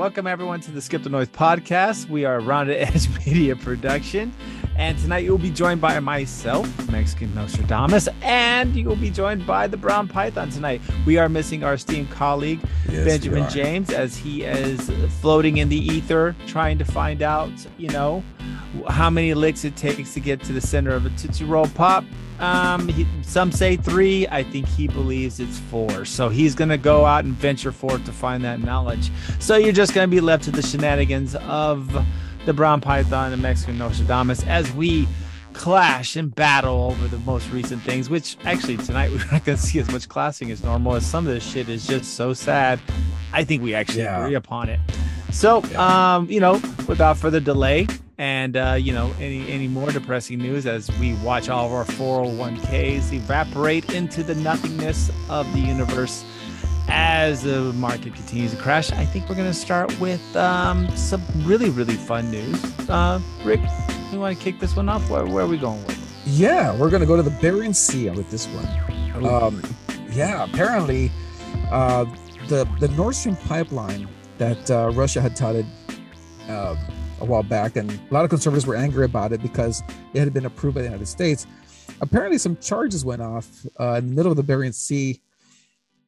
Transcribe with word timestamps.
Welcome 0.00 0.26
everyone 0.26 0.60
to 0.62 0.70
the 0.70 0.80
Skip 0.80 1.02
the 1.02 1.10
Noise 1.10 1.28
podcast. 1.28 2.08
We 2.08 2.24
are 2.24 2.36
a 2.36 2.40
Rounded 2.40 2.76
Edge 2.80 3.06
Media 3.18 3.54
production, 3.54 4.32
and 4.74 4.98
tonight 4.98 5.24
you'll 5.24 5.36
be 5.36 5.50
joined 5.50 5.82
by 5.82 6.00
myself, 6.00 6.90
Mexican 6.90 7.34
Nostradamus, 7.34 8.08
and 8.22 8.74
you 8.74 8.88
will 8.88 8.96
be 8.96 9.10
joined 9.10 9.46
by 9.46 9.66
the 9.66 9.76
Brown 9.76 10.08
Python 10.08 10.48
tonight. 10.48 10.80
We 11.04 11.18
are 11.18 11.28
missing 11.28 11.64
our 11.64 11.74
esteemed 11.74 12.10
colleague 12.10 12.60
Yes, 12.88 13.04
Benjamin. 13.04 13.50
James 13.50 13.90
as 13.90 14.16
he 14.16 14.42
is 14.42 14.90
floating 15.20 15.58
in 15.58 15.68
the 15.68 15.76
ether, 15.76 16.34
trying 16.46 16.78
to 16.78 16.84
find 16.86 17.20
out, 17.20 17.52
you 17.76 17.88
know, 17.90 18.24
how 18.88 19.10
many 19.10 19.34
licks 19.34 19.64
it 19.64 19.76
takes 19.76 20.14
to 20.14 20.20
get 20.20 20.42
to 20.44 20.52
the 20.52 20.60
center 20.60 20.90
of 20.92 21.06
a 21.06 21.10
Tootsie 21.10 21.44
Roll 21.44 21.66
Pop. 21.68 22.04
Um, 22.38 22.88
he, 22.88 23.06
some 23.22 23.52
say 23.52 23.76
three. 23.76 24.26
I 24.28 24.42
think 24.42 24.66
he 24.66 24.88
believes 24.88 25.40
it's 25.40 25.58
four. 25.58 26.04
So 26.06 26.28
he's 26.30 26.54
going 26.54 26.70
to 26.70 26.78
go 26.78 27.04
out 27.04 27.24
and 27.24 27.34
venture 27.34 27.72
forth 27.72 28.04
to 28.06 28.12
find 28.12 28.42
that 28.44 28.60
knowledge. 28.60 29.10
So 29.40 29.56
you're 29.56 29.72
just 29.74 29.92
going 29.94 30.08
to 30.08 30.10
be 30.10 30.20
left 30.20 30.44
to 30.44 30.50
the 30.50 30.62
shenanigans 30.62 31.34
of 31.34 31.92
the 32.46 32.54
Brown 32.54 32.80
Python 32.80 33.32
and 33.34 33.42
Mexican 33.42 33.76
Nostradamus 33.76 34.42
as 34.44 34.72
we 34.72 35.06
clash 35.52 36.16
and 36.16 36.34
battle 36.34 36.84
over 36.92 37.08
the 37.08 37.18
most 37.24 37.50
recent 37.50 37.82
things, 37.82 38.08
which 38.08 38.38
actually 38.44 38.78
tonight 38.78 39.10
we're 39.12 39.18
not 39.30 39.44
going 39.44 39.58
to 39.58 39.62
see 39.62 39.78
as 39.78 39.90
much 39.90 40.08
clashing 40.08 40.50
as 40.50 40.62
normal 40.64 40.94
as 40.94 41.04
some 41.04 41.26
of 41.26 41.34
this 41.34 41.44
shit 41.44 41.68
is 41.68 41.86
just 41.86 42.14
so 42.14 42.32
sad. 42.32 42.80
I 43.32 43.44
think 43.44 43.62
we 43.62 43.74
actually 43.74 44.04
Yeah. 44.04 44.22
agree 44.24 44.34
upon 44.36 44.70
it. 44.70 44.80
So, 45.30 45.62
Yeah. 45.70 46.14
um, 46.16 46.30
you 46.30 46.40
know, 46.40 46.54
without 46.88 47.18
further 47.18 47.40
delay, 47.40 47.86
and 48.20 48.54
uh, 48.58 48.76
you 48.78 48.92
know, 48.92 49.10
any 49.18 49.50
any 49.50 49.66
more 49.66 49.90
depressing 49.90 50.38
news 50.38 50.66
as 50.66 50.90
we 51.00 51.14
watch 51.14 51.48
all 51.48 51.64
of 51.66 51.72
our 51.72 51.86
401ks 51.86 53.14
evaporate 53.14 53.94
into 53.94 54.22
the 54.22 54.34
nothingness 54.34 55.10
of 55.30 55.50
the 55.54 55.58
universe 55.58 56.22
as 56.88 57.44
the 57.44 57.72
market 57.74 58.14
continues 58.14 58.50
to 58.50 58.58
crash, 58.58 58.92
I 58.92 59.06
think 59.06 59.26
we're 59.28 59.36
going 59.36 59.50
to 59.50 59.54
start 59.54 59.98
with 59.98 60.36
um, 60.36 60.94
some 60.94 61.22
really 61.44 61.70
really 61.70 61.94
fun 61.94 62.30
news. 62.30 62.62
Uh, 62.90 63.20
Rick, 63.42 63.60
you 64.12 64.20
want 64.20 64.36
to 64.36 64.44
kick 64.44 64.60
this 64.60 64.76
one 64.76 64.90
off? 64.90 65.08
Where, 65.08 65.24
where 65.24 65.44
are 65.44 65.48
we 65.48 65.56
going 65.56 65.82
with? 65.86 65.98
Yeah, 66.26 66.76
we're 66.76 66.90
gonna 66.90 67.06
go 67.06 67.16
to 67.16 67.22
the 67.22 67.30
Bering 67.30 67.72
Sea 67.72 68.10
with 68.10 68.30
this 68.30 68.46
one. 68.48 69.24
Um, 69.26 69.62
yeah, 70.12 70.44
apparently, 70.44 71.10
uh, 71.70 72.04
the 72.48 72.68
the 72.80 72.88
Nord 72.88 73.14
Stream 73.14 73.36
pipeline 73.36 74.06
that 74.36 74.70
uh, 74.70 74.90
Russia 74.92 75.22
had 75.22 75.34
touted 75.34 75.64
uh, 76.50 76.76
a 77.20 77.24
while 77.24 77.42
back, 77.42 77.76
and 77.76 77.90
a 77.90 78.14
lot 78.14 78.24
of 78.24 78.30
conservatives 78.30 78.66
were 78.66 78.76
angry 78.76 79.04
about 79.04 79.32
it 79.32 79.42
because 79.42 79.82
it 80.14 80.20
had 80.20 80.32
been 80.32 80.46
approved 80.46 80.74
by 80.74 80.82
the 80.82 80.88
United 80.88 81.06
States. 81.06 81.46
Apparently, 82.00 82.38
some 82.38 82.56
charges 82.56 83.04
went 83.04 83.22
off 83.22 83.46
uh, 83.78 83.94
in 83.94 84.08
the 84.10 84.14
middle 84.14 84.32
of 84.32 84.36
the 84.36 84.42
Bering 84.42 84.72
Sea, 84.72 85.20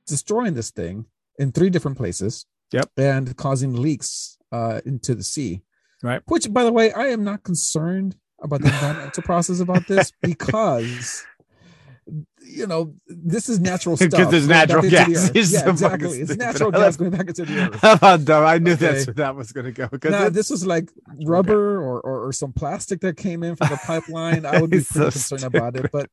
destroying 0.07 0.55
this 0.55 0.71
thing 0.71 1.07
in 1.39 1.53
three 1.53 1.71
different 1.71 1.97
places. 1.97 2.47
Yep. 2.73 2.91
and 2.97 3.37
causing 3.37 3.75
leaks 3.75 4.39
uh, 4.51 4.81
into 4.87 5.15
the 5.15 5.23
sea. 5.23 5.63
Right. 6.03 6.23
Which, 6.27 6.53
by 6.53 6.65
the 6.65 6.73
way, 6.73 6.93
I 6.93 7.09
am 7.09 7.23
not 7.23 7.43
concerned 7.43 8.17
about 8.43 8.63
the 8.63 8.69
environmental 8.73 9.23
process 9.23 9.61
about 9.61 9.87
this 9.87 10.13
because 10.23 11.25
you 12.53 12.67
know 12.67 12.95
this 13.07 13.49
is 13.49 13.61
natural 13.61 13.97
stuff. 13.99 14.11
Because 14.11 14.31
there's 14.31 14.49
natural 14.49 14.83
the 14.83 14.91
gas. 14.91 15.27
So 15.27 15.33
Yeah, 15.35 15.71
exactly. 15.71 16.21
It's 16.21 16.37
natural 16.37 16.71
gas 16.71 16.97
going 16.97 17.11
back 17.11 17.29
into 17.29 17.45
the 17.45 17.59
earth. 17.59 17.81
How 17.81 17.93
about 17.93 18.25
that? 18.27 18.45
I 18.45 18.59
knew 18.59 18.75
that's 18.75 19.07
where 19.07 19.15
that 19.15 19.37
was 19.37 19.53
going 19.53 19.67
to 19.67 19.73
go. 19.73 19.89
Because 19.89 20.11
Now, 20.11 20.29
this 20.29 20.51
was 20.51 20.67
like 20.67 20.91
rubber 21.25 21.81
or, 21.83 22.01
or, 22.01 22.27
or 22.29 22.33
some 22.33 22.53
plastic 22.53 23.01
that 23.01 23.17
came 23.17 23.43
in 23.43 23.57
from 23.57 23.69
the 23.69 23.77
pipeline. 23.79 24.47
I 24.47 24.61
would 24.61 24.71
be 24.71 24.81
pretty 24.93 25.11
so 25.11 25.11
concerned 25.11 25.45
about 25.45 25.77
it, 25.77 25.91
but 25.93 26.11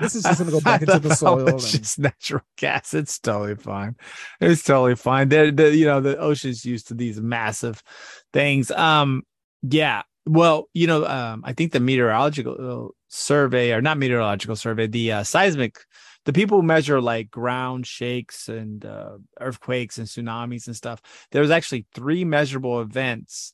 this 0.00 0.14
is 0.14 0.22
just 0.22 0.38
going 0.38 0.50
to 0.50 0.56
go 0.56 0.60
back 0.64 0.82
into 0.82 0.98
the 0.98 1.14
soil. 1.14 1.48
It's 1.48 1.72
And, 1.74 1.82
just 1.82 1.98
natural 1.98 2.42
gas. 2.56 2.94
It's 2.94 3.18
totally 3.18 3.56
fine. 3.56 3.96
It's 4.40 4.62
totally 4.62 4.96
fine. 4.96 5.28
The, 5.28 5.50
the 5.50 5.74
you 5.74 5.86
know 5.86 6.00
the 6.00 6.18
ocean's 6.18 6.64
used 6.64 6.88
to 6.88 6.94
these 6.94 7.20
massive 7.20 7.82
things. 8.32 8.70
Um, 8.70 9.22
yeah. 9.62 10.02
Well, 10.26 10.68
you 10.72 10.86
know, 10.86 11.04
um, 11.06 11.42
I 11.44 11.52
think 11.52 11.72
the 11.72 11.80
meteorological 11.80 12.94
survey 13.08 13.72
or 13.72 13.82
not 13.82 13.98
meteorological 13.98 14.56
survey, 14.56 14.86
the 14.86 15.12
uh, 15.12 15.22
seismic, 15.22 15.78
the 16.24 16.32
people 16.32 16.58
who 16.60 16.66
measure 16.66 17.00
like 17.00 17.30
ground 17.30 17.86
shakes 17.86 18.48
and 18.48 18.84
uh, 18.86 19.18
earthquakes 19.40 19.98
and 19.98 20.06
tsunamis 20.08 20.66
and 20.66 20.74
stuff. 20.74 21.02
There 21.30 21.42
was 21.42 21.50
actually 21.50 21.86
three 21.94 22.24
measurable 22.24 22.80
events 22.80 23.52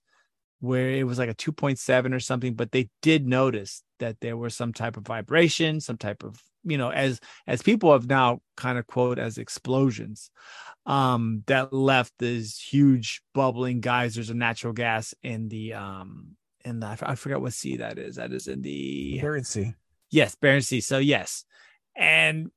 where 0.61 0.91
it 0.91 1.05
was 1.07 1.19
like 1.19 1.31
a 1.31 1.35
2.7 1.35 2.15
or 2.15 2.21
something 2.21 2.55
but 2.55 2.73
they 2.73 2.89
did 3.03 3.27
notice 3.27 3.83
that 4.01 4.21
there 4.21 4.37
was 4.37 4.57
some 4.57 4.73
type 4.73 4.97
of 4.97 5.05
vibration 5.07 5.81
some 5.81 5.97
type 5.99 6.23
of 6.25 6.41
you 6.65 6.79
know 6.79 6.91
as 6.91 7.21
as 7.47 7.63
people 7.63 7.93
have 7.93 8.09
now 8.09 8.41
kind 8.57 8.79
of 8.79 8.87
quote 8.87 9.19
as 9.19 9.39
explosions 9.39 10.31
um 10.87 11.45
that 11.47 11.73
left 11.73 12.13
these 12.19 12.59
huge 12.59 13.23
bubbling 13.35 13.81
geysers 13.81 14.31
of 14.31 14.37
natural 14.37 14.73
gas 14.73 15.15
in 15.23 15.49
the 15.49 15.75
um 15.75 16.37
in 16.65 16.81
the 16.81 16.87
I 16.87 16.93
f- 16.93 17.03
I 17.05 17.15
forgot 17.15 17.41
what 17.41 17.53
sea 17.53 17.77
that 17.79 17.99
is 17.99 18.17
that 18.17 18.33
is 18.33 18.47
in 18.47 18.63
the 18.63 19.19
Bering 19.21 19.45
Sea. 19.45 19.75
Yes, 20.11 20.35
Barents 20.35 20.67
Sea. 20.67 20.81
So 20.81 20.99
yes, 20.99 21.45
and 21.97 22.51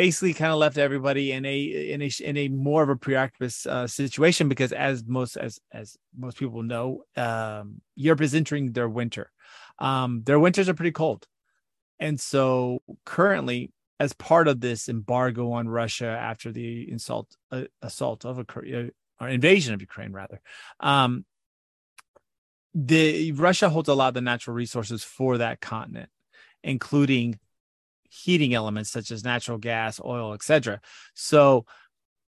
basically 0.00 0.32
kind 0.32 0.50
of 0.50 0.58
left 0.58 0.78
everybody 0.78 1.30
in 1.32 1.44
a 1.44 1.60
in 1.92 2.00
a 2.00 2.10
in 2.24 2.36
a 2.38 2.48
more 2.48 2.82
of 2.82 2.88
a 2.88 2.96
preoccupied 2.96 3.52
uh, 3.66 3.86
situation 3.86 4.48
because 4.48 4.72
as 4.72 5.04
most 5.06 5.36
as 5.36 5.60
as 5.72 5.98
most 6.16 6.38
people 6.38 6.62
know, 6.62 7.04
um, 7.16 7.82
Europe 7.96 8.22
is 8.22 8.34
entering 8.34 8.72
their 8.72 8.88
winter. 8.88 9.30
Um, 9.78 10.22
their 10.24 10.40
winters 10.40 10.70
are 10.70 10.74
pretty 10.74 10.92
cold, 10.92 11.26
and 11.98 12.18
so 12.18 12.80
currently, 13.04 13.72
as 13.98 14.14
part 14.14 14.48
of 14.48 14.60
this 14.60 14.88
embargo 14.88 15.52
on 15.52 15.68
Russia 15.68 16.06
after 16.06 16.50
the 16.50 16.90
insult 16.90 17.36
uh, 17.52 17.64
assault 17.82 18.24
of 18.24 18.38
Ukraine 18.38 18.92
or 19.20 19.28
invasion 19.28 19.74
of 19.74 19.82
Ukraine 19.82 20.12
rather, 20.12 20.40
um, 20.80 21.26
the 22.74 23.32
Russia 23.32 23.68
holds 23.68 23.88
a 23.88 23.94
lot 23.94 24.08
of 24.08 24.14
the 24.14 24.20
natural 24.20 24.54
resources 24.54 25.02
for 25.02 25.38
that 25.38 25.60
continent, 25.60 26.10
including 26.62 27.38
heating 28.08 28.54
elements 28.54 28.90
such 28.90 29.10
as 29.10 29.24
natural 29.24 29.58
gas, 29.58 30.00
oil, 30.04 30.34
etc. 30.34 30.80
So, 31.14 31.66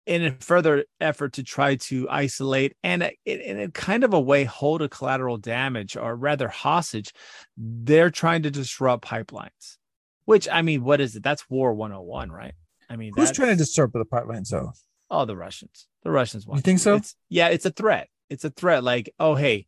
in 0.05 0.23
a 0.23 0.31
further 0.39 0.85
effort 1.01 1.33
to 1.33 1.43
try 1.43 1.75
to 1.75 2.07
isolate 2.09 2.77
and 2.81 3.11
in, 3.25 3.59
a 3.59 3.69
kind 3.69 4.05
of 4.05 4.13
a 4.13 4.19
way 4.19 4.45
hold 4.45 4.81
a 4.81 4.87
collateral 4.87 5.37
damage 5.37 5.97
or 5.97 6.15
rather 6.15 6.47
hostage, 6.47 7.11
they're 7.57 8.09
trying 8.09 8.43
to 8.43 8.51
disrupt 8.51 9.05
pipelines. 9.05 9.77
Which 10.23 10.47
I 10.49 10.61
mean, 10.61 10.83
what 10.83 11.01
is 11.01 11.15
it? 11.15 11.23
That's 11.23 11.49
War 11.49 11.73
101, 11.73 12.31
right? 12.31 12.53
I 12.89 12.95
mean, 12.95 13.11
Who's 13.15 13.31
trying 13.31 13.49
to 13.49 13.55
disrupt 13.55 13.93
the 13.93 14.05
pipeline? 14.05 14.45
So 14.45 14.71
Oh, 15.09 15.25
the 15.25 15.37
Russians. 15.37 15.87
The 16.03 16.11
Russians 16.11 16.45
want. 16.45 16.59
You 16.59 16.61
think 16.63 16.79
so? 16.79 16.95
It's, 16.95 17.15
yeah, 17.29 17.47
it's 17.47 17.65
a 17.65 17.71
threat. 17.71 18.09
It's 18.29 18.43
a 18.43 18.49
threat. 18.49 18.83
Like, 18.83 19.13
oh, 19.19 19.35
hey, 19.35 19.67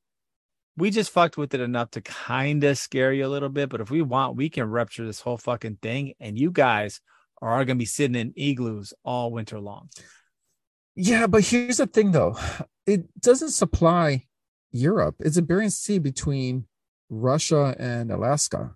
we 0.79 0.89
just 0.89 1.11
fucked 1.11 1.37
with 1.37 1.53
it 1.53 1.61
enough 1.61 1.91
to 1.91 2.01
kind 2.01 2.63
of 2.63 2.77
scare 2.77 3.13
you 3.13 3.25
a 3.25 3.27
little 3.27 3.49
bit, 3.49 3.69
but 3.69 3.81
if 3.81 3.91
we 3.91 4.01
want, 4.01 4.35
we 4.37 4.49
can 4.49 4.69
rupture 4.69 5.05
this 5.05 5.19
whole 5.21 5.37
fucking 5.37 5.77
thing, 5.81 6.13
and 6.19 6.37
you 6.37 6.51
guys 6.51 7.01
are 7.41 7.63
gonna 7.65 7.77
be 7.77 7.85
sitting 7.85 8.15
in 8.15 8.33
igloos 8.35 8.93
all 9.03 9.31
winter 9.31 9.59
long. 9.59 9.89
Yeah, 10.95 11.27
but 11.27 11.45
here's 11.45 11.77
the 11.77 11.87
thing 11.87 12.11
though. 12.11 12.37
It 12.85 13.05
doesn't 13.21 13.51
supply 13.51 14.25
Europe. 14.71 15.15
It's 15.19 15.37
a 15.37 15.41
Bering 15.41 15.69
Sea 15.69 15.99
between 15.99 16.65
Russia 17.09 17.75
and 17.79 18.11
Alaska. 18.11 18.75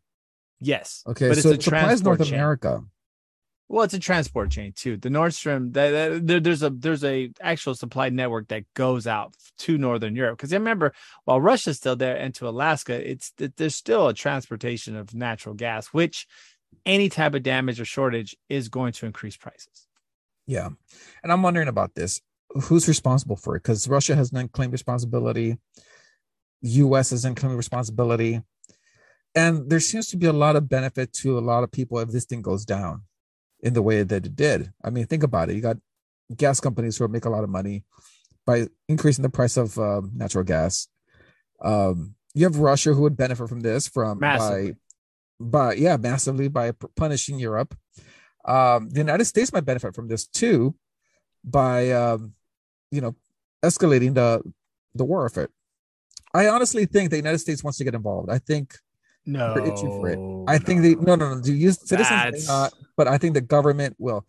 Yes. 0.60 1.04
Okay, 1.08 1.28
But 1.28 1.38
it's 1.38 1.44
so 1.44 1.50
a 1.52 1.54
it 1.54 1.64
supplies 1.64 2.04
North 2.04 2.24
chain. 2.24 2.34
America. 2.36 2.84
Well, 3.70 3.84
it's 3.84 3.94
a 3.94 4.00
transport 4.00 4.52
chain 4.52 4.74
too. 4.76 4.98
The 4.98 5.10
Nordstrom, 5.10 5.74
that, 5.74 5.90
that- 5.92 6.28
there, 6.28 6.40
there's 6.40 6.64
a 6.64 6.70
there's 6.70 7.04
a 7.04 7.32
actual 7.42 7.74
supply 7.76 8.10
network 8.10 8.50
that 8.50 8.66
goes 8.76 9.08
out 9.08 9.34
to 9.60 9.78
Northern 9.78 10.16
Europe. 10.16 10.38
Because 10.38 10.54
I 10.54 10.58
remember, 10.58 10.94
while 11.26 11.42
Russia's 11.42 11.78
still 11.78 11.96
there 11.96 12.16
and 12.16 12.36
to 12.36 12.48
Alaska, 12.48 12.94
it's 13.10 13.32
it- 13.40 13.56
there's 13.58 13.76
still 13.76 14.08
a 14.10 14.14
transportation 14.14 14.96
of 14.96 15.16
natural 15.16 15.56
gas, 15.56 15.88
which 15.88 16.28
any 16.86 17.08
type 17.10 17.34
of 17.34 17.44
damage 17.44 17.80
or 17.80 17.86
shortage 17.86 18.36
is 18.50 18.68
going 18.70 18.92
to 18.94 19.06
increase 19.06 19.38
prices. 19.38 19.88
Yeah. 20.46 20.70
And 21.24 21.32
I'm 21.32 21.42
wondering 21.42 21.68
about 21.70 21.96
this. 21.96 22.20
Who's 22.64 22.88
responsible 22.88 23.38
for 23.38 23.56
it? 23.56 23.64
Because 23.64 23.88
Russia 23.88 24.16
has 24.16 24.34
not 24.34 24.52
claimed 24.52 24.74
responsibility. 24.74 25.58
US 26.62 27.10
hasn't 27.12 27.38
claimed 27.38 27.56
responsibility. 27.58 28.42
And 29.36 29.70
there 29.70 29.80
seems 29.80 30.10
to 30.10 30.18
be 30.18 30.28
a 30.28 30.34
lot 30.34 30.56
of 30.56 30.70
benefit 30.70 31.14
to 31.14 31.40
a 31.40 31.42
lot 31.42 31.64
of 31.64 31.72
people 31.72 31.98
if 32.00 32.10
this 32.10 32.26
thing 32.26 32.42
goes 32.42 32.66
down 32.66 33.04
in 33.64 33.74
the 33.74 33.82
way 33.82 34.04
that 34.04 34.26
it 34.26 34.36
did. 34.36 34.72
I 34.84 34.92
mean, 34.92 35.08
think 35.08 35.24
about 35.24 35.50
it. 35.50 35.56
You 35.56 35.62
got 35.62 35.78
gas 36.36 36.60
companies 36.60 36.98
who 36.98 37.08
make 37.08 37.26
a 37.26 37.30
lot 37.30 37.44
of 37.44 37.50
money 37.50 37.84
by 38.46 38.68
increasing 38.90 39.24
the 39.24 39.30
price 39.30 39.58
of 39.58 39.80
um, 39.80 40.12
natural 40.14 40.44
gas. 40.44 40.90
Um, 41.64 42.16
you 42.36 42.44
have 42.44 42.58
Russia 42.58 42.94
who 42.94 43.02
would 43.04 43.16
benefit 43.16 43.48
from 43.48 43.62
this 43.62 43.88
from 43.88 44.20
Massively. 44.20 44.76
by, 45.40 45.48
by 45.70 45.74
yeah, 45.76 45.96
massively 45.96 46.50
by 46.50 46.74
punishing 46.96 47.40
Europe. 47.40 47.74
Um, 48.46 48.90
the 48.90 49.00
United 49.00 49.26
States 49.26 49.54
might 49.54 49.66
benefit 49.66 49.96
from 49.96 50.10
this 50.10 50.28
too 50.28 50.76
by 51.44 51.92
um, 51.92 52.34
you 52.92 53.00
know 53.00 53.16
escalating 53.64 54.14
the 54.14 54.42
the 54.94 55.06
war 55.06 55.26
effort. 55.26 55.52
I 56.34 56.48
honestly 56.48 56.86
think 56.86 57.12
the 57.12 57.18
United 57.18 57.40
States 57.40 57.64
wants 57.64 57.78
to 57.78 57.86
get 57.86 57.96
involved. 57.96 58.30
I 58.30 58.40
think 58.40 58.76
No, 59.26 59.54
They're 59.54 59.66
itching 59.66 59.90
for 59.90 60.10
it. 60.10 60.20
I 60.50 60.58
think 60.58 60.82
they 60.82 60.96
no 60.96 61.16
no 61.16 61.36
no. 61.36 61.42
Do 61.42 61.54
you 61.54 61.68
use 61.68 61.80
citizens 61.80 62.10
That's- 62.10 62.48
not, 62.48 62.74
but 62.98 63.08
I 63.08 63.18
think 63.18 63.34
the 63.34 63.42
government 63.42 63.96
will. 63.98 64.26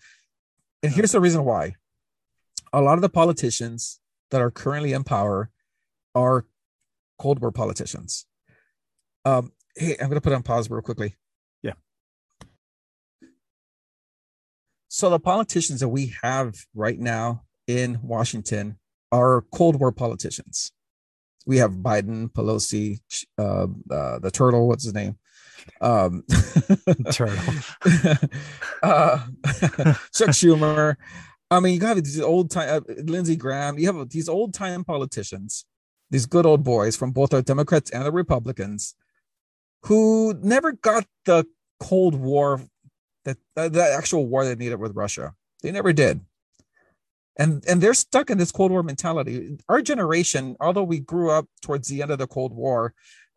And 0.83 0.93
here's 0.93 1.13
the 1.13 1.21
reason 1.21 1.45
why: 1.45 1.75
a 2.73 2.81
lot 2.81 2.95
of 2.95 3.03
the 3.03 3.09
politicians 3.09 4.01
that 4.31 4.41
are 4.41 4.51
currently 4.51 4.93
in 4.93 5.03
power 5.05 5.51
are 6.15 6.47
Cold 7.19 7.41
War 7.41 7.51
politicians. 7.51 8.27
Um, 9.25 9.53
hey, 9.77 9.97
I'm 10.01 10.11
to 10.11 10.21
put 10.21 10.33
on 10.33 10.43
pause 10.43 10.71
real 10.71 10.83
quickly. 10.83 11.17
Yeah. 11.63 11.73
So 14.89 15.11
the 15.11 15.19
politicians 15.19 15.81
that 15.81 15.89
we 15.89 16.15
have 16.23 16.55
right 16.75 16.99
now 16.99 17.43
in 17.67 17.99
Washington 18.03 18.79
are 19.11 19.43
Cold 19.53 19.81
War 19.81 19.91
politicians. 19.91 20.73
We 21.47 21.59
have 21.59 21.73
Biden, 21.73 22.31
Pelosi, 22.33 23.01
uh, 23.39 23.67
uh, 23.91 24.19
the 24.19 24.31
turtle. 24.33 24.67
What's 24.69 24.85
his 24.85 24.95
name? 24.95 25.19
Um, 25.81 26.25
Turtle. 27.13 27.55
uh, 28.83 29.19
Chuck 30.13 30.31
Schumer. 30.31 30.97
I 31.51 31.61
mean, 31.61 31.81
you 31.81 31.87
have 31.87 32.03
these 32.03 32.21
old 32.21 32.51
time 32.51 32.69
uh, 32.69 32.95
Lindsey 33.05 33.37
Graham. 33.37 33.79
You 33.79 33.93
have 33.93 34.09
these 34.09 34.29
old 34.29 34.55
time 34.55 34.85
politicians, 34.85 35.65
these 36.11 36.27
good 36.27 36.47
old 36.47 36.65
boys 36.65 36.97
from 36.97 37.13
both 37.13 37.31
the 37.31 37.43
Democrats 37.43 37.91
and 37.91 38.05
the 38.05 38.13
Republicans, 38.13 38.95
who 39.85 40.35
never 40.43 40.73
got 40.73 41.07
the 41.27 41.47
Cold 41.81 42.15
War, 42.15 42.63
that 43.25 43.37
the 43.55 43.95
actual 43.97 44.27
war 44.27 44.45
they 44.45 44.55
needed 44.55 44.81
with 44.81 44.97
Russia. 44.97 45.35
They 45.63 45.71
never 45.71 45.93
did. 45.93 46.21
And 47.37 47.65
and 47.67 47.81
they're 47.81 47.95
stuck 47.95 48.31
in 48.31 48.39
this 48.39 48.53
Cold 48.53 48.71
War 48.71 48.83
mentality. 48.83 49.59
Our 49.69 49.83
generation, 49.83 50.57
although 50.61 50.85
we 50.85 51.01
grew 51.01 51.31
up 51.31 51.47
towards 51.63 51.89
the 51.89 52.01
end 52.01 52.13
of 52.13 52.19
the 52.19 52.29
Cold 52.29 52.55
War, 52.55 52.95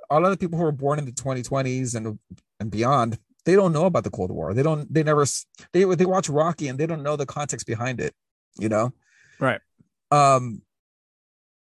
a 0.09 0.19
lot 0.19 0.25
of 0.25 0.31
the 0.31 0.37
people 0.37 0.57
who 0.57 0.65
were 0.65 0.71
born 0.71 0.99
in 0.99 1.05
the 1.05 1.11
2020s 1.11 1.95
and 1.95 2.19
and 2.59 2.71
beyond, 2.71 3.17
they 3.45 3.55
don't 3.55 3.73
know 3.73 3.85
about 3.85 4.03
the 4.03 4.09
Cold 4.09 4.29
War. 4.29 4.53
They 4.53 4.61
don't. 4.61 4.93
They 4.93 5.03
never. 5.03 5.25
They 5.71 5.83
they 5.83 6.05
watch 6.05 6.29
Rocky 6.29 6.67
and 6.67 6.77
they 6.77 6.85
don't 6.85 7.01
know 7.01 7.15
the 7.15 7.25
context 7.25 7.65
behind 7.65 7.99
it. 7.99 8.13
You 8.59 8.69
know. 8.69 8.93
Right. 9.39 9.61
Um. 10.11 10.61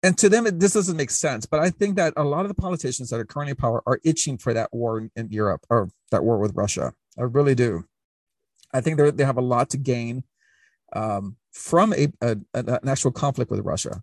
And 0.05 0.17
to 0.19 0.28
them, 0.28 0.46
it, 0.46 0.58
this 0.58 0.73
doesn't 0.73 0.96
make 0.96 1.11
sense. 1.11 1.46
But 1.46 1.61
I 1.61 1.70
think 1.70 1.96
that 1.96 2.12
a 2.17 2.25
lot 2.25 2.43
of 2.43 2.49
the 2.49 2.61
politicians 2.61 3.11
that 3.11 3.20
are 3.20 3.25
currently 3.25 3.52
in 3.52 3.56
power 3.56 3.82
are 3.87 4.00
itching 4.05 4.37
for 4.37 4.52
that 4.52 4.69
war 4.73 4.99
in, 4.99 5.11
in 5.14 5.31
Europe 5.31 5.64
or 5.70 5.90
that 6.11 6.25
war 6.25 6.38
with 6.38 6.55
Russia. 6.55 6.93
I 7.19 7.23
really 7.23 7.55
do. 7.55 7.85
I 8.73 8.81
think 8.81 8.96
they 8.96 9.11
they 9.11 9.25
have 9.25 9.37
a 9.37 9.43
lot 9.43 9.70
to 9.70 9.76
gain 9.76 10.25
um, 10.92 11.36
from 11.50 11.92
a, 11.92 12.08
a, 12.20 12.36
an 12.54 12.88
actual 12.88 13.12
conflict 13.12 13.50
with 13.50 13.60
Russia. 13.60 14.02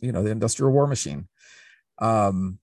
You 0.00 0.12
know, 0.12 0.22
the 0.22 0.30
industrial 0.30 0.72
war 0.72 0.86
machine. 0.86 1.28
Um, 1.98 2.58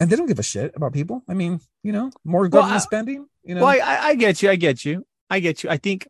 and 0.00 0.08
they 0.08 0.16
don't 0.16 0.26
give 0.26 0.38
a 0.38 0.42
shit 0.42 0.72
about 0.74 0.92
people. 0.92 1.22
I 1.28 1.34
mean, 1.34 1.60
you 1.82 1.92
know, 1.92 2.10
more 2.24 2.48
government 2.48 2.70
well, 2.70 2.76
I, 2.76 2.78
spending. 2.78 3.26
You 3.44 3.54
know, 3.54 3.64
well, 3.64 3.78
I, 3.82 4.08
I 4.08 4.14
get 4.14 4.42
you, 4.42 4.50
I 4.50 4.56
get 4.56 4.84
you, 4.84 5.06
I 5.28 5.40
get 5.40 5.62
you. 5.62 5.70
I 5.70 5.76
think, 5.76 6.08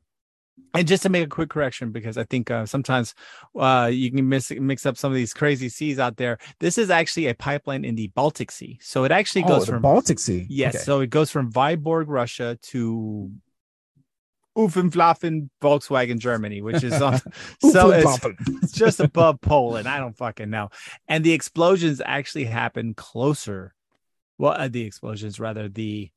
and 0.75 0.87
just 0.87 1.02
to 1.02 1.08
make 1.08 1.25
a 1.25 1.28
quick 1.28 1.50
correction, 1.50 1.90
because 1.90 2.16
I 2.16 2.25
think 2.25 2.50
uh, 2.50 2.66
sometimes 2.66 3.14
uh, 3.58 3.90
you 3.92 4.12
can 4.12 4.28
mix 4.28 4.50
mix 4.52 4.87
up 4.87 4.96
some 4.96 5.10
of 5.10 5.16
these 5.16 5.34
crazy 5.34 5.69
seas 5.69 5.98
out 5.98 6.16
there. 6.16 6.38
This 6.60 6.78
is 6.78 6.88
actually 6.88 7.26
a 7.26 7.34
pipeline 7.34 7.84
in 7.84 7.96
the 7.96 8.08
Baltic 8.08 8.52
Sea, 8.52 8.78
so 8.81 9.02
it 9.04 9.10
actually 9.10 9.42
goes 9.42 9.62
oh, 9.62 9.72
from 9.72 9.82
Baltic 9.82 10.20
Sea. 10.20 10.46
Yes, 10.48 10.76
okay. 10.76 10.84
so 10.84 11.00
it 11.00 11.10
goes 11.10 11.31
from 11.31 11.52
Vyborg, 11.52 12.04
Russia, 12.06 12.58
to 12.62 13.32
Uffenflaffen, 14.58 15.49
Volkswagen, 15.62 16.19
Germany, 16.19 16.61
which 16.61 16.82
is 16.82 17.00
on, 17.00 17.19
so 17.70 17.91
it's, 17.93 18.19
it's, 18.62 18.73
just 18.73 19.00
above 19.00 19.41
Poland. 19.41 19.87
I 19.87 19.99
don't 19.99 20.17
fucking 20.17 20.50
know. 20.50 20.70
And 21.06 21.25
the 21.25 21.32
explosions 21.32 22.02
actually 22.05 22.44
happen 22.44 22.94
closer 22.94 23.75
well 24.41 24.55
uh, 24.56 24.69
the 24.69 24.82
explosions 24.82 25.38
rather 25.38 25.69
the 25.69 26.11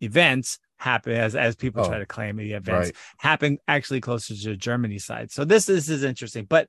events 0.00 0.58
happen 0.78 1.12
as 1.12 1.36
as 1.36 1.56
people 1.56 1.84
oh, 1.84 1.88
try 1.88 1.98
to 1.98 2.06
claim 2.06 2.36
the 2.36 2.52
events 2.52 2.88
right. 2.88 2.96
happen 3.18 3.58
actually 3.68 4.00
closer 4.00 4.34
to 4.34 4.48
the 4.50 4.56
Germany 4.56 4.98
side. 4.98 5.30
So 5.30 5.44
this 5.44 5.66
this 5.66 5.88
is 5.90 6.04
interesting, 6.04 6.46
but 6.48 6.68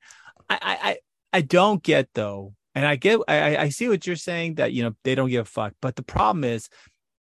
I 0.50 0.57
I 0.62 0.98
I 1.31 1.42
don't 1.42 1.81
get 1.81 2.09
though, 2.13 2.56
and 2.75 2.86
I 2.86 2.98
get 2.98 3.19
I 3.27 3.56
I 3.56 3.69
see 3.69 3.88
what 3.88 4.06
you're 4.06 4.15
saying 4.15 4.56
that 4.56 4.74
you 4.74 4.83
know 4.83 4.95
they 5.03 5.15
don't 5.15 5.30
give 5.30 5.45
a 5.45 5.50
fuck, 5.50 5.74
but 5.81 5.95
the 5.95 6.03
problem 6.03 6.44
is 6.44 6.68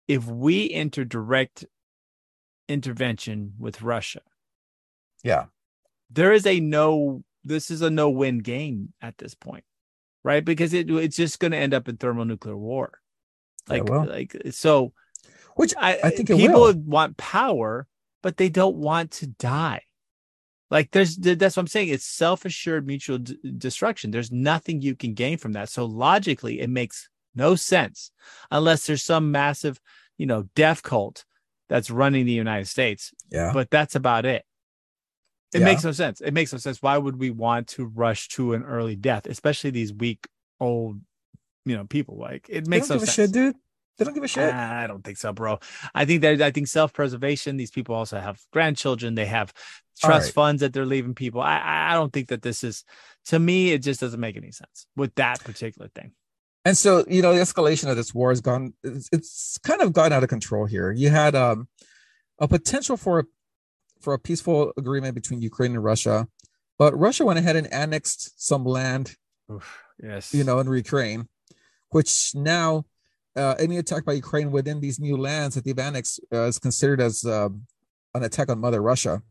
if 0.07 0.25
we 0.25 0.71
enter 0.71 1.05
direct 1.05 1.65
intervention 2.71 3.53
with 3.59 3.81
Russia, 3.81 4.21
yeah, 5.23 5.45
there 6.09 6.33
is 6.33 6.45
a 6.45 6.59
no. 6.59 7.23
This 7.43 7.71
is 7.71 7.81
a 7.81 7.89
no 7.89 8.09
win 8.09 8.39
game 8.39 8.93
at 9.01 9.17
this 9.17 9.35
point, 9.35 9.65
right? 10.23 10.45
Because 10.45 10.73
it 10.73 10.89
it's 10.89 11.17
just 11.17 11.39
going 11.39 11.51
to 11.51 11.57
end 11.57 11.73
up 11.73 11.89
in 11.89 11.97
thermonuclear 11.97 12.57
war. 12.57 12.99
Like, 13.67 13.89
like 13.89 14.35
so. 14.51 14.93
Which 15.55 15.73
I, 15.77 15.99
I 16.05 16.09
think 16.11 16.29
people 16.29 16.73
want 16.73 17.17
power, 17.17 17.85
but 18.23 18.37
they 18.37 18.47
don't 18.47 18.77
want 18.77 19.11
to 19.11 19.27
die. 19.27 19.83
Like 20.71 20.91
there's 20.91 21.17
that's 21.17 21.57
what 21.57 21.63
I'm 21.63 21.67
saying. 21.67 21.89
It's 21.89 22.05
self-assured 22.05 22.87
mutual 22.87 23.17
d- 23.17 23.37
destruction. 23.57 24.09
There's 24.09 24.31
nothing 24.31 24.81
you 24.81 24.95
can 24.95 25.13
gain 25.13 25.37
from 25.37 25.51
that. 25.51 25.67
So 25.67 25.85
logically, 25.85 26.61
it 26.61 26.69
makes 26.69 27.09
no 27.35 27.55
sense 27.55 28.11
unless 28.49 28.87
there's 28.87 29.03
some 29.03 29.31
massive, 29.31 29.81
you 30.17 30.25
know, 30.25 30.47
death 30.55 30.81
cult 30.81 31.25
that's 31.71 31.89
running 31.89 32.25
the 32.25 32.33
United 32.33 32.67
States. 32.67 33.13
Yeah. 33.31 33.51
But 33.53 33.71
that's 33.71 33.95
about 33.95 34.25
it. 34.25 34.43
It 35.53 35.59
yeah. 35.59 35.65
makes 35.65 35.85
no 35.85 35.93
sense. 35.93 36.19
It 36.19 36.33
makes 36.33 36.51
no 36.51 36.59
sense. 36.59 36.81
Why 36.81 36.97
would 36.97 37.17
we 37.17 37.29
want 37.31 37.67
to 37.69 37.85
rush 37.85 38.27
to 38.29 38.53
an 38.53 38.63
early 38.63 38.97
death, 38.97 39.25
especially 39.25 39.69
these 39.69 39.93
weak 39.93 40.27
old 40.59 40.99
you 41.65 41.75
know 41.75 41.85
people 41.85 42.17
like 42.17 42.47
it 42.49 42.67
makes 42.67 42.89
no 42.89 42.97
sense 42.97 43.13
shit 43.13 43.31
dude 43.31 43.55
they 43.97 44.05
don't 44.05 44.13
give 44.13 44.23
a 44.23 44.27
shit 44.27 44.51
i 44.51 44.87
don't 44.87 45.03
think 45.03 45.17
so 45.17 45.31
bro 45.31 45.59
i 45.93 46.05
think 46.05 46.21
that 46.21 46.41
i 46.41 46.49
think 46.49 46.67
self-preservation 46.67 47.57
these 47.57 47.71
people 47.71 47.93
also 47.93 48.19
have 48.19 48.39
grandchildren 48.51 49.13
they 49.13 49.25
have 49.25 49.53
trust 49.99 50.27
right. 50.27 50.33
funds 50.33 50.61
that 50.61 50.73
they're 50.73 50.85
leaving 50.85 51.13
people 51.13 51.39
i 51.39 51.91
i 51.91 51.93
don't 51.93 52.11
think 52.13 52.29
that 52.29 52.41
this 52.41 52.63
is 52.63 52.83
to 53.25 53.37
me 53.37 53.71
it 53.71 53.79
just 53.79 53.99
doesn't 53.99 54.19
make 54.19 54.37
any 54.37 54.51
sense 54.51 54.87
with 54.95 55.13
that 55.15 55.43
particular 55.43 55.87
thing 55.93 56.13
and 56.65 56.77
so 56.77 57.03
you 57.07 57.21
know 57.21 57.33
the 57.33 57.41
escalation 57.41 57.89
of 57.89 57.95
this 57.95 58.13
war 58.13 58.29
has 58.29 58.41
gone 58.41 58.73
it's, 58.83 59.09
it's 59.11 59.57
kind 59.59 59.81
of 59.81 59.93
gone 59.93 60.13
out 60.13 60.23
of 60.23 60.29
control 60.29 60.65
here 60.65 60.91
you 60.91 61.09
had 61.09 61.35
um 61.35 61.67
a 62.39 62.47
potential 62.47 62.97
for 62.97 63.25
for 63.99 64.13
a 64.13 64.19
peaceful 64.19 64.73
agreement 64.77 65.15
between 65.15 65.41
ukraine 65.41 65.71
and 65.71 65.83
russia 65.83 66.27
but 66.77 66.97
russia 66.97 67.25
went 67.25 67.39
ahead 67.39 67.55
and 67.55 67.71
annexed 67.73 68.33
some 68.41 68.65
land 68.65 69.15
Oof, 69.51 69.83
yes 70.01 70.33
you 70.33 70.43
know 70.43 70.59
in 70.59 70.71
ukraine 70.71 71.27
which 71.89 72.31
now 72.33 72.85
uh, 73.35 73.55
any 73.59 73.77
attack 73.77 74.05
by 74.05 74.13
Ukraine 74.13 74.51
within 74.51 74.79
these 74.81 74.99
new 74.99 75.17
lands 75.17 75.55
that 75.55 75.65
they've 75.65 75.77
annexed 75.77 76.19
uh, 76.33 76.43
is 76.43 76.59
considered 76.59 76.99
as 76.99 77.25
uh, 77.25 77.49
an 78.13 78.23
attack 78.23 78.49
on 78.49 78.59
Mother 78.59 78.81
Russia. 78.81 79.21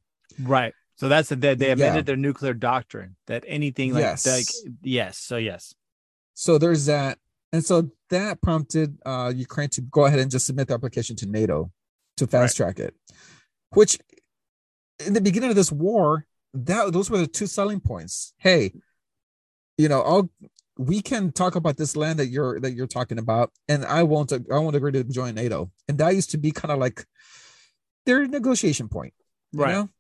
Right. 0.41 0.73
So 0.97 1.09
that's 1.09 1.31
the, 1.31 1.37
they, 1.37 1.55
they 1.55 1.71
amended 1.71 1.97
yeah. 1.97 2.03
their 2.03 2.17
nuclear 2.17 2.55
doctrine 2.55 3.17
that 3.27 3.45
anything 3.47 3.95
like 3.95 4.03
yes. 4.03 4.27
like 4.27 4.75
yes. 4.83 5.19
So 5.19 5.37
yes. 5.37 5.75
So 6.41 6.57
there's 6.57 6.87
that, 6.87 7.19
and 7.53 7.63
so 7.63 7.91
that 8.09 8.41
prompted 8.41 8.97
uh, 9.05 9.31
Ukraine 9.37 9.69
to 9.71 9.83
go 9.83 10.07
ahead 10.07 10.21
and 10.21 10.31
just 10.31 10.47
submit 10.47 10.69
the 10.69 10.75
application 10.75 11.15
to 11.17 11.27
NATO 11.27 11.71
to 12.17 12.27
fast 12.27 12.57
track 12.57 12.79
right. 12.79 12.89
it, 12.89 12.95
which 13.75 13.99
in 15.07 15.13
the 15.13 15.21
beginning 15.21 15.51
of 15.51 15.55
this 15.55 15.71
war, 15.71 16.25
that 16.55 16.95
those 16.95 17.11
were 17.11 17.19
the 17.19 17.27
two 17.27 17.47
selling 17.47 17.79
points. 17.79 18.33
Hey, 18.39 18.73
you 19.77 19.87
know, 19.87 20.01
I'll 20.01 20.31
we 20.79 21.03
can 21.03 21.31
talk 21.31 21.57
about 21.57 21.77
this 21.77 21.95
land 21.95 22.19
that 22.19 22.29
you're 22.29 22.59
that 22.61 22.73
you're 22.73 22.87
talking 22.87 23.19
about, 23.19 23.53
and 23.69 23.85
I 23.85 24.05
won't 24.05 24.33
I 24.33 24.59
won't 24.61 24.77
agree 24.77 24.93
to 24.93 25.05
join 25.05 25.35
NATO. 25.35 25.71
And 25.89 25.99
that 25.99 26.15
used 26.15 26.31
to 26.31 26.39
be 26.39 26.53
kind 26.53 26.73
of 26.73 26.79
like 26.79 27.05
their 28.07 28.27
negotiation 28.27 28.89
point, 28.89 29.13
right? 29.53 29.75
Know? 29.75 29.91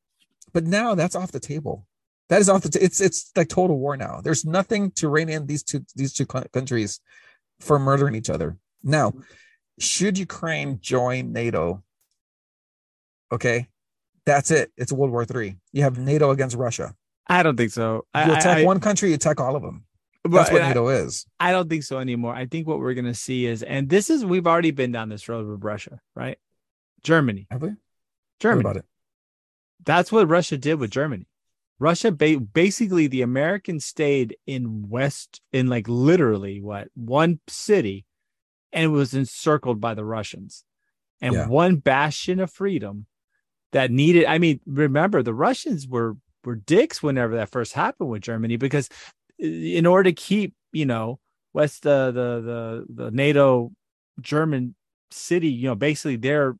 But 0.54 0.64
now 0.64 0.94
that's 0.94 1.14
off 1.14 1.32
the 1.32 1.38
table. 1.38 1.86
That 2.30 2.40
is 2.40 2.48
off 2.48 2.62
the. 2.62 2.70
T- 2.70 2.78
it's 2.78 3.00
it's 3.00 3.30
like 3.36 3.48
total 3.48 3.78
war 3.78 3.96
now. 3.96 4.20
There's 4.22 4.44
nothing 4.44 4.92
to 4.92 5.08
rein 5.08 5.28
in 5.28 5.46
these 5.46 5.62
two 5.62 5.84
these 5.94 6.12
two 6.12 6.26
countries 6.26 7.00
for 7.58 7.78
murdering 7.78 8.14
each 8.14 8.30
other. 8.30 8.56
Now, 8.82 9.12
should 9.78 10.16
Ukraine 10.16 10.78
join 10.80 11.32
NATO? 11.32 11.82
Okay, 13.32 13.68
that's 14.24 14.50
it. 14.52 14.72
It's 14.76 14.92
World 14.92 15.10
War 15.10 15.24
Three. 15.24 15.56
You 15.72 15.82
have 15.82 15.98
NATO 15.98 16.30
against 16.30 16.56
Russia. 16.56 16.94
I 17.26 17.42
don't 17.42 17.56
think 17.56 17.72
so. 17.72 18.06
You 18.14 18.32
attack 18.32 18.58
I, 18.58 18.64
one 18.64 18.80
country, 18.80 19.10
you 19.10 19.16
attack 19.16 19.40
all 19.40 19.56
of 19.56 19.62
them. 19.62 19.84
That's 20.24 20.50
what 20.50 20.62
NATO 20.62 20.88
is. 20.88 21.26
I 21.38 21.52
don't 21.52 21.68
think 21.68 21.82
so 21.82 21.98
anymore. 21.98 22.34
I 22.34 22.46
think 22.46 22.66
what 22.66 22.78
we're 22.78 22.94
going 22.94 23.06
to 23.06 23.14
see 23.14 23.46
is, 23.46 23.62
and 23.62 23.88
this 23.88 24.10
is, 24.10 24.24
we've 24.24 24.46
already 24.46 24.70
been 24.70 24.92
down 24.92 25.08
this 25.08 25.28
road 25.28 25.46
with 25.46 25.64
Russia, 25.64 26.00
right? 26.14 26.38
Germany. 27.02 27.46
Have 27.50 27.62
we? 27.62 27.70
Germany. 28.38 28.64
What 28.64 28.70
about 28.70 28.76
it? 28.80 28.84
That's 29.84 30.12
what 30.12 30.28
Russia 30.28 30.58
did 30.58 30.74
with 30.74 30.90
Germany. 30.90 31.26
Russia, 31.80 32.12
ba- 32.12 32.38
basically, 32.38 33.06
the 33.08 33.22
Americans 33.22 33.84
stayed 33.84 34.36
in 34.46 34.88
West, 34.88 35.40
in 35.52 35.66
like 35.66 35.88
literally 35.88 36.60
what 36.60 36.88
one 36.94 37.40
city, 37.48 38.04
and 38.72 38.84
it 38.84 38.88
was 38.88 39.14
encircled 39.14 39.80
by 39.80 39.94
the 39.94 40.04
Russians, 40.04 40.64
and 41.20 41.34
yeah. 41.34 41.48
one 41.48 41.76
bastion 41.76 42.38
of 42.38 42.52
freedom 42.52 43.06
that 43.72 43.90
needed. 43.90 44.26
I 44.26 44.38
mean, 44.38 44.60
remember 44.66 45.22
the 45.22 45.34
Russians 45.34 45.88
were 45.88 46.16
were 46.44 46.56
dicks 46.56 47.02
whenever 47.02 47.34
that 47.36 47.50
first 47.50 47.72
happened 47.72 48.10
with 48.10 48.22
Germany 48.22 48.56
because 48.56 48.88
in 49.40 49.86
order 49.86 50.10
to 50.10 50.14
keep 50.14 50.54
you 50.72 50.86
know 50.86 51.18
west 51.52 51.86
uh, 51.86 52.10
the 52.10 52.40
the 52.40 53.04
the 53.04 53.10
nato 53.10 53.72
german 54.20 54.74
city 55.10 55.48
you 55.48 55.66
know 55.66 55.74
basically 55.74 56.16
their 56.16 56.56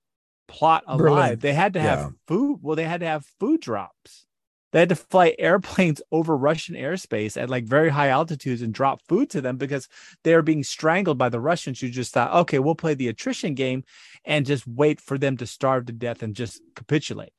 plot 0.49 0.83
alive 0.87 0.99
Berlin. 0.99 1.39
they 1.41 1.53
had 1.53 1.75
to 1.75 1.81
have 1.81 1.99
yeah. 1.99 2.09
food 2.27 2.59
well 2.63 2.75
they 2.75 2.85
had 2.85 3.01
to 3.01 3.07
have 3.07 3.25
food 3.39 3.61
drops 3.61 4.27
They 4.73 4.81
had 4.81 4.89
to 4.91 4.97
fly 4.97 5.35
airplanes 5.39 6.03
over 6.13 6.37
Russian 6.37 6.75
airspace 6.75 7.41
at 7.41 7.51
like 7.51 7.65
very 7.65 7.89
high 7.89 8.09
altitudes 8.09 8.63
and 8.63 8.73
drop 8.73 9.03
food 9.09 9.31
to 9.31 9.41
them 9.41 9.57
because 9.57 9.89
they 10.25 10.35
were 10.35 10.43
being 10.43 10.63
strangled 10.63 11.19
by 11.19 11.29
the 11.29 11.41
Russians 11.41 11.81
who 11.81 11.89
just 11.89 12.13
thought, 12.13 12.33
okay, 12.43 12.59
we'll 12.59 12.75
play 12.75 12.95
the 12.95 13.09
attrition 13.09 13.55
game 13.55 13.85
and 14.25 14.47
just 14.47 14.67
wait 14.67 15.01
for 15.01 15.19
them 15.19 15.37
to 15.39 15.47
starve 15.47 15.87
to 15.87 15.93
death 15.93 16.23
and 16.23 16.35
just 16.35 16.61
capitulate. 16.75 17.33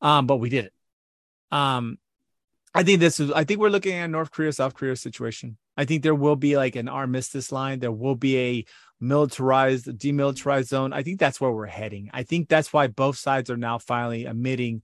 Um, 0.00 0.26
but 0.26 0.36
we 0.36 0.48
did 0.48 0.66
it. 0.66 0.72
Um, 1.50 1.98
I 2.74 2.84
think 2.84 3.00
this 3.00 3.18
is, 3.18 3.32
I 3.32 3.44
think 3.44 3.60
we're 3.60 3.68
looking 3.68 3.94
at 3.94 4.08
North 4.08 4.30
Korea, 4.30 4.52
South 4.52 4.74
Korea 4.74 4.94
situation. 4.94 5.56
I 5.76 5.84
think 5.84 6.02
there 6.02 6.14
will 6.14 6.36
be 6.36 6.56
like 6.56 6.76
an 6.76 6.88
armistice 6.88 7.50
line. 7.50 7.80
There 7.80 7.90
will 7.90 8.14
be 8.14 8.38
a 8.38 8.64
militarized, 9.00 9.86
demilitarized 9.86 10.66
zone. 10.66 10.92
I 10.92 11.02
think 11.02 11.18
that's 11.18 11.40
where 11.40 11.50
we're 11.50 11.66
heading. 11.66 12.10
I 12.12 12.22
think 12.22 12.48
that's 12.48 12.72
why 12.72 12.86
both 12.86 13.16
sides 13.16 13.50
are 13.50 13.56
now 13.56 13.78
finally 13.78 14.26
admitting 14.26 14.82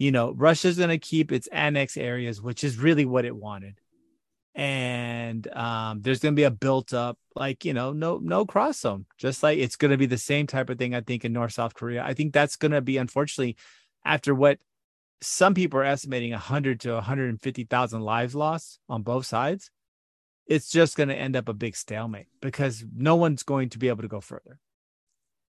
you 0.00 0.10
know, 0.10 0.32
Russia's 0.32 0.78
going 0.78 0.88
to 0.88 0.98
keep 0.98 1.30
its 1.30 1.46
annex 1.48 1.98
areas, 1.98 2.40
which 2.40 2.64
is 2.64 2.78
really 2.78 3.04
what 3.04 3.26
it 3.26 3.36
wanted. 3.36 3.78
And 4.54 5.46
um, 5.52 6.00
there's 6.00 6.20
going 6.20 6.34
to 6.34 6.40
be 6.40 6.44
a 6.44 6.50
built 6.50 6.94
up, 6.94 7.18
like, 7.36 7.66
you 7.66 7.74
know, 7.74 7.92
no, 7.92 8.16
no 8.16 8.46
cross 8.46 8.80
zone, 8.80 9.04
just 9.18 9.42
like 9.42 9.58
it's 9.58 9.76
going 9.76 9.90
to 9.90 9.98
be 9.98 10.06
the 10.06 10.16
same 10.16 10.46
type 10.46 10.70
of 10.70 10.78
thing, 10.78 10.94
I 10.94 11.02
think, 11.02 11.26
in 11.26 11.34
North 11.34 11.52
South 11.52 11.74
Korea. 11.74 12.02
I 12.02 12.14
think 12.14 12.32
that's 12.32 12.56
going 12.56 12.72
to 12.72 12.80
be, 12.80 12.96
unfortunately, 12.96 13.56
after 14.02 14.34
what 14.34 14.58
some 15.20 15.52
people 15.52 15.78
are 15.78 15.84
estimating 15.84 16.32
100 16.32 16.80
to 16.80 16.94
150,000 16.94 18.00
lives 18.00 18.34
lost 18.34 18.80
on 18.88 19.02
both 19.02 19.26
sides. 19.26 19.70
It's 20.46 20.70
just 20.70 20.96
going 20.96 21.10
to 21.10 21.14
end 21.14 21.36
up 21.36 21.46
a 21.46 21.54
big 21.54 21.76
stalemate 21.76 22.28
because 22.40 22.86
no 22.96 23.16
one's 23.16 23.42
going 23.42 23.68
to 23.68 23.78
be 23.78 23.88
able 23.88 24.02
to 24.02 24.08
go 24.08 24.22
further. 24.22 24.60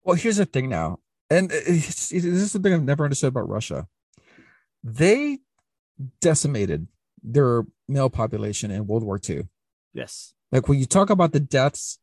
Well, 0.03 0.15
here's 0.15 0.37
the 0.37 0.45
thing 0.47 0.69
now, 0.69 0.97
and 1.29 1.51
this 1.51 2.11
is 2.11 2.53
the 2.53 2.59
thing 2.59 2.73
I've 2.73 2.81
never 2.81 3.03
understood 3.03 3.27
about 3.27 3.47
Russia 3.47 3.87
they 4.83 5.39
decimated 6.21 6.87
their 7.21 7.65
male 7.87 8.09
population 8.09 8.71
in 8.71 8.87
World 8.87 9.03
War 9.03 9.19
II. 9.27 9.47
Yes. 9.93 10.33
Like 10.51 10.67
when 10.67 10.79
you 10.79 10.85
talk 10.85 11.09
about 11.09 11.31
the 11.31 11.39
deaths, 11.39 11.99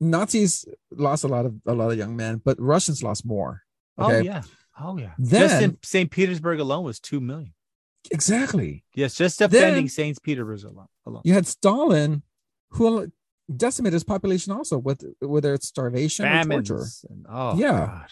Nazis 0.00 0.64
lost 0.90 1.24
a 1.24 1.28
lot 1.28 1.46
of 1.46 1.54
a 1.66 1.74
lot 1.74 1.90
of 1.90 1.98
young 1.98 2.16
men, 2.16 2.40
but 2.44 2.60
Russians 2.60 3.02
lost 3.02 3.26
more. 3.26 3.62
Oh, 3.98 4.06
okay? 4.06 4.18
Oh 4.18 4.22
yeah. 4.22 4.42
Oh 4.80 4.98
yeah. 4.98 5.12
Then, 5.18 5.48
just 5.48 5.62
in 5.62 5.78
St. 5.82 6.10
Petersburg 6.10 6.60
alone 6.60 6.84
was 6.84 7.00
two 7.00 7.20
million. 7.20 7.52
Exactly. 8.10 8.84
Yes, 8.94 9.14
just 9.14 9.38
defending 9.38 9.88
St. 9.88 10.22
Petersburg 10.22 10.64
alone, 10.64 10.86
alone. 11.04 11.22
You 11.24 11.34
had 11.34 11.46
Stalin, 11.46 12.22
who 12.70 13.12
decimated 13.54 13.92
his 13.94 14.04
population 14.04 14.52
also 14.52 14.78
with 14.78 15.04
whether 15.20 15.52
it's 15.52 15.66
starvation 15.66 16.24
Famines 16.24 16.70
or 16.70 16.76
torture. 16.76 16.90
And, 17.10 17.26
oh 17.28 17.58
yeah. 17.58 17.86
God. 17.86 18.08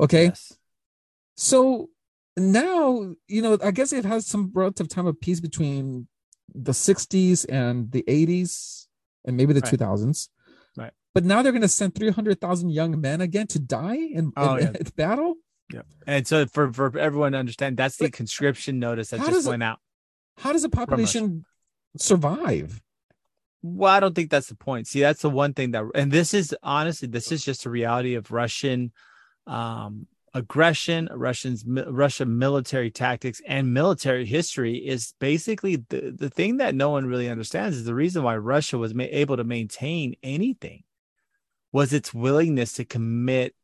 Okay. 0.00 0.24
Yes. 0.26 0.56
So 1.36 1.90
now 2.38 3.14
you 3.26 3.42
know 3.42 3.58
i 3.62 3.70
guess 3.70 3.92
it 3.92 4.04
has 4.04 4.26
some 4.26 4.50
relative 4.54 4.88
time 4.88 5.06
of 5.06 5.20
peace 5.20 5.40
between 5.40 6.06
the 6.54 6.72
60s 6.72 7.46
and 7.48 7.92
the 7.92 8.02
80s 8.08 8.86
and 9.24 9.36
maybe 9.36 9.52
the 9.52 9.60
right. 9.60 9.72
2000s 9.72 10.28
right. 10.76 10.92
But 11.14 11.24
now 11.24 11.42
they're 11.42 11.52
going 11.52 11.62
to 11.62 11.68
send 11.68 11.94
300000 11.94 12.70
young 12.70 13.00
men 13.00 13.20
again 13.20 13.46
to 13.48 13.58
die 13.58 13.96
in, 13.96 14.32
oh, 14.36 14.56
in, 14.56 14.62
yeah. 14.62 14.72
in 14.78 14.86
battle? 14.96 15.34
Yeah 15.72 15.82
and 16.08 16.26
so 16.26 16.46
for 16.46 16.72
for 16.72 16.98
everyone 16.98 17.32
to 17.32 17.38
understand 17.38 17.76
that's 17.76 17.98
the 17.98 18.10
conscription 18.10 18.78
notice 18.80 19.10
that 19.10 19.20
just 19.20 19.46
went 19.46 19.62
it, 19.62 19.66
out. 19.66 19.78
how 20.38 20.52
does 20.52 20.64
a 20.64 20.68
population 20.68 21.44
survive? 21.96 22.80
Well 23.62 23.92
i 23.92 24.00
don't 24.00 24.14
think 24.14 24.30
that's 24.30 24.48
the 24.48 24.56
point. 24.56 24.88
See 24.88 25.00
that's 25.00 25.22
the 25.22 25.30
one 25.30 25.52
thing 25.52 25.72
that 25.72 25.84
and 25.94 26.10
this 26.10 26.32
is 26.34 26.56
honestly 26.62 27.06
this 27.06 27.30
is 27.30 27.44
just 27.44 27.66
a 27.66 27.70
reality 27.70 28.14
of 28.14 28.32
russian 28.32 28.92
um 29.46 30.06
aggression, 30.34 31.08
Russians, 31.12 31.64
Russian 31.66 32.38
military 32.38 32.90
tactics, 32.90 33.40
and 33.46 33.72
military 33.72 34.26
history 34.26 34.76
is 34.76 35.14
basically 35.18 35.76
the, 35.76 36.14
the 36.16 36.30
thing 36.30 36.58
that 36.58 36.74
no 36.74 36.90
one 36.90 37.06
really 37.06 37.28
understands 37.28 37.76
is 37.76 37.84
the 37.84 37.94
reason 37.94 38.22
why 38.22 38.36
Russia 38.36 38.78
was 38.78 38.94
ma- 38.94 39.04
able 39.08 39.36
to 39.36 39.44
maintain 39.44 40.14
anything 40.22 40.84
was 41.72 41.92
its 41.92 42.14
willingness 42.14 42.74
to 42.74 42.84
commit 42.84 43.54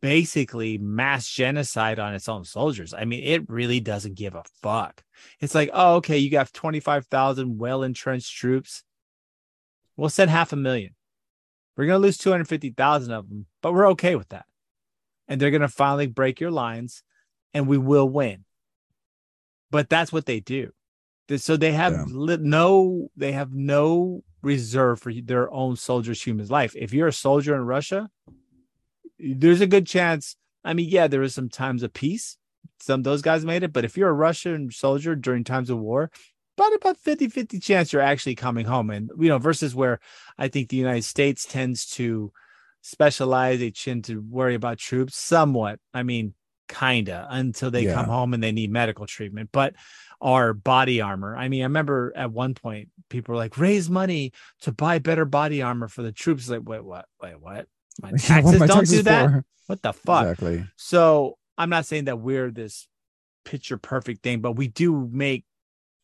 basically 0.00 0.78
mass 0.78 1.28
genocide 1.28 1.98
on 1.98 2.14
its 2.14 2.28
own 2.28 2.44
soldiers. 2.44 2.92
I 2.92 3.04
mean, 3.04 3.22
it 3.22 3.48
really 3.48 3.80
doesn't 3.80 4.16
give 4.16 4.34
a 4.34 4.42
fuck. 4.60 5.04
It's 5.40 5.54
like, 5.54 5.70
oh, 5.72 5.96
okay, 5.96 6.18
you 6.18 6.30
got 6.30 6.52
25,000 6.52 7.58
well 7.58 7.82
entrenched 7.82 8.36
troops. 8.36 8.82
We'll 9.96 10.08
send 10.10 10.30
half 10.30 10.52
a 10.52 10.56
million. 10.56 10.94
We're 11.76 11.86
going 11.86 12.00
to 12.00 12.06
lose 12.06 12.18
250,000 12.18 13.12
of 13.12 13.28
them, 13.28 13.46
but 13.62 13.72
we're 13.72 13.90
okay 13.90 14.16
with 14.16 14.28
that 14.30 14.44
and 15.32 15.40
they're 15.40 15.50
going 15.50 15.62
to 15.62 15.68
finally 15.68 16.06
break 16.06 16.40
your 16.40 16.50
lines 16.50 17.02
and 17.54 17.66
we 17.66 17.78
will 17.78 18.06
win. 18.06 18.44
But 19.70 19.88
that's 19.88 20.12
what 20.12 20.26
they 20.26 20.40
do. 20.40 20.72
So 21.38 21.56
they 21.56 21.72
have 21.72 21.94
yeah. 21.94 22.04
no 22.10 23.08
they 23.16 23.32
have 23.32 23.54
no 23.54 24.22
reserve 24.42 25.00
for 25.00 25.10
their 25.10 25.50
own 25.50 25.76
soldiers' 25.76 26.22
human 26.22 26.46
life. 26.48 26.76
If 26.76 26.92
you're 26.92 27.08
a 27.08 27.12
soldier 27.14 27.54
in 27.54 27.62
Russia, 27.62 28.10
there's 29.18 29.62
a 29.62 29.66
good 29.66 29.86
chance. 29.86 30.36
I 30.62 30.74
mean, 30.74 30.90
yeah, 30.90 31.06
there 31.06 31.22
is 31.22 31.34
some 31.34 31.48
times 31.48 31.82
of 31.82 31.94
peace. 31.94 32.36
Some 32.78 33.02
those 33.02 33.22
guys 33.22 33.42
made 33.42 33.62
it, 33.62 33.72
but 33.72 33.86
if 33.86 33.96
you're 33.96 34.10
a 34.10 34.24
Russian 34.28 34.70
soldier 34.70 35.16
during 35.16 35.44
times 35.44 35.70
of 35.70 35.78
war, 35.78 36.10
about 36.58 36.74
about 36.74 36.98
50 36.98 37.28
50 37.28 37.58
chance 37.58 37.90
you're 37.90 38.02
actually 38.02 38.34
coming 38.34 38.66
home 38.66 38.90
and 38.90 39.10
you 39.18 39.30
know 39.30 39.38
versus 39.38 39.74
where 39.74 40.00
i 40.36 40.48
think 40.48 40.68
the 40.68 40.76
united 40.76 41.02
states 41.02 41.46
tends 41.46 41.86
to 41.86 42.30
specialize. 42.82 43.60
They 43.60 43.70
tend 43.70 44.04
to 44.04 44.20
worry 44.20 44.54
about 44.54 44.78
troops 44.78 45.16
somewhat. 45.16 45.80
I 45.94 46.02
mean, 46.02 46.34
kinda 46.68 47.26
until 47.30 47.70
they 47.70 47.84
yeah. 47.84 47.94
come 47.94 48.06
home 48.06 48.34
and 48.34 48.42
they 48.42 48.52
need 48.52 48.70
medical 48.70 49.06
treatment, 49.06 49.50
but 49.52 49.74
our 50.20 50.54
body 50.54 51.00
armor. 51.00 51.36
I 51.36 51.48
mean, 51.48 51.62
I 51.62 51.64
remember 51.64 52.12
at 52.14 52.30
one 52.30 52.54
point 52.54 52.88
people 53.08 53.32
were 53.32 53.38
like, 53.38 53.58
raise 53.58 53.90
money 53.90 54.32
to 54.62 54.72
buy 54.72 54.98
better 54.98 55.24
body 55.24 55.62
armor 55.62 55.88
for 55.88 56.02
the 56.02 56.12
troops. 56.12 56.48
Like, 56.48 56.62
wait, 56.64 56.84
what? 56.84 57.06
Wait, 57.22 57.40
what? 57.40 57.66
My 58.00 58.10
taxes 58.18 58.60
my 58.60 58.66
don't 58.66 58.78
taxes 58.78 58.98
do 58.98 59.02
that. 59.04 59.30
For? 59.30 59.44
What 59.66 59.82
the 59.82 59.92
fuck? 59.92 60.24
Exactly. 60.24 60.64
So 60.76 61.38
I'm 61.58 61.70
not 61.70 61.86
saying 61.86 62.04
that 62.04 62.20
we're 62.20 62.50
this 62.50 62.88
picture 63.44 63.76
perfect 63.76 64.22
thing, 64.22 64.40
but 64.40 64.52
we 64.52 64.68
do 64.68 65.08
make, 65.12 65.44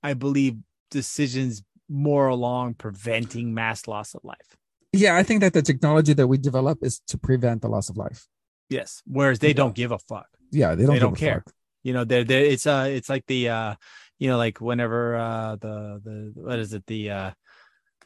I 0.02 0.14
believe, 0.14 0.56
decisions 0.90 1.62
more 1.88 2.28
along 2.28 2.74
preventing 2.74 3.54
mass 3.54 3.88
loss 3.88 4.14
of 4.14 4.22
life 4.22 4.57
yeah 4.92 5.16
i 5.16 5.22
think 5.22 5.40
that 5.40 5.52
the 5.52 5.62
technology 5.62 6.12
that 6.12 6.26
we 6.26 6.38
develop 6.38 6.78
is 6.82 7.00
to 7.06 7.18
prevent 7.18 7.62
the 7.62 7.68
loss 7.68 7.88
of 7.88 7.96
life. 7.96 8.26
Yes 8.70 9.02
whereas 9.06 9.38
they 9.38 9.48
yeah. 9.48 9.54
don't 9.54 9.74
give 9.74 9.92
a 9.92 9.98
fuck. 9.98 10.28
Yeah 10.50 10.74
they 10.74 10.84
don't 10.84 10.94
they 10.94 11.00
don't 11.00 11.16
care. 11.16 11.42
fuck. 11.44 11.54
you 11.82 11.92
know 11.92 12.04
they're, 12.04 12.24
they're 12.24 12.44
it's 12.44 12.66
uh 12.66 12.86
it's 12.88 13.08
like 13.08 13.24
the 13.26 13.48
uh 13.48 13.74
you 14.18 14.28
know 14.28 14.36
like 14.36 14.60
whenever 14.60 15.16
uh 15.16 15.56
the 15.56 16.00
the 16.04 16.32
what 16.34 16.58
is 16.58 16.74
it? 16.74 16.84
The 16.86 17.10
uh 17.10 17.30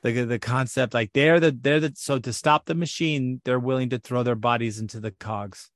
the 0.03 0.25
the 0.25 0.39
concept 0.39 0.95
like 0.95 1.11
they're 1.15 1.41
the 1.41 1.53
they're 1.53 1.81
the 1.81 1.93
so 1.97 2.19
to 2.19 2.33
stop 2.33 2.67
the 2.67 2.75
machine 2.75 3.41
they're 3.45 3.61
willing 3.61 3.91
to 3.91 3.99
throw 3.99 4.23
their 4.23 4.35
bodies 4.35 4.79
into 4.79 5.01
the 5.01 5.13
cogs. 5.13 5.71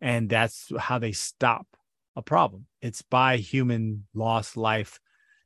And 0.00 0.30
that's 0.30 0.72
how 0.78 0.98
they 0.98 1.12
stop 1.12 1.66
a 2.16 2.22
problem. 2.22 2.66
It's 2.80 3.02
by 3.02 3.36
human 3.36 4.06
lost 4.14 4.56
life 4.56 4.98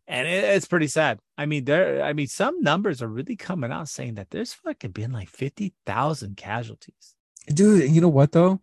and 0.06 0.28
it, 0.28 0.44
it's 0.44 0.66
pretty 0.66 0.87
sad. 0.87 1.18
I 1.38 1.46
mean, 1.46 1.64
there. 1.64 2.02
I 2.02 2.12
mean, 2.12 2.26
some 2.26 2.61
numbers 2.62 3.02
are 3.02 3.08
really 3.08 3.37
coming 3.37 3.73
out 3.73 3.88
saying 3.88 4.14
that 4.14 4.30
there's 4.30 4.52
fucking 4.52 4.92
been 4.92 5.12
like 5.12 5.28
fifty 5.28 5.75
thousand 5.87 6.37
casualties. 6.37 7.14
Dude, 7.46 7.90
you 7.90 8.00
know 8.00 8.08
what 8.08 8.32
though? 8.32 8.61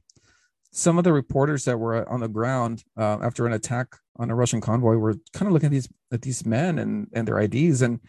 Some 0.71 0.97
of 0.97 1.03
the 1.03 1.11
reporters 1.11 1.65
that 1.65 1.77
were 1.77 2.07
on 2.09 2.21
the 2.21 2.29
ground 2.29 2.83
uh, 2.97 3.17
after 3.21 3.45
an 3.45 3.53
attack 3.53 3.87
on 4.17 4.29
a 4.29 4.35
Russian 4.35 4.61
convoy 4.61 4.95
were 4.95 5.15
kind 5.33 5.47
of 5.47 5.53
looking 5.53 5.67
at 5.67 5.71
these 5.71 5.89
at 6.11 6.21
these 6.21 6.45
men 6.45 6.79
and 6.79 7.07
and 7.13 7.27
their 7.27 7.39
IDs, 7.39 7.81
and 7.81 7.99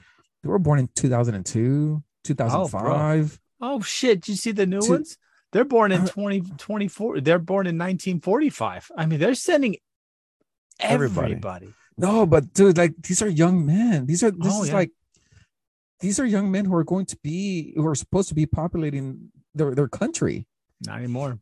they 0.42 0.48
were 0.48 0.58
born 0.58 0.78
in 0.78 0.88
two 0.94 1.08
thousand 1.08 1.34
and 1.34 1.46
two, 1.46 2.02
two 2.24 2.34
thousand 2.34 2.68
five. 2.68 3.38
Oh, 3.60 3.74
oh, 3.74 3.80
shit! 3.80 4.20
Did 4.22 4.32
you 4.32 4.36
see 4.36 4.52
the 4.52 4.66
new 4.66 4.80
Two, 4.80 4.92
ones? 4.92 5.18
They're 5.52 5.64
born 5.64 5.92
in 5.92 6.00
2024. 6.00 7.20
they're 7.20 7.38
born 7.38 7.66
in 7.66 7.76
1945. 7.76 8.90
I 8.96 9.04
mean, 9.04 9.20
they're 9.20 9.34
sending 9.34 9.76
everybody. 10.80 11.32
everybody. 11.32 11.74
No, 12.02 12.26
but 12.26 12.52
dude, 12.52 12.76
like 12.76 12.94
these 13.00 13.22
are 13.22 13.28
young 13.28 13.64
men. 13.64 14.06
These 14.06 14.24
are 14.24 14.32
this 14.32 14.52
oh, 14.54 14.62
is 14.62 14.68
yeah. 14.68 14.74
like 14.74 14.90
these 16.00 16.18
are 16.18 16.26
young 16.26 16.50
men 16.50 16.64
who 16.64 16.74
are 16.74 16.84
going 16.84 17.06
to 17.06 17.16
be 17.22 17.72
who 17.76 17.86
are 17.86 17.94
supposed 17.94 18.28
to 18.30 18.34
be 18.34 18.44
populating 18.44 19.30
their 19.54 19.72
their 19.74 19.88
country. 19.88 20.46
Not 20.84 20.98
anymore. 20.98 21.38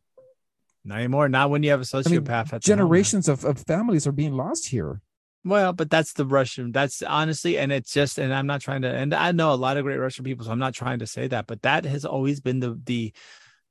Not 0.85 0.99
anymore. 0.99 1.29
Not 1.29 1.49
when 1.49 1.63
you 1.63 1.71
have 1.71 1.81
a 1.81 1.83
sociopath. 1.83 2.53
I 2.53 2.55
mean, 2.55 2.61
generations 2.61 3.27
of, 3.27 3.43
of 3.43 3.57
families 3.59 4.05
are 4.05 4.11
being 4.11 4.37
lost 4.37 4.67
here. 4.67 5.01
Well, 5.43 5.73
but 5.73 5.89
that's 5.89 6.13
the 6.13 6.25
Russian. 6.25 6.71
That's 6.71 7.01
honestly, 7.01 7.57
and 7.57 7.71
it's 7.71 7.91
just, 7.91 8.19
and 8.19 8.31
I'm 8.31 8.45
not 8.45 8.61
trying 8.61 8.83
to, 8.83 8.89
and 8.89 9.13
I 9.13 9.31
know 9.31 9.53
a 9.53 9.55
lot 9.55 9.77
of 9.77 9.83
great 9.83 9.97
Russian 9.97 10.23
people, 10.23 10.45
so 10.45 10.51
I'm 10.51 10.59
not 10.59 10.75
trying 10.75 10.99
to 10.99 11.07
say 11.07 11.27
that, 11.27 11.47
but 11.47 11.63
that 11.63 11.85
has 11.85 12.05
always 12.05 12.39
been 12.39 12.59
the 12.59 12.79
the 12.83 13.13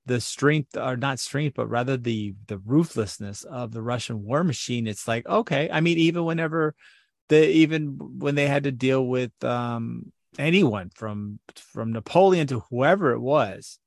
the 0.06 0.20
strength 0.20 0.76
or 0.76 0.96
not 0.96 1.18
strength 1.18 1.54
but 1.54 1.68
rather 1.68 1.96
the 1.96 2.34
the 2.46 2.58
ruthlessness 2.58 3.44
of 3.44 3.72
the 3.72 3.82
russian 3.82 4.22
war 4.24 4.42
machine 4.42 4.86
it's 4.86 5.06
like 5.06 5.26
okay 5.28 5.68
i 5.72 5.80
mean 5.80 5.98
even 5.98 6.24
whenever 6.24 6.74
the 7.28 7.48
even 7.48 7.96
when 8.18 8.34
they 8.34 8.46
had 8.46 8.64
to 8.64 8.72
deal 8.72 9.06
with 9.06 9.32
um 9.44 10.12
anyone 10.38 10.90
from 10.94 11.38
from 11.56 11.92
napoleon 11.92 12.46
to 12.46 12.60
whoever 12.70 13.12
it 13.12 13.20
was 13.20 13.78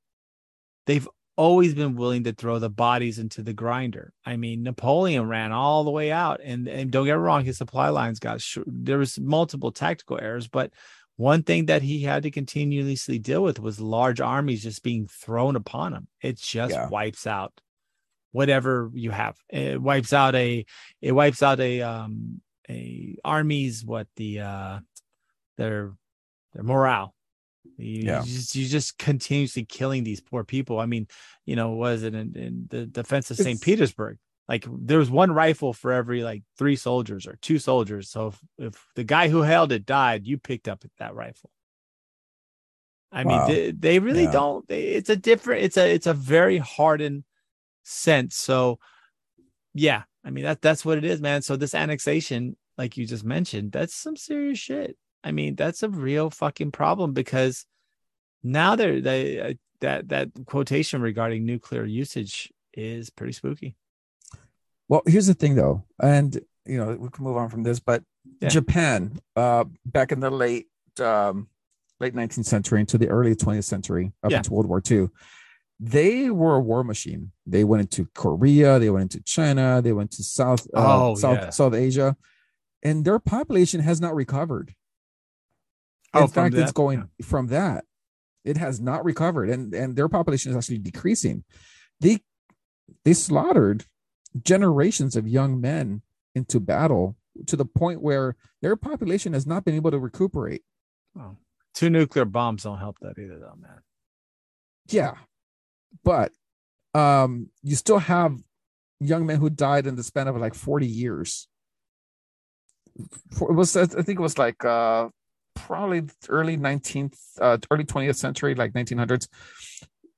they've 0.86 1.08
always 1.36 1.74
been 1.74 1.96
willing 1.96 2.24
to 2.26 2.34
throw 2.34 2.60
the 2.60 2.70
bodies 2.70 3.18
into 3.20 3.42
the 3.42 3.54
grinder. 3.54 4.14
I 4.26 4.38
mean, 4.38 4.64
Napoleon 4.64 5.28
ran 5.28 5.52
all 5.52 5.84
the 5.84 5.92
way 5.92 6.12
out, 6.12 6.42
and, 6.44 6.68
and 6.68 6.92
don't 6.92 7.06
get 7.06 7.14
wrong, 7.14 7.44
his 7.44 7.58
supply 7.58 7.90
lines 7.90 8.20
got 8.20 8.42
sh- 8.42 8.60
there 8.68 9.00
was 9.00 9.20
multiple 9.20 9.72
tactical 9.72 10.20
errors, 10.22 10.48
but 10.48 10.72
one 11.16 11.44
thing 11.44 11.68
that 11.68 11.82
he 11.82 12.02
had 12.02 12.24
to 12.24 12.32
continuously 12.32 13.20
deal 13.20 13.44
with 13.44 13.60
was 13.60 13.80
large 13.80 14.20
armies 14.20 14.64
just 14.64 14.84
being 14.84 15.08
thrown 15.08 15.56
upon 15.56 15.94
him. 15.94 16.08
It 16.22 16.38
just 16.38 16.74
yeah. 16.74 16.90
wipes 16.90 17.28
out 17.28 17.54
whatever 18.32 18.90
you 18.94 19.12
have. 19.12 19.38
It 19.50 19.82
wipes 19.82 20.14
out 20.14 20.36
a 20.36 20.66
it 21.02 21.12
wipes 21.12 21.44
out 21.44 21.60
a 21.60 21.82
um 21.82 22.42
a 22.70 23.18
armies 23.24 23.84
what 23.86 24.08
the 24.16 24.40
uh 24.40 24.80
their 25.58 25.94
their 26.54 26.64
morale 26.64 27.14
you, 27.78 28.04
yeah. 28.04 28.24
you 28.24 28.34
just 28.34 28.56
you 28.56 28.68
just 28.68 28.98
continuously 28.98 29.66
killing 29.66 30.04
these 30.04 30.22
poor 30.22 30.44
people. 30.44 30.80
I 30.80 30.86
mean, 30.86 31.08
you 31.46 31.56
know, 31.56 31.72
was 31.72 32.04
it 32.04 32.14
in, 32.14 32.36
in 32.36 32.68
the 32.70 32.86
defense 32.86 33.32
of 33.32 33.38
St. 33.38 33.62
Petersburg? 33.62 34.18
Like 34.48 34.66
there 34.70 35.00
was 35.00 35.10
one 35.10 35.32
rifle 35.32 35.74
for 35.74 35.92
every 35.92 36.24
like 36.24 36.44
three 36.58 36.76
soldiers 36.76 37.28
or 37.28 37.38
two 37.42 37.60
soldiers. 37.60 38.10
So 38.10 38.28
if, 38.28 38.40
if 38.58 38.88
the 38.96 39.04
guy 39.04 39.30
who 39.30 39.42
held 39.42 39.72
it 39.72 39.86
died, 39.86 40.28
you 40.28 40.38
picked 40.38 40.68
up 40.68 40.84
that 41.00 41.16
rifle. 41.16 41.50
I 43.12 43.24
wow. 43.24 43.48
mean, 43.48 43.56
they, 43.56 43.72
they 43.72 44.00
really 44.00 44.24
yeah. 44.24 44.32
don't. 44.32 44.68
They, 44.68 44.84
it's 44.84 45.10
a 45.10 45.16
different. 45.16 45.64
It's 45.64 45.78
a 45.78 45.94
it's 45.94 46.08
a 46.08 46.14
very 46.14 46.58
hardened 46.58 47.24
sense. 47.84 48.36
So, 48.36 48.80
yeah, 49.74 50.04
I 50.26 50.32
mean 50.32 50.44
that 50.44 50.62
that's 50.62 50.84
what 50.84 50.98
it 50.98 51.06
is, 51.06 51.22
man. 51.22 51.42
So 51.42 51.56
this 51.56 51.76
annexation, 51.76 52.58
like 52.78 52.98
you 52.98 53.06
just 53.06 53.24
mentioned, 53.24 53.72
that's 53.72 53.96
some 53.96 54.18
serious 54.18 54.60
shit. 54.60 54.98
I 55.24 55.32
mean, 55.32 55.56
that's 55.56 55.84
a 55.84 55.90
real 55.90 56.30
fucking 56.30 56.72
problem 56.72 57.14
because 57.14 57.66
now 58.42 58.76
they're 58.76 59.00
they 59.00 59.40
uh, 59.40 59.54
that 59.82 60.10
that 60.10 60.30
quotation 60.46 61.02
regarding 61.02 61.46
nuclear 61.46 61.86
usage 61.86 62.52
is 62.74 63.10
pretty 63.10 63.34
spooky. 63.34 63.76
Well, 64.90 65.02
here's 65.06 65.28
the 65.28 65.34
thing 65.34 65.56
though, 65.56 65.84
and 66.02 66.40
you 66.66 66.78
know 66.78 66.96
we 66.96 67.10
can 67.10 67.24
move 67.24 67.38
on 67.38 67.50
from 67.50 67.64
this, 67.64 67.80
but 67.80 68.04
yeah. 68.42 68.50
Japan, 68.50 69.20
uh, 69.36 69.66
back 69.86 70.12
in 70.12 70.20
the 70.20 70.30
late 70.30 70.68
um, 71.00 71.48
late 72.00 72.14
19th 72.14 72.46
century 72.46 72.80
into 72.80 72.98
the 72.98 73.08
early 73.08 73.36
20th 73.36 73.64
century, 73.64 74.12
up 74.24 74.32
yeah. 74.32 74.38
into 74.38 74.54
World 74.54 74.68
War 74.68 74.82
II, 74.90 75.10
they 75.80 76.30
were 76.30 76.56
a 76.56 76.60
war 76.60 76.84
machine. 76.84 77.32
They 77.46 77.64
went 77.64 77.82
into 77.82 78.10
Korea, 78.14 78.80
they 78.80 78.90
went 78.90 79.14
into 79.14 79.24
China, 79.24 79.82
they 79.82 79.94
went 79.94 80.12
to 80.12 80.24
South 80.24 80.68
uh, 80.74 81.10
oh, 81.10 81.16
South 81.16 81.38
yeah. 81.38 81.50
South 81.50 81.74
Asia, 81.74 82.16
and 82.82 83.04
their 83.06 83.20
population 83.20 83.82
has 83.82 84.00
not 84.00 84.16
recovered. 84.16 84.74
Oh, 86.14 86.24
in 86.24 86.28
fact, 86.28 86.56
that? 86.56 86.62
it's 86.62 86.72
going 86.72 87.10
from 87.24 87.48
that. 87.48 87.86
It 88.46 88.58
has 88.58 88.80
not 88.80 89.04
recovered, 89.04 89.50
and 89.50 89.74
and 89.74 89.96
their 89.96 90.10
population 90.10 90.52
is 90.52 90.58
actually 90.58 90.80
decreasing. 90.80 91.44
They 92.00 92.20
they 93.04 93.14
slaughtered 93.14 93.86
generations 94.42 95.16
of 95.16 95.28
young 95.28 95.62
men 95.62 96.02
into 96.36 96.60
battle 96.60 97.16
to 97.48 97.56
the 97.56 97.66
point 97.66 98.02
where 98.02 98.36
their 98.62 98.76
population 98.76 99.34
has 99.34 99.46
not 99.46 99.66
been 99.66 99.76
able 99.76 99.92
to 99.92 100.00
recuperate. 100.00 100.64
Oh. 101.20 101.38
Two 101.74 101.90
nuclear 101.90 102.26
bombs 102.26 102.64
don't 102.64 102.78
help 102.78 102.98
that 103.02 103.18
either, 103.18 103.40
though, 103.40 103.56
man. 103.60 103.80
Yeah, 104.88 105.16
but 106.04 106.32
um, 106.94 107.50
you 107.64 107.76
still 107.76 108.00
have 108.00 108.38
young 109.00 109.26
men 109.26 109.40
who 109.40 109.50
died 109.50 109.88
in 109.88 109.96
the 109.96 110.04
span 110.04 110.28
of 110.28 110.36
like 110.38 110.54
40 110.54 110.86
years. 110.86 111.48
It 112.96 113.54
was, 113.54 113.76
I 113.76 113.86
think 113.86 114.20
it 114.20 114.22
was 114.22 114.38
like 114.38 114.64
uh, 114.64 115.10
probably 115.56 116.04
early 116.30 116.58
19th, 116.58 117.18
uh, 117.42 117.58
early 117.72 117.86
20th 117.86 118.18
century, 118.18 118.54
like 118.54 118.74
1900s, 118.74 119.28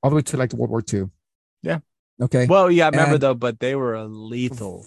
all 0.03 0.10
the 0.10 0.17
way 0.17 0.22
to 0.24 0.38
like 0.38 0.51
World 0.53 0.72
War 0.72 0.84
II. 0.91 1.05
Yeah. 1.62 1.79
Okay. 2.22 2.45
Well, 2.48 2.72
yeah, 2.72 2.86
I 2.86 2.89
remember 2.89 3.15
and 3.15 3.22
though, 3.22 3.34
but 3.34 3.60
they 3.60 3.75
were 3.75 3.95
a 3.95 4.05
lethal. 4.05 4.86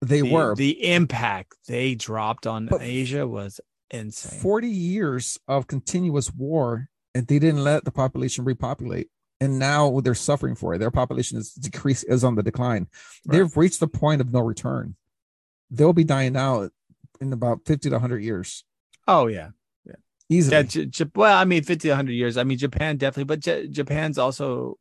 They 0.00 0.22
the, 0.22 0.32
were. 0.32 0.54
The 0.54 0.92
impact 0.92 1.54
they 1.68 1.94
dropped 1.94 2.46
on 2.46 2.66
but 2.66 2.82
Asia 2.82 3.26
was 3.26 3.60
insane. 3.90 4.40
40 4.40 4.68
years 4.68 5.38
of 5.46 5.66
continuous 5.66 6.32
war, 6.32 6.88
and 7.14 7.26
they 7.26 7.38
didn't 7.38 7.64
let 7.64 7.84
the 7.84 7.90
population 7.90 8.44
repopulate. 8.44 9.08
And 9.40 9.58
now 9.58 10.00
they're 10.00 10.14
suffering 10.14 10.54
for 10.54 10.74
it. 10.74 10.78
Their 10.78 10.90
population 10.90 11.38
is 11.38 11.52
decreased, 11.52 12.06
is 12.08 12.24
on 12.24 12.34
the 12.34 12.42
decline. 12.42 12.86
Right. 13.26 13.38
They've 13.38 13.56
reached 13.56 13.80
the 13.80 13.88
point 13.88 14.20
of 14.20 14.32
no 14.32 14.40
return. 14.40 14.96
They'll 15.70 15.92
be 15.92 16.04
dying 16.04 16.36
out 16.36 16.70
in 17.20 17.32
about 17.32 17.60
50 17.66 17.90
to 17.90 17.96
100 17.96 18.22
years. 18.22 18.64
Oh, 19.06 19.26
yeah 19.26 19.48
easily. 20.28 20.56
Yeah, 20.56 20.62
J- 20.62 20.86
J- 20.86 21.10
well, 21.14 21.36
I 21.36 21.44
mean, 21.44 21.62
50, 21.62 21.88
to 21.88 21.90
100 21.90 22.12
years. 22.12 22.36
I 22.36 22.44
mean, 22.44 22.58
Japan 22.58 22.96
definitely, 22.96 23.24
but 23.24 23.40
J- 23.40 23.68
Japan's 23.68 24.18
also 24.18 24.78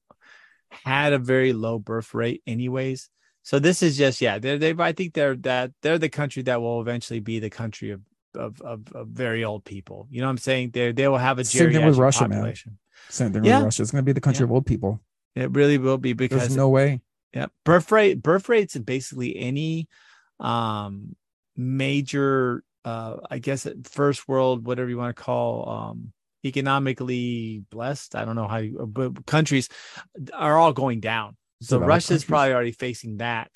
had 0.83 1.13
a 1.13 1.19
very 1.19 1.53
low 1.53 1.79
birth 1.79 2.13
rate, 2.13 2.41
anyways. 2.47 3.09
So 3.43 3.59
this 3.59 3.83
is 3.83 3.97
just 3.97 4.21
yeah, 4.21 4.39
they're 4.39 4.57
they 4.57 4.73
I 4.77 4.93
think 4.93 5.13
they're 5.13 5.35
that 5.37 5.71
they're 5.81 5.99
the 5.99 6.09
country 6.09 6.43
that 6.43 6.61
will 6.61 6.81
eventually 6.81 7.19
be 7.19 7.39
the 7.39 7.49
country 7.49 7.91
of 7.91 8.01
of 8.35 8.61
of, 8.61 8.91
of 8.93 9.07
very 9.09 9.43
old 9.43 9.65
people. 9.65 10.07
You 10.09 10.21
know 10.21 10.27
what 10.27 10.31
I'm 10.31 10.37
saying? 10.37 10.71
They 10.71 10.91
they 10.91 11.07
will 11.07 11.17
have 11.17 11.39
a 11.39 11.45
same 11.45 11.71
thing 11.71 11.85
with 11.85 11.97
Russia, 11.97 12.27
population. 12.27 12.71
man. 12.71 12.77
Same 13.09 13.33
thing 13.33 13.43
yeah. 13.43 13.57
with 13.57 13.65
Russia. 13.65 13.81
It's 13.81 13.91
going 13.91 14.03
to 14.03 14.05
be 14.05 14.13
the 14.13 14.21
country 14.21 14.43
yeah. 14.43 14.47
of 14.47 14.51
old 14.51 14.65
people. 14.65 15.01
It 15.35 15.51
really 15.51 15.77
will 15.77 15.97
be 15.97 16.13
because 16.13 16.39
there's 16.39 16.55
no 16.55 16.69
way. 16.69 17.01
Yeah, 17.33 17.47
birth 17.65 17.91
rate 17.91 18.21
birth 18.21 18.47
rates 18.47 18.75
in 18.75 18.83
basically 18.83 19.35
any 19.37 19.89
um 20.39 21.15
major 21.55 22.63
uh, 22.85 23.17
I 23.29 23.39
guess 23.39 23.67
first 23.83 24.27
world, 24.27 24.65
whatever 24.65 24.89
you 24.89 24.97
want 24.97 25.15
to 25.15 25.21
call, 25.21 25.69
um, 25.69 26.13
economically 26.45 27.63
blessed. 27.69 28.15
I 28.15 28.25
don't 28.25 28.35
know 28.35 28.47
how 28.47 28.57
you, 28.57 28.85
but 28.87 29.25
countries 29.25 29.69
are 30.33 30.57
all 30.57 30.73
going 30.73 30.99
down. 30.99 31.37
So 31.61 31.79
Russia's 31.79 32.25
probably 32.25 32.53
already 32.53 32.71
facing 32.71 33.17
that. 33.17 33.51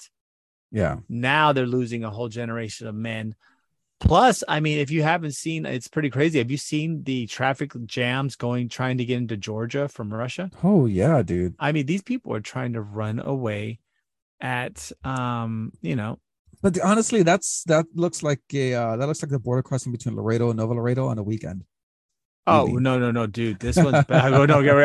Yeah. 0.71 0.97
Now 1.09 1.53
they're 1.53 1.65
losing 1.65 2.03
a 2.03 2.09
whole 2.09 2.29
generation 2.29 2.87
of 2.87 2.95
men. 2.95 3.35
Plus, 3.99 4.43
I 4.47 4.59
mean, 4.59 4.77
if 4.77 4.91
you 4.91 5.01
haven't 5.01 5.33
seen, 5.33 5.65
it's 5.65 5.87
pretty 5.87 6.09
crazy. 6.09 6.37
Have 6.37 6.51
you 6.51 6.57
seen 6.57 7.03
the 7.03 7.25
traffic 7.25 7.73
jams 7.85 8.35
going, 8.35 8.69
trying 8.69 8.99
to 8.99 9.05
get 9.05 9.17
into 9.17 9.35
Georgia 9.37 9.87
from 9.87 10.13
Russia? 10.13 10.51
Oh 10.63 10.85
yeah, 10.85 11.23
dude. 11.23 11.55
I 11.59 11.71
mean, 11.71 11.87
these 11.87 12.03
people 12.03 12.33
are 12.33 12.39
trying 12.39 12.73
to 12.73 12.81
run 12.81 13.19
away 13.19 13.79
at, 14.39 14.91
um, 15.03 15.71
you 15.81 15.95
know, 15.95 16.19
but 16.61 16.79
honestly, 16.81 17.23
that's 17.23 17.63
that 17.65 17.85
looks 17.93 18.23
like 18.23 18.41
a 18.53 18.73
uh, 18.73 18.97
that 18.97 19.07
looks 19.07 19.21
like 19.21 19.31
the 19.31 19.39
border 19.39 19.61
crossing 19.61 19.91
between 19.91 20.15
Laredo 20.15 20.49
and 20.49 20.57
Nuevo 20.57 20.73
Laredo 20.73 21.07
on 21.07 21.17
a 21.17 21.23
weekend. 21.23 21.63
Oh 22.47 22.65
no 22.65 22.97
no 22.97 23.11
no, 23.11 23.27
dude! 23.27 23.59
This 23.59 23.75
one's 23.75 24.05
bad. 24.07 24.33
oh 24.33 24.45
no, 24.45 24.63
get 24.63 24.75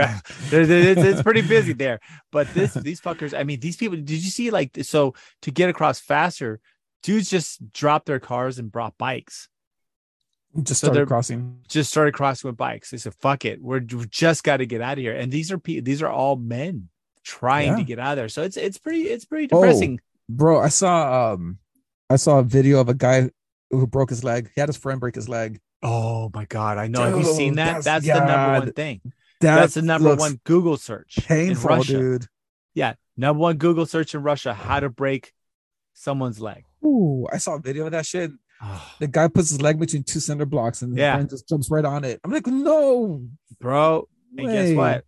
it's, 0.51 1.01
it's 1.01 1.23
pretty 1.23 1.43
busy 1.43 1.73
there. 1.73 2.01
But 2.33 2.53
this 2.55 2.75
these 2.75 3.01
fuckers, 3.01 3.39
I 3.39 3.45
mean, 3.45 3.61
these 3.61 3.77
people. 3.77 3.97
Did 3.97 4.11
you 4.11 4.31
see 4.31 4.51
like 4.51 4.77
so 4.83 5.15
to 5.43 5.51
get 5.51 5.71
across 5.71 6.01
faster? 6.01 6.61
Dudes 7.05 7.31
just 7.31 7.73
dropped 7.73 8.07
their 8.07 8.21
cars 8.21 8.59
and 8.59 8.71
brought 8.71 8.99
bikes. 8.99 9.49
Just 10.61 10.81
so 10.81 10.89
started 10.89 11.07
crossing. 11.07 11.61
Just 11.69 11.91
started 11.91 12.15
crossing 12.15 12.49
with 12.49 12.57
bikes. 12.57 12.91
They 12.91 12.99
said, 12.99 13.15
"Fuck 13.15 13.45
it, 13.45 13.63
we're 13.63 13.81
we 13.81 14.07
just 14.07 14.43
got 14.45 14.59
to 14.59 14.67
get 14.67 14.81
out 14.81 14.95
of 14.95 14.99
here." 14.99 15.15
And 15.15 15.31
these 15.31 15.53
are 15.53 15.59
people. 15.59 15.85
These 15.85 16.03
are 16.03 16.11
all 16.11 16.37
men 16.37 16.89
trying 17.25 17.69
yeah. 17.69 17.77
to 17.77 17.85
get 17.85 17.99
out 17.99 18.13
of 18.13 18.17
there. 18.17 18.29
So 18.29 18.43
it's 18.43 18.57
it's 18.57 18.79
pretty 18.79 19.03
it's 19.03 19.25
pretty 19.25 19.49
oh, 19.53 19.63
depressing. 19.63 20.01
Oh, 20.03 20.07
bro, 20.29 20.61
I 20.61 20.69
saw 20.69 21.33
um 21.33 21.59
I 22.11 22.17
saw 22.17 22.41
a 22.41 22.43
video 22.43 22.81
of 22.81 22.89
a 22.89 22.95
guy 22.95 23.31
who 23.71 23.87
broke 23.87 24.11
his 24.11 24.25
leg. 24.25 24.51
He 24.55 24.61
had 24.61 24.69
his 24.69 24.77
friend 24.77 25.01
break 25.01 25.15
his 25.15 25.29
leg. 25.29 25.61
Oh 25.83 26.31
my 26.33 26.45
god, 26.45 26.79
I 26.79 26.87
know. 26.87 27.05
Dude, 27.05 27.15
Have 27.15 27.27
you 27.27 27.35
seen 27.35 27.55
that? 27.57 27.83
That's, 27.83 28.07
that's 28.07 28.07
the 28.07 28.25
number 28.25 28.61
one 28.61 28.73
thing. 28.73 29.01
That 29.41 29.57
that's 29.57 29.75
the 29.75 29.83
number 29.83 30.15
one 30.15 30.41
Google 30.45 30.77
search. 30.77 31.19
Painful, 31.27 31.83
dude. 31.83 32.27
Yeah, 32.75 32.95
number 33.17 33.41
one 33.41 33.57
Google 33.57 33.87
search 33.87 34.15
in 34.15 34.23
Russia: 34.23 34.55
how 34.55 34.79
to 34.79 34.89
break 34.89 35.33
someone's 35.95 36.41
leg. 36.41 36.65
Ooh, 36.85 37.27
I 37.33 37.39
saw 37.39 37.57
a 37.57 37.61
video 37.61 37.87
of 37.87 37.93
that 37.93 38.07
shit. 38.07 38.31
Ah. 38.65 38.95
the 39.01 39.09
guy 39.09 39.27
puts 39.27 39.49
his 39.51 39.61
leg 39.61 39.81
between 39.81 40.05
two 40.05 40.21
center 40.21 40.47
blocks 40.47 40.83
and 40.83 40.97
yeah. 40.97 41.21
just 41.25 41.49
jumps 41.49 41.69
right 41.69 41.85
on 41.85 42.05
it. 42.05 42.21
I'm 42.23 42.31
like, 42.31 42.47
no, 42.47 43.27
bro. 43.59 44.09
And 44.39 44.47
guess 44.47 44.77
what, 44.77 45.05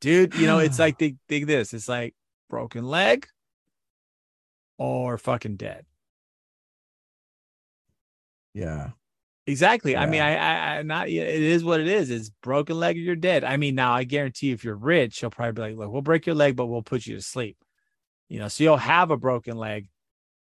dude? 0.00 0.36
You 0.36 0.46
know, 0.46 0.58
it's 0.58 0.78
like 0.78 1.00
think, 1.00 1.16
think 1.28 1.46
this. 1.46 1.74
It's 1.74 1.88
like 1.88 2.14
broken 2.48 2.84
leg, 2.84 3.26
or 4.78 5.18
fucking 5.18 5.56
dead. 5.56 5.84
Yeah. 8.54 8.90
Exactly. 9.48 9.92
Yeah. 9.92 10.02
I 10.02 10.06
mean, 10.06 10.20
I, 10.20 10.36
I, 10.36 10.78
I, 10.78 10.82
not. 10.82 11.08
It 11.08 11.16
is 11.16 11.64
what 11.64 11.80
it 11.80 11.88
is. 11.88 12.10
It's 12.10 12.28
broken 12.28 12.78
leg 12.78 12.96
or 12.96 13.00
you're 13.00 13.16
dead. 13.16 13.44
I 13.44 13.56
mean, 13.56 13.74
now 13.74 13.94
I 13.94 14.04
guarantee 14.04 14.50
if 14.50 14.62
you're 14.62 14.76
rich, 14.76 15.18
he'll 15.20 15.30
probably 15.30 15.52
be 15.52 15.62
like, 15.62 15.76
"Look, 15.78 15.90
we'll 15.90 16.02
break 16.02 16.26
your 16.26 16.34
leg, 16.34 16.54
but 16.54 16.66
we'll 16.66 16.82
put 16.82 17.06
you 17.06 17.16
to 17.16 17.22
sleep." 17.22 17.56
You 18.28 18.40
know, 18.40 18.48
so 18.48 18.62
you'll 18.62 18.76
have 18.76 19.10
a 19.10 19.16
broken 19.16 19.56
leg, 19.56 19.88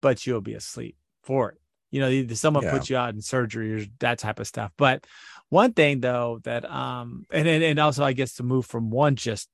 but 0.02 0.26
you'll 0.26 0.40
be 0.40 0.54
asleep 0.54 0.96
for 1.22 1.50
it. 1.50 1.58
You 1.92 2.00
know, 2.00 2.34
someone 2.34 2.64
yeah. 2.64 2.72
puts 2.72 2.90
you 2.90 2.96
out 2.96 3.14
in 3.14 3.20
surgery 3.20 3.74
or 3.74 3.86
that 4.00 4.18
type 4.18 4.40
of 4.40 4.48
stuff. 4.48 4.72
But 4.76 5.06
one 5.50 5.72
thing 5.72 6.00
though 6.00 6.40
that, 6.42 6.68
um, 6.68 7.26
and 7.30 7.46
and, 7.46 7.62
and 7.62 7.78
also 7.78 8.02
I 8.02 8.12
guess 8.12 8.34
to 8.34 8.42
move 8.42 8.66
from 8.66 8.90
one 8.90 9.14
just 9.14 9.48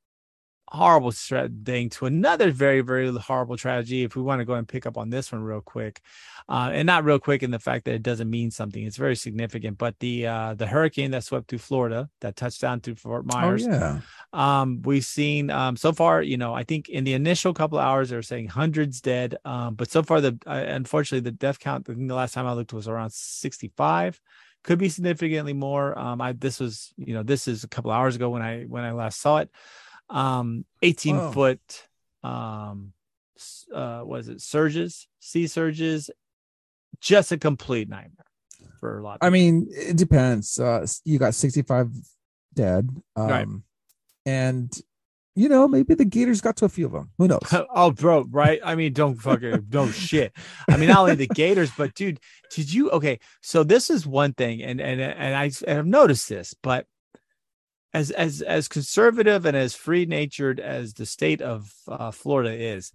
horrible 0.68 1.12
thing 1.12 1.88
to 1.90 2.06
another 2.06 2.50
very 2.50 2.80
very 2.80 3.10
horrible 3.16 3.56
tragedy 3.56 4.02
if 4.02 4.16
we 4.16 4.22
want 4.22 4.40
to 4.40 4.44
go 4.44 4.54
and 4.54 4.66
pick 4.66 4.84
up 4.86 4.98
on 4.98 5.10
this 5.10 5.30
one 5.32 5.42
real 5.42 5.60
quick. 5.60 6.00
Uh, 6.48 6.70
and 6.72 6.86
not 6.86 7.02
real 7.02 7.18
quick 7.18 7.42
in 7.42 7.50
the 7.50 7.58
fact 7.58 7.84
that 7.86 7.94
it 7.94 8.04
doesn't 8.04 8.30
mean 8.30 8.52
something 8.52 8.84
it's 8.84 8.96
very 8.96 9.16
significant 9.16 9.76
but 9.76 9.98
the 9.98 10.24
uh, 10.28 10.54
the 10.54 10.66
hurricane 10.66 11.10
that 11.10 11.24
swept 11.24 11.48
through 11.48 11.58
florida 11.58 12.08
that 12.20 12.36
touched 12.36 12.60
down 12.60 12.80
through 12.80 12.94
fort 12.94 13.24
Oh 13.32 13.36
myers 13.36 13.66
yeah. 13.66 13.98
um, 14.32 14.80
we've 14.82 15.04
seen 15.04 15.50
um, 15.50 15.76
so 15.76 15.92
far 15.92 16.22
you 16.22 16.36
know 16.36 16.54
i 16.54 16.62
think 16.62 16.88
in 16.88 17.02
the 17.02 17.14
initial 17.14 17.52
couple 17.52 17.78
of 17.78 17.84
hours 17.84 18.10
they're 18.10 18.22
saying 18.22 18.46
hundreds 18.46 19.00
dead 19.00 19.36
um, 19.44 19.74
but 19.74 19.90
so 19.90 20.04
far 20.04 20.20
the 20.20 20.38
uh, 20.46 20.52
unfortunately 20.68 21.28
the 21.28 21.36
death 21.36 21.58
count 21.58 21.84
i 21.90 21.94
think 21.94 22.06
the 22.06 22.14
last 22.14 22.32
time 22.32 22.46
i 22.46 22.52
looked 22.52 22.72
was 22.72 22.86
around 22.86 23.12
65 23.12 24.20
could 24.62 24.78
be 24.78 24.88
significantly 24.88 25.52
more 25.52 25.98
um, 25.98 26.20
i 26.20 26.30
this 26.30 26.60
was 26.60 26.94
you 26.96 27.14
know 27.14 27.24
this 27.24 27.48
is 27.48 27.64
a 27.64 27.68
couple 27.68 27.90
hours 27.90 28.14
ago 28.14 28.30
when 28.30 28.42
i 28.42 28.62
when 28.62 28.84
i 28.84 28.92
last 28.92 29.20
saw 29.20 29.38
it 29.38 29.50
um 30.08 30.64
18 30.82 31.16
Wow. 31.16 31.30
foot 31.32 31.88
um 32.22 32.92
uh 33.74 34.02
was 34.04 34.28
it 34.28 34.40
surges 34.40 35.08
sea 35.20 35.46
surges 35.46 36.10
just 37.00 37.32
a 37.32 37.36
complete 37.38 37.88
nightmare 37.88 38.24
for 38.80 38.98
a 38.98 39.02
lot 39.02 39.18
I 39.20 39.30
mean, 39.30 39.66
it 39.70 39.96
depends. 39.96 40.58
Uh, 40.58 40.86
you 41.04 41.18
got 41.18 41.34
65 41.34 41.90
dead. 42.54 42.88
Um, 43.16 43.28
Right. 43.28 43.46
And, 44.26 44.80
you 45.34 45.48
know, 45.48 45.68
maybe 45.68 45.94
the 45.94 46.04
Gators 46.04 46.40
got 46.40 46.56
to 46.56 46.64
a 46.64 46.68
few 46.68 46.86
of 46.86 46.92
them. 46.92 47.10
Who 47.18 47.28
knows? 47.28 47.40
oh, 47.74 47.90
bro, 47.90 48.24
right? 48.30 48.60
I 48.64 48.74
mean, 48.74 48.92
don't 48.92 49.16
fucking 49.16 49.66
no 49.70 49.90
shit. 49.92 50.32
I 50.68 50.76
mean, 50.76 50.88
not 50.88 50.98
only 51.00 51.14
the 51.14 51.26
Gators, 51.28 51.70
but 51.76 51.94
dude, 51.94 52.18
did 52.50 52.72
you? 52.72 52.90
Okay, 52.90 53.18
so 53.42 53.62
this 53.62 53.88
is 53.90 54.06
one 54.06 54.32
thing, 54.32 54.62
and 54.62 54.80
and 54.80 55.00
and 55.00 55.14
and 55.18 55.34
I've 55.66 55.86
noticed 55.86 56.28
this, 56.28 56.54
but 56.62 56.86
as 57.92 58.10
as 58.10 58.42
as 58.42 58.68
conservative 58.68 59.46
and 59.46 59.56
as 59.56 59.74
free 59.74 60.06
natured 60.06 60.60
as 60.60 60.94
the 60.94 61.06
state 61.06 61.40
of 61.40 61.72
uh, 61.88 62.10
Florida 62.10 62.52
is, 62.52 62.92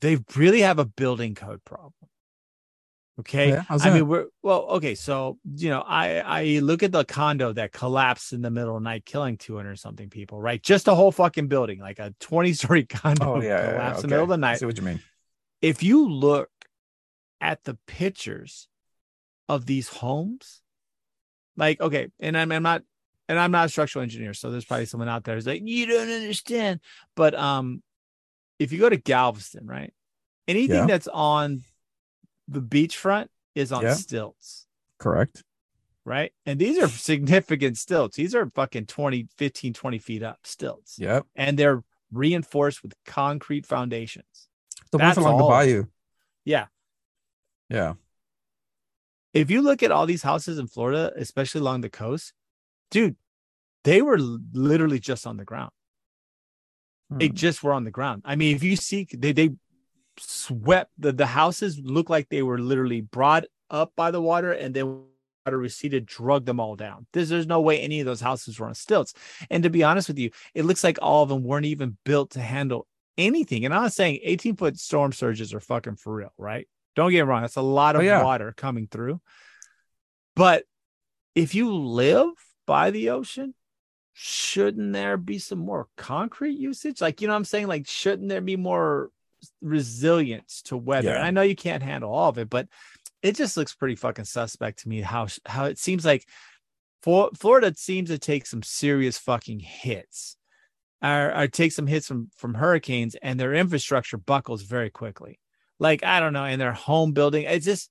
they 0.00 0.18
really 0.36 0.60
have 0.60 0.78
a 0.78 0.84
building 0.84 1.34
code 1.34 1.64
problem. 1.64 1.92
Okay, 3.20 3.50
Yeah, 3.50 3.62
I 3.70 3.90
mean, 3.90 4.08
we're 4.08 4.26
well, 4.42 4.62
okay. 4.70 4.96
So 4.96 5.38
you 5.54 5.70
know, 5.70 5.82
I 5.86 6.18
I 6.18 6.44
look 6.58 6.82
at 6.82 6.90
the 6.90 7.04
condo 7.04 7.52
that 7.52 7.70
collapsed 7.72 8.32
in 8.32 8.42
the 8.42 8.50
middle 8.50 8.76
of 8.76 8.82
the 8.82 8.88
night, 8.90 9.04
killing 9.04 9.36
two 9.36 9.56
hundred 9.56 9.78
something 9.78 10.10
people. 10.10 10.40
Right, 10.40 10.60
just 10.60 10.88
a 10.88 10.94
whole 10.96 11.12
fucking 11.12 11.46
building, 11.46 11.78
like 11.78 12.00
a 12.00 12.12
twenty 12.18 12.54
story 12.54 12.84
condo 12.86 13.36
Oh, 13.36 13.40
yeah. 13.40 13.48
yeah, 13.48 13.70
collapsed 13.72 14.04
in 14.04 14.10
the 14.10 14.14
middle 14.14 14.24
of 14.24 14.40
the 14.40 14.46
I 14.46 14.50
night. 14.50 14.58
see 14.58 14.66
what 14.66 14.76
you 14.76 14.82
mean. 14.82 15.00
If 15.62 15.84
you 15.84 16.08
look 16.08 16.50
at 17.40 17.62
the 17.62 17.78
pictures 17.86 18.66
of 19.48 19.64
these 19.64 19.86
homes, 19.88 20.62
like 21.56 21.80
okay, 21.80 22.08
and 22.18 22.36
I'm, 22.36 22.50
I'm 22.50 22.64
not, 22.64 22.82
and 23.28 23.38
I'm 23.38 23.50
not 23.50 23.66
a 23.66 23.68
structural 23.68 24.02
engineer, 24.02 24.34
so 24.34 24.50
there's 24.50 24.64
probably 24.64 24.86
someone 24.86 25.08
out 25.08 25.24
there 25.24 25.34
who's 25.34 25.46
like, 25.46 25.62
you 25.64 25.86
don't 25.86 26.10
understand. 26.10 26.80
But 27.16 27.34
um, 27.34 27.82
if 28.58 28.72
you 28.72 28.78
go 28.78 28.88
to 28.88 28.96
Galveston, 28.96 29.66
right, 29.66 29.92
anything 30.46 30.76
Yeah. 30.76 30.86
that's 30.86 31.08
on 31.08 31.62
the 32.48 32.60
beachfront 32.60 33.28
is 33.54 33.72
on 33.72 33.82
Yeah. 33.82 33.94
stilts 33.94 34.66
Correct. 34.98 35.42
right? 36.04 36.32
And 36.44 36.58
these 36.58 36.78
are 36.78 36.88
significant 36.88 37.78
stilts. 37.78 38.16
These 38.16 38.34
are 38.34 38.50
fucking 38.50 38.86
20, 38.86 39.28
15, 39.38 39.72
20 39.72 39.98
feet 39.98 40.22
up 40.22 40.40
stilts. 40.44 40.98
Yep. 40.98 41.26
And 41.34 41.58
they're 41.58 41.82
reinforced 42.12 42.82
with 42.82 42.92
concrete 43.06 43.64
foundations. 43.66 44.48
The 44.92 44.98
That's 44.98 45.16
ones 45.16 45.26
along 45.26 45.38
the 45.38 45.48
bayou. 45.48 45.84
Yeah. 46.44 46.66
Yeah. 47.70 47.94
If 49.32 49.50
you 49.50 49.62
look 49.62 49.82
at 49.82 49.90
all 49.90 50.06
these 50.06 50.22
houses 50.22 50.58
in 50.58 50.68
Florida, 50.68 51.12
especially 51.16 51.60
along 51.62 51.80
the 51.80 51.90
coast, 51.90 52.32
dude, 52.94 53.16
they 53.82 54.00
were 54.00 54.18
literally 54.18 55.00
just 55.00 55.26
on 55.26 55.36
the 55.36 55.44
ground. 55.44 55.72
They 57.10 57.28
Hmm. 57.28 57.34
just 57.34 57.62
were 57.62 57.72
on 57.72 57.84
the 57.84 57.90
ground. 57.90 58.22
I 58.24 58.36
mean, 58.36 58.56
if 58.56 58.62
you 58.62 58.76
see, 58.76 59.06
they 59.12 59.32
they 59.32 59.50
swept 60.18 60.92
the 60.98 61.12
the 61.12 61.26
houses 61.26 61.78
look 61.78 62.08
like 62.08 62.28
they 62.28 62.42
were 62.42 62.58
literally 62.58 63.02
brought 63.02 63.44
up 63.68 63.92
by 63.96 64.10
the 64.10 64.22
water 64.22 64.52
and 64.52 64.74
then 64.74 65.04
water 65.44 65.58
receded, 65.58 66.06
drug 66.06 66.46
them 66.46 66.60
all 66.60 66.76
down. 66.76 67.06
There's 67.12 67.28
there's 67.28 67.46
no 67.46 67.60
way 67.60 67.80
any 67.80 68.00
of 68.00 68.06
those 68.06 68.20
houses 68.22 68.58
were 68.58 68.68
on 68.68 68.74
stilts. 68.74 69.12
And 69.50 69.62
to 69.64 69.70
be 69.70 69.82
honest 69.82 70.08
with 70.08 70.18
you, 70.18 70.30
it 70.54 70.64
looks 70.64 70.84
like 70.84 70.98
all 71.02 71.22
of 71.24 71.28
them 71.28 71.42
weren't 71.42 71.66
even 71.66 71.98
built 72.04 72.30
to 72.32 72.40
handle 72.40 72.86
anything. 73.18 73.64
And 73.64 73.74
I'm 73.74 73.82
not 73.82 73.92
saying 73.92 74.20
18 74.22 74.56
foot 74.56 74.78
storm 74.78 75.12
surges 75.12 75.52
are 75.52 75.60
fucking 75.60 75.96
for 75.96 76.14
real, 76.14 76.32
right? 76.38 76.66
Don't 76.96 77.10
get 77.10 77.18
me 77.24 77.28
wrong. 77.28 77.42
That's 77.42 77.56
a 77.56 77.62
lot 77.62 77.96
of 77.96 78.00
Oh, 78.02 78.04
yeah. 78.04 78.22
water 78.22 78.54
coming 78.56 78.86
through. 78.86 79.20
But 80.36 80.64
if 81.34 81.54
you 81.54 81.74
live 81.74 82.28
by 82.66 82.90
the 82.90 83.10
ocean, 83.10 83.54
shouldn't 84.12 84.92
there 84.92 85.16
be 85.16 85.38
some 85.38 85.58
more 85.58 85.88
concrete 85.96 86.58
usage? 86.58 87.00
Like, 87.00 87.20
you 87.20 87.26
know 87.26 87.34
what 87.34 87.38
I'm 87.38 87.44
saying? 87.44 87.66
Like, 87.66 87.86
shouldn't 87.86 88.28
there 88.28 88.40
be 88.40 88.56
more 88.56 89.10
resilience 89.60 90.62
to 90.62 90.76
weather? 90.76 91.10
Yeah. 91.10 91.16
And 91.16 91.24
I 91.24 91.30
know 91.30 91.42
you 91.42 91.56
can't 91.56 91.82
handle 91.82 92.12
all 92.12 92.28
of 92.28 92.38
it, 92.38 92.48
but 92.48 92.68
it 93.22 93.36
just 93.36 93.56
looks 93.56 93.74
pretty 93.74 93.96
fucking 93.96 94.26
suspect 94.26 94.80
to 94.80 94.88
me 94.88 95.00
how 95.00 95.26
how 95.46 95.64
it 95.64 95.78
seems 95.78 96.04
like 96.04 96.26
for 97.02 97.30
Florida 97.38 97.74
seems 97.76 98.10
to 98.10 98.18
take 98.18 98.46
some 98.46 98.62
serious 98.62 99.18
fucking 99.18 99.60
hits. 99.60 100.36
Or, 101.02 101.36
or 101.36 101.48
take 101.48 101.72
some 101.72 101.86
hits 101.86 102.06
from 102.06 102.30
from 102.34 102.54
hurricanes 102.54 103.14
and 103.20 103.38
their 103.38 103.52
infrastructure 103.52 104.16
buckles 104.16 104.62
very 104.62 104.88
quickly. 104.88 105.38
Like 105.78 106.02
I 106.02 106.18
don't 106.18 106.32
know, 106.32 106.44
and 106.44 106.58
their 106.58 106.72
home 106.72 107.12
building, 107.12 107.44
it's 107.44 107.66
just 107.66 107.90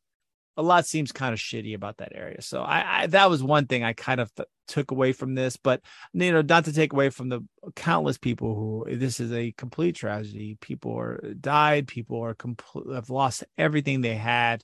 a 0.57 0.63
lot 0.63 0.87
seems 0.87 1.11
kind 1.11 1.31
of 1.31 1.39
shitty 1.39 1.75
about 1.75 1.97
that 1.97 2.13
area. 2.15 2.41
So 2.41 2.61
I, 2.63 3.03
I 3.03 3.07
that 3.07 3.29
was 3.29 3.43
one 3.43 3.67
thing 3.67 3.83
I 3.83 3.93
kind 3.93 4.19
of 4.19 4.33
th- 4.33 4.47
took 4.67 4.91
away 4.91 5.11
from 5.11 5.35
this, 5.35 5.57
but 5.57 5.81
you 6.13 6.31
know, 6.31 6.41
not 6.41 6.65
to 6.65 6.73
take 6.73 6.93
away 6.93 7.09
from 7.09 7.29
the 7.29 7.41
countless 7.75 8.17
people 8.17 8.55
who 8.55 8.95
this 8.95 9.19
is 9.19 9.31
a 9.31 9.51
complete 9.53 9.95
tragedy. 9.95 10.57
People 10.61 10.97
are 10.97 11.33
died, 11.39 11.87
people 11.87 12.21
are 12.21 12.33
complete 12.33 12.93
have 12.93 13.09
lost 13.09 13.43
everything 13.57 14.01
they 14.01 14.15
had. 14.15 14.63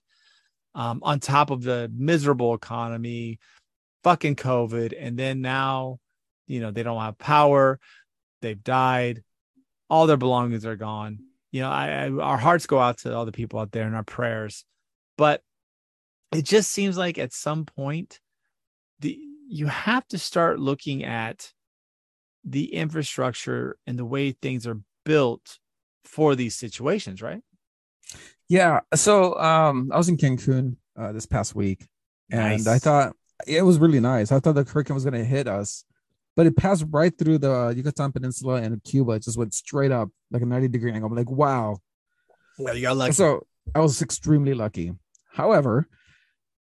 Um, 0.76 1.00
on 1.02 1.20
top 1.20 1.50
of 1.50 1.64
the 1.64 1.92
miserable 1.94 2.54
economy, 2.54 3.40
fucking 4.04 4.36
COVID, 4.36 4.94
and 4.98 5.18
then 5.18 5.42
now, 5.42 6.00
you 6.46 6.60
know, 6.60 6.70
they 6.70 6.84
don't 6.84 7.02
have 7.02 7.18
power, 7.18 7.80
they've 8.42 8.64
died, 8.64 9.24
all 9.90 10.06
their 10.06 10.16
belongings 10.16 10.66
are 10.66 10.76
gone. 10.76 11.20
You 11.52 11.62
know, 11.62 11.72
I, 11.72 12.06
I 12.06 12.10
our 12.12 12.38
hearts 12.38 12.68
go 12.68 12.80
out 12.80 13.00
to 13.00 13.16
all 13.16 13.26
the 13.26 13.32
people 13.32 13.60
out 13.60 13.72
there 13.72 13.88
and 13.88 13.96
our 13.96 14.04
prayers, 14.04 14.64
but 15.18 15.42
it 16.32 16.44
just 16.46 16.72
seems 16.72 16.98
like 16.98 17.18
at 17.18 17.34
some 17.34 17.66
point 17.66 18.20
the 19.00 19.20
you 19.50 19.66
have 19.66 20.08
to 20.08 20.18
start 20.18 20.60
looking 20.60 21.04
at 21.04 21.52
the 22.44 22.74
infrastructure 22.74 23.78
and 23.88 23.98
the 23.98 24.06
way 24.06 24.32
things 24.32 24.68
are 24.68 24.80
built 25.04 25.58
for 26.06 26.36
these 26.36 26.56
situations 26.56 27.22
right 27.22 27.42
Yeah. 28.48 28.82
So 28.96 29.38
um 29.40 29.92
I 29.94 29.98
was 29.98 30.10
in 30.10 30.18
Cancun 30.18 30.76
uh, 30.98 31.12
this 31.12 31.26
past 31.26 31.56
week 31.56 31.88
and 32.32 32.68
I 32.68 32.80
thought 32.80 33.16
it 33.48 33.64
was 33.64 33.80
really 33.80 34.00
nice. 34.00 34.32
I 34.32 34.40
thought 34.40 34.56
the 34.56 34.64
hurricane 34.64 34.96
was 34.96 35.06
gonna 35.06 35.24
hit 35.24 35.48
us, 35.48 35.86
but 36.36 36.46
it 36.46 36.58
passed 36.58 36.86
right 36.90 37.16
through 37.18 37.40
the 37.40 37.74
Yucatan 37.76 38.12
Peninsula 38.12 38.56
and 38.56 38.84
Cuba. 38.84 39.14
It 39.14 39.24
just 39.24 39.38
went 39.38 39.54
straight 39.54 39.92
up 39.92 40.10
like 40.32 40.42
a 40.42 40.46
90 40.46 40.68
degree 40.68 40.92
angle. 40.92 41.10
I'm 41.10 41.16
like, 41.16 41.32
wow. 41.32 41.78
well 42.58 42.76
you 42.76 42.82
got 42.84 42.98
lucky 42.98 43.14
So 43.14 43.46
I 43.74 43.80
was 43.80 44.02
extremely 44.02 44.54
lucky. 44.54 44.94
However, 45.32 45.88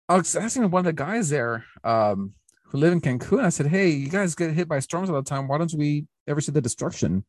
I 0.07 0.17
was 0.17 0.35
asking 0.35 0.69
one 0.69 0.81
of 0.81 0.85
the 0.85 0.93
guys 0.93 1.29
there 1.29 1.65
um, 1.83 2.33
who 2.73 2.79
live 2.79 2.91
in 2.91 2.99
Cancun. 2.99 3.39
I 3.45 3.49
said, 3.49 3.67
"Hey, 3.67 3.89
you 3.91 4.09
guys 4.09 4.35
get 4.35 4.51
hit 4.51 4.67
by 4.67 4.79
storms 4.79 5.09
all 5.09 5.15
the 5.15 5.23
time. 5.23 5.47
Why 5.47 5.57
don't 5.59 5.73
we 5.75 6.07
ever 6.27 6.41
see 6.41 6.51
the 6.51 6.59
destruction 6.61 7.23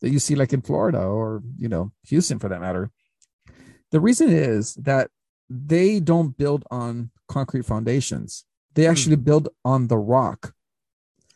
that 0.00 0.10
you 0.10 0.18
see, 0.18 0.34
like 0.34 0.52
in 0.52 0.62
Florida 0.62 0.98
or 1.00 1.42
you 1.58 1.68
know 1.68 1.92
Houston, 2.08 2.40
for 2.40 2.48
that 2.48 2.60
matter?" 2.60 2.90
The 3.92 4.00
reason 4.00 4.30
is 4.30 4.74
that 4.76 5.10
they 5.50 6.00
don't 6.00 6.36
build 6.36 6.64
on 6.70 7.10
concrete 7.28 7.66
foundations. 7.66 8.44
They 8.74 8.86
actually 8.88 9.16
build 9.16 9.50
on 9.64 9.86
the 9.88 9.98
rock. 9.98 10.54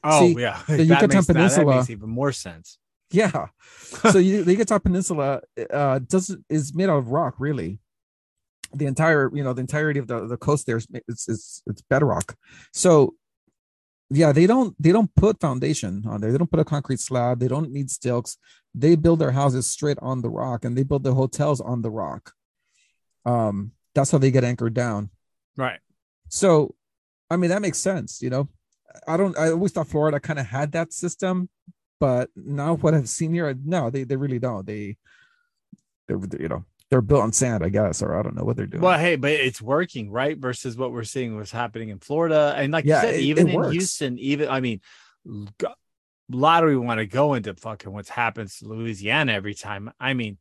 oh 0.02 0.20
see, 0.20 0.40
yeah 0.40 0.62
the 0.66 0.76
That 0.78 0.84
Yucatan 0.86 1.08
makes- 1.08 1.26
that- 1.26 1.26
that 1.26 1.34
Peninsula- 1.34 1.76
makes 1.76 1.90
even 1.90 2.08
more 2.10 2.32
sense 2.32 2.78
Yeah. 3.10 3.46
so 4.12 4.18
you, 4.18 4.42
the 4.44 4.52
Yucatan 4.52 4.80
Peninsula 4.80 5.40
uh, 5.70 5.98
doesn't 6.00 6.44
is 6.48 6.74
made 6.74 6.88
out 6.88 6.98
of 6.98 7.08
rock, 7.08 7.34
really. 7.38 7.78
The 8.74 8.86
entire, 8.86 9.30
you 9.36 9.44
know, 9.44 9.52
the 9.52 9.60
entirety 9.60 10.00
of 10.00 10.06
the, 10.06 10.26
the 10.26 10.36
coast 10.36 10.66
there 10.66 10.78
is 10.78 10.86
it's, 11.08 11.28
it's 11.28 11.62
it's 11.66 11.82
bedrock. 11.90 12.36
So 12.72 13.14
yeah, 14.10 14.32
they 14.32 14.46
don't 14.46 14.74
they 14.80 14.92
don't 14.92 15.12
put 15.14 15.40
foundation 15.40 16.04
on 16.06 16.20
there. 16.20 16.30
They 16.30 16.38
don't 16.38 16.50
put 16.50 16.60
a 16.60 16.64
concrete 16.64 17.00
slab. 17.00 17.40
They 17.40 17.48
don't 17.48 17.72
need 17.72 17.90
stilts. 17.90 18.38
They 18.74 18.94
build 18.94 19.18
their 19.18 19.32
houses 19.32 19.66
straight 19.66 19.98
on 20.00 20.22
the 20.22 20.28
rock, 20.30 20.64
and 20.64 20.76
they 20.76 20.84
build 20.84 21.02
their 21.02 21.14
hotels 21.14 21.60
on 21.60 21.82
the 21.82 21.90
rock. 21.90 22.32
Um, 23.24 23.72
that's 23.94 24.10
how 24.10 24.18
they 24.18 24.30
get 24.30 24.44
anchored 24.44 24.74
down. 24.74 25.10
right 25.56 25.80
So, 26.28 26.74
I 27.30 27.36
mean, 27.36 27.50
that 27.50 27.62
makes 27.62 27.78
sense. 27.78 28.22
You 28.22 28.30
know, 28.30 28.48
I 29.08 29.16
don't. 29.16 29.36
I 29.36 29.50
always 29.50 29.72
thought 29.72 29.88
Florida 29.88 30.20
kind 30.20 30.38
of 30.38 30.46
had 30.46 30.72
that 30.72 30.92
system, 30.92 31.48
but 31.98 32.30
now 32.36 32.76
what 32.76 32.94
I've 32.94 33.08
seen 33.08 33.34
here, 33.34 33.56
no, 33.64 33.90
they 33.90 34.04
they 34.04 34.16
really 34.16 34.38
don't. 34.38 34.66
They, 34.66 34.96
they're 36.06 36.20
you 36.38 36.48
know 36.48 36.64
they're 36.90 37.00
built 37.02 37.22
on 37.22 37.32
sand, 37.32 37.64
I 37.64 37.68
guess, 37.68 38.00
or 38.02 38.14
I 38.18 38.22
don't 38.22 38.36
know 38.36 38.44
what 38.44 38.56
they're 38.56 38.66
doing. 38.66 38.82
well 38.82 38.98
hey 38.98 39.16
but 39.16 39.32
it's 39.32 39.60
working 39.60 40.10
right 40.10 40.38
versus 40.38 40.76
what 40.76 40.92
we're 40.92 41.04
seeing 41.04 41.36
was 41.36 41.50
happening 41.50 41.88
in 41.88 41.98
florida 41.98 42.54
and 42.56 42.72
like 42.72 42.84
Yeah, 42.84 43.02
you 43.02 43.06
said 43.08 43.14
it- 43.16 43.20
even 43.22 43.48
it 43.48 43.50
in 43.50 43.56
works. 43.56 43.72
houston 43.72 44.18
even 44.18 44.48
i 44.48 44.60
mean 44.60 44.80
lottery 46.28 46.76
we 46.76 46.84
want 46.84 46.98
to 46.98 47.06
go 47.06 47.34
into 47.34 47.54
fucking 47.54 47.92
what's 47.92 48.08
happens 48.08 48.58
to 48.58 48.66
Louisiana 48.66 49.32
every 49.32 49.54
time? 49.54 49.92
I 50.00 50.14
mean, 50.14 50.38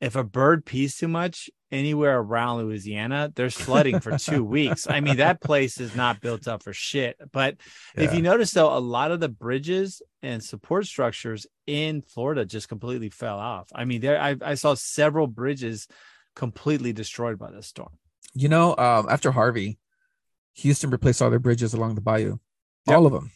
if 0.00 0.16
a 0.16 0.24
bird 0.24 0.66
pees 0.66 0.96
too 0.96 1.08
much 1.08 1.50
anywhere 1.70 2.18
around 2.18 2.58
Louisiana, 2.58 3.32
there's 3.34 3.54
flooding 3.54 4.00
for 4.00 4.16
two 4.18 4.44
weeks. 4.56 4.86
I 4.88 5.00
mean, 5.00 5.16
that 5.16 5.40
place 5.40 5.80
is 5.80 5.94
not 5.96 6.20
built 6.20 6.46
up 6.46 6.62
for 6.62 6.72
shit. 6.72 7.16
But 7.32 7.56
yeah. 7.96 8.04
if 8.04 8.14
you 8.14 8.22
notice, 8.22 8.52
though, 8.52 8.76
a 8.76 8.78
lot 8.78 9.10
of 9.10 9.20
the 9.20 9.28
bridges 9.28 10.02
and 10.22 10.42
support 10.42 10.86
structures 10.86 11.46
in 11.66 12.02
Florida 12.02 12.44
just 12.44 12.68
completely 12.68 13.10
fell 13.10 13.38
off. 13.38 13.68
I 13.74 13.84
mean, 13.84 14.00
there 14.00 14.20
I, 14.20 14.36
I 14.40 14.54
saw 14.54 14.74
several 14.74 15.26
bridges 15.26 15.88
completely 16.34 16.92
destroyed 16.92 17.38
by 17.38 17.50
the 17.50 17.62
storm. 17.62 17.92
You 18.34 18.48
know, 18.48 18.76
um, 18.76 19.06
after 19.08 19.30
Harvey, 19.30 19.78
Houston 20.54 20.90
replaced 20.90 21.22
all 21.22 21.30
their 21.30 21.38
bridges 21.38 21.74
along 21.74 21.94
the 21.94 22.00
bayou, 22.00 22.38
yep. 22.86 22.96
all 22.96 23.06
of 23.06 23.12
them. 23.12 23.30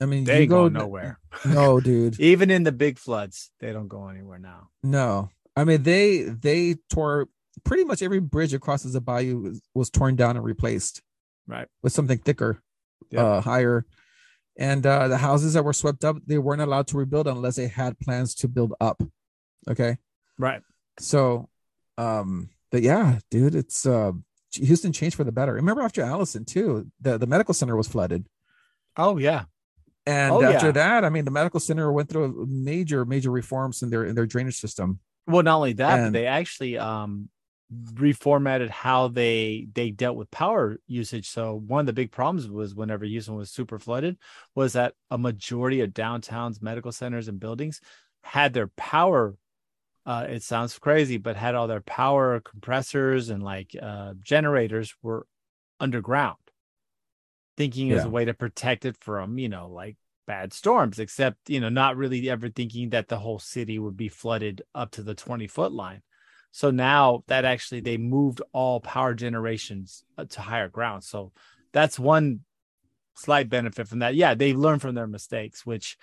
I 0.00 0.06
mean, 0.06 0.24
they 0.24 0.46
go 0.46 0.66
nowhere. 0.66 1.20
No, 1.44 1.78
dude. 1.78 2.18
Even 2.20 2.50
in 2.50 2.64
the 2.64 2.72
big 2.72 2.98
floods, 2.98 3.52
they 3.60 3.72
don't 3.72 3.86
go 3.86 4.08
anywhere 4.08 4.40
now. 4.40 4.70
No, 4.82 5.30
I 5.56 5.64
mean 5.64 5.82
they 5.82 6.22
they 6.22 6.76
tore 6.88 7.28
pretty 7.64 7.84
much 7.84 8.02
every 8.02 8.20
bridge 8.20 8.54
across 8.54 8.82
the 8.82 9.00
bayou 9.00 9.38
was, 9.38 9.62
was 9.74 9.90
torn 9.90 10.16
down 10.16 10.36
and 10.36 10.44
replaced, 10.44 11.02
right, 11.46 11.68
with 11.82 11.92
something 11.92 12.18
thicker, 12.18 12.62
uh, 13.16 13.40
higher. 13.40 13.84
And 14.58 14.84
uh, 14.86 15.08
the 15.08 15.16
houses 15.16 15.54
that 15.54 15.64
were 15.64 15.72
swept 15.72 16.04
up, 16.04 16.16
they 16.26 16.36
weren't 16.36 16.60
allowed 16.60 16.86
to 16.88 16.98
rebuild 16.98 17.26
unless 17.26 17.56
they 17.56 17.68
had 17.68 17.98
plans 17.98 18.34
to 18.36 18.48
build 18.48 18.74
up. 18.80 19.02
Okay, 19.68 19.96
right. 20.38 20.62
So, 20.98 21.48
um, 21.96 22.50
but 22.70 22.82
yeah, 22.82 23.18
dude, 23.30 23.54
it's 23.54 23.86
uh, 23.86 24.12
Houston 24.54 24.92
changed 24.92 25.16
for 25.16 25.24
the 25.24 25.32
better. 25.32 25.54
Remember 25.54 25.82
after 25.82 26.02
Allison 26.02 26.44
too, 26.44 26.90
the 27.00 27.18
the 27.18 27.26
medical 27.26 27.54
center 27.54 27.76
was 27.76 27.88
flooded. 27.88 28.26
Oh 28.96 29.16
yeah, 29.16 29.44
and 30.06 30.32
oh, 30.32 30.42
after 30.42 30.66
yeah. 30.66 30.72
that, 30.72 31.04
I 31.04 31.10
mean, 31.10 31.24
the 31.24 31.30
medical 31.30 31.60
center 31.60 31.92
went 31.92 32.08
through 32.08 32.46
major, 32.48 33.04
major 33.04 33.30
reforms 33.30 33.82
in 33.82 33.90
their 33.90 34.04
in 34.04 34.14
their 34.14 34.26
drainage 34.26 34.58
system. 34.58 34.98
Well, 35.26 35.42
not 35.42 35.56
only 35.56 35.74
that, 35.74 35.98
and, 35.98 36.06
but 36.06 36.18
they 36.18 36.26
actually 36.26 36.78
um 36.78 37.28
reformatted 37.72 38.68
how 38.68 39.08
they 39.08 39.66
they 39.72 39.90
dealt 39.90 40.16
with 40.16 40.30
power 40.30 40.78
usage. 40.86 41.28
So 41.28 41.54
one 41.54 41.80
of 41.80 41.86
the 41.86 41.92
big 41.92 42.10
problems 42.10 42.48
was 42.48 42.74
whenever 42.74 43.04
Houston 43.04 43.36
was 43.36 43.50
super 43.50 43.78
flooded, 43.78 44.18
was 44.54 44.74
that 44.74 44.94
a 45.10 45.18
majority 45.18 45.80
of 45.80 45.94
downtown's 45.94 46.60
medical 46.60 46.92
centers 46.92 47.28
and 47.28 47.40
buildings 47.40 47.80
had 48.22 48.52
their 48.52 48.68
power. 48.68 49.36
Uh, 50.04 50.26
it 50.28 50.42
sounds 50.42 50.78
crazy, 50.78 51.16
but 51.16 51.36
had 51.36 51.54
all 51.54 51.68
their 51.68 51.80
power 51.80 52.40
compressors 52.40 53.30
and 53.30 53.42
like 53.42 53.74
uh, 53.80 54.14
generators 54.20 54.94
were 55.02 55.26
underground, 55.78 56.38
thinking 57.56 57.88
yeah. 57.88 57.98
as 57.98 58.04
a 58.04 58.10
way 58.10 58.24
to 58.24 58.34
protect 58.34 58.84
it 58.84 58.96
from 59.00 59.38
you 59.38 59.48
know 59.48 59.68
like 59.68 59.96
bad 60.26 60.52
storms, 60.52 60.98
except, 60.98 61.50
you 61.50 61.60
know, 61.60 61.68
not 61.68 61.96
really 61.96 62.28
ever 62.30 62.48
thinking 62.48 62.90
that 62.90 63.08
the 63.08 63.18
whole 63.18 63.38
city 63.38 63.78
would 63.78 63.96
be 63.96 64.08
flooded 64.08 64.62
up 64.74 64.92
to 64.92 65.02
the 65.02 65.14
20 65.14 65.46
foot 65.46 65.72
line. 65.72 66.02
So 66.50 66.70
now 66.70 67.24
that 67.28 67.44
actually 67.44 67.80
they 67.80 67.96
moved 67.96 68.42
all 68.52 68.80
power 68.80 69.14
generations 69.14 70.04
uh, 70.18 70.26
to 70.26 70.40
higher 70.40 70.68
ground. 70.68 71.02
So 71.02 71.32
that's 71.72 71.98
one 71.98 72.40
slight 73.14 73.48
benefit 73.48 73.88
from 73.88 74.00
that. 74.00 74.14
Yeah, 74.14 74.34
they 74.34 74.52
learn 74.52 74.78
from 74.78 74.94
their 74.94 75.06
mistakes, 75.06 75.64
which 75.64 75.96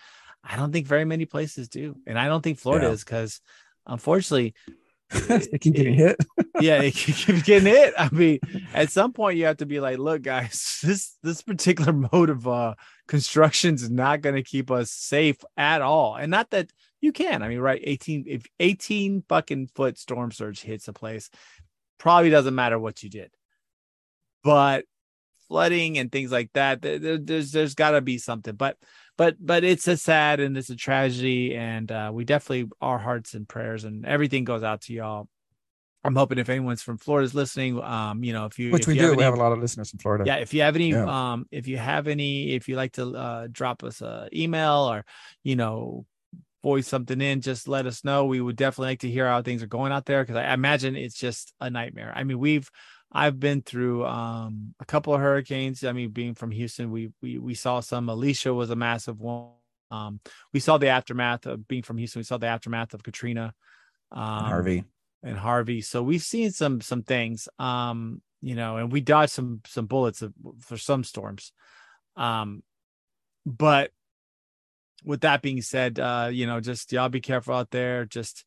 I 0.43 0.55
don't 0.55 0.71
think 0.71 0.87
very 0.87 1.05
many 1.05 1.25
places 1.25 1.69
do. 1.69 1.95
And 2.07 2.17
I 2.17 2.27
don't 2.27 2.41
think 2.41 2.57
Florida 2.57 2.87
yeah. 2.87 2.93
is 2.93 3.03
because 3.03 3.41
unfortunately 3.85 4.55
they 5.09 5.57
keep 5.59 5.73
getting 5.73 5.95
hit. 5.95 6.17
yeah, 6.59 6.79
they 6.79 6.91
keep 6.91 7.43
getting 7.43 7.67
hit. 7.67 7.93
I 7.97 8.09
mean, 8.11 8.39
at 8.73 8.91
some 8.91 9.11
point 9.13 9.37
you 9.37 9.45
have 9.45 9.57
to 9.57 9.65
be 9.65 9.79
like, 9.79 9.97
look, 9.97 10.21
guys, 10.21 10.79
this 10.83 11.17
this 11.23 11.41
particular 11.41 11.93
mode 12.13 12.29
of 12.29 12.47
uh 12.47 12.75
construction 13.07 13.75
is 13.75 13.89
not 13.89 14.21
going 14.21 14.35
to 14.35 14.43
keep 14.43 14.69
us 14.69 14.91
safe 14.91 15.37
at 15.57 15.81
all. 15.81 16.15
And 16.15 16.29
not 16.29 16.51
that 16.51 16.71
you 17.01 17.11
can. 17.11 17.41
I 17.41 17.47
mean, 17.47 17.59
right, 17.59 17.81
18 17.83 18.25
if 18.27 18.45
18 18.59 19.23
fucking 19.27 19.69
foot 19.75 19.97
storm 19.97 20.31
surge 20.31 20.61
hits 20.61 20.87
a 20.87 20.93
place, 20.93 21.29
probably 21.97 22.29
doesn't 22.29 22.55
matter 22.55 22.77
what 22.77 23.01
you 23.01 23.09
did. 23.09 23.31
But 24.43 24.85
flooding 25.49 25.97
and 25.97 26.11
things 26.11 26.31
like 26.31 26.51
that, 26.53 26.81
there, 26.81 27.17
there's 27.17 27.51
there's 27.51 27.75
got 27.75 27.91
to 27.91 28.01
be 28.01 28.17
something. 28.17 28.55
But 28.55 28.77
but 29.19 29.35
but 29.37 29.65
it's 29.65 29.85
a 29.89 29.97
sad 29.97 30.39
and 30.39 30.57
it's 30.57 30.69
a 30.69 30.77
tragedy 30.77 31.53
and 31.53 31.91
uh, 31.91 32.09
we 32.11 32.23
definitely 32.23 32.71
our 32.79 32.97
hearts 32.97 33.33
and 33.33 33.49
prayers 33.49 33.83
and 33.83 34.05
everything 34.05 34.45
goes 34.45 34.63
out 34.63 34.79
to 34.79 34.93
y'all 34.93 35.27
i'm 36.05 36.15
hoping 36.15 36.37
if 36.37 36.47
anyone's 36.47 36.81
from 36.81 36.97
florida's 36.97 37.35
listening 37.35 37.83
um 37.83 38.23
you 38.23 38.31
know 38.31 38.45
if 38.45 38.57
you 38.57 38.71
which 38.71 38.83
if 38.83 38.87
we 38.87 38.93
you 38.93 39.01
do 39.01 39.07
have 39.07 39.17
we 39.17 39.23
have 39.23 39.33
a 39.33 39.37
lot 39.37 39.51
of 39.51 39.59
listeners 39.59 39.89
from 39.89 39.99
florida 39.99 40.23
yeah 40.25 40.37
if 40.37 40.53
you 40.53 40.61
have 40.61 40.77
any 40.77 40.91
yeah. 40.91 41.31
um 41.33 41.45
if 41.51 41.67
you 41.67 41.77
have 41.77 42.07
any 42.07 42.53
if 42.53 42.69
you 42.69 42.77
like 42.77 42.93
to 42.93 43.13
uh 43.13 43.47
drop 43.51 43.83
us 43.83 44.01
a 44.01 44.29
email 44.33 44.89
or 44.89 45.03
you 45.43 45.57
know 45.57 46.05
voice 46.63 46.87
something 46.87 47.19
in 47.19 47.41
just 47.41 47.67
let 47.67 47.85
us 47.85 48.05
know 48.05 48.23
we 48.23 48.39
would 48.39 48.55
definitely 48.55 48.91
like 48.91 48.99
to 48.99 49.09
hear 49.09 49.27
how 49.27 49.41
things 49.41 49.61
are 49.61 49.67
going 49.67 49.91
out 49.91 50.05
there 50.05 50.23
because 50.23 50.37
I 50.37 50.53
imagine 50.53 50.95
it's 50.95 51.15
just 51.15 51.53
a 51.59 51.69
nightmare 51.69 52.13
i 52.15 52.23
mean 52.23 52.39
we've 52.39 52.69
I've 53.11 53.39
been 53.39 53.61
through 53.61 54.05
um, 54.05 54.75
a 54.79 54.85
couple 54.85 55.13
of 55.13 55.21
hurricanes. 55.21 55.83
I 55.83 55.93
mean, 55.93 56.11
being 56.11 56.35
from 56.35 56.51
Houston, 56.51 56.91
we 56.91 57.11
we 57.21 57.37
we 57.37 57.55
saw 57.55 57.79
some. 57.79 58.09
Alicia 58.09 58.53
was 58.53 58.69
a 58.69 58.75
massive 58.75 59.19
one. 59.19 59.49
Um, 59.91 60.19
we 60.53 60.59
saw 60.59 60.77
the 60.77 60.89
aftermath 60.89 61.47
of 61.47 61.67
being 61.67 61.81
from 61.81 61.97
Houston. 61.97 62.19
We 62.19 62.23
saw 62.23 62.37
the 62.37 62.47
aftermath 62.47 62.93
of 62.93 63.01
Katrina, 63.01 63.53
um, 64.11 64.45
Harvey, 64.45 64.83
and 65.23 65.37
Harvey. 65.37 65.81
So 65.81 66.03
we've 66.03 66.21
seen 66.21 66.51
some 66.51 66.81
some 66.81 67.01
things, 67.01 67.49
um, 67.57 68.21
you 68.41 68.55
know, 68.55 68.77
and 68.77 68.91
we 68.91 69.01
dodged 69.01 69.31
some 69.31 69.61
some 69.65 69.87
bullets 69.87 70.23
for 70.59 70.77
some 70.77 71.03
storms. 71.03 71.51
Um, 72.15 72.61
but 73.45 73.91
with 75.03 75.21
that 75.21 75.41
being 75.41 75.61
said, 75.61 75.99
uh, 75.99 76.29
you 76.31 76.45
know, 76.45 76.59
just 76.59 76.91
y'all 76.91 77.09
be 77.09 77.21
careful 77.21 77.55
out 77.55 77.71
there. 77.71 78.05
Just 78.05 78.45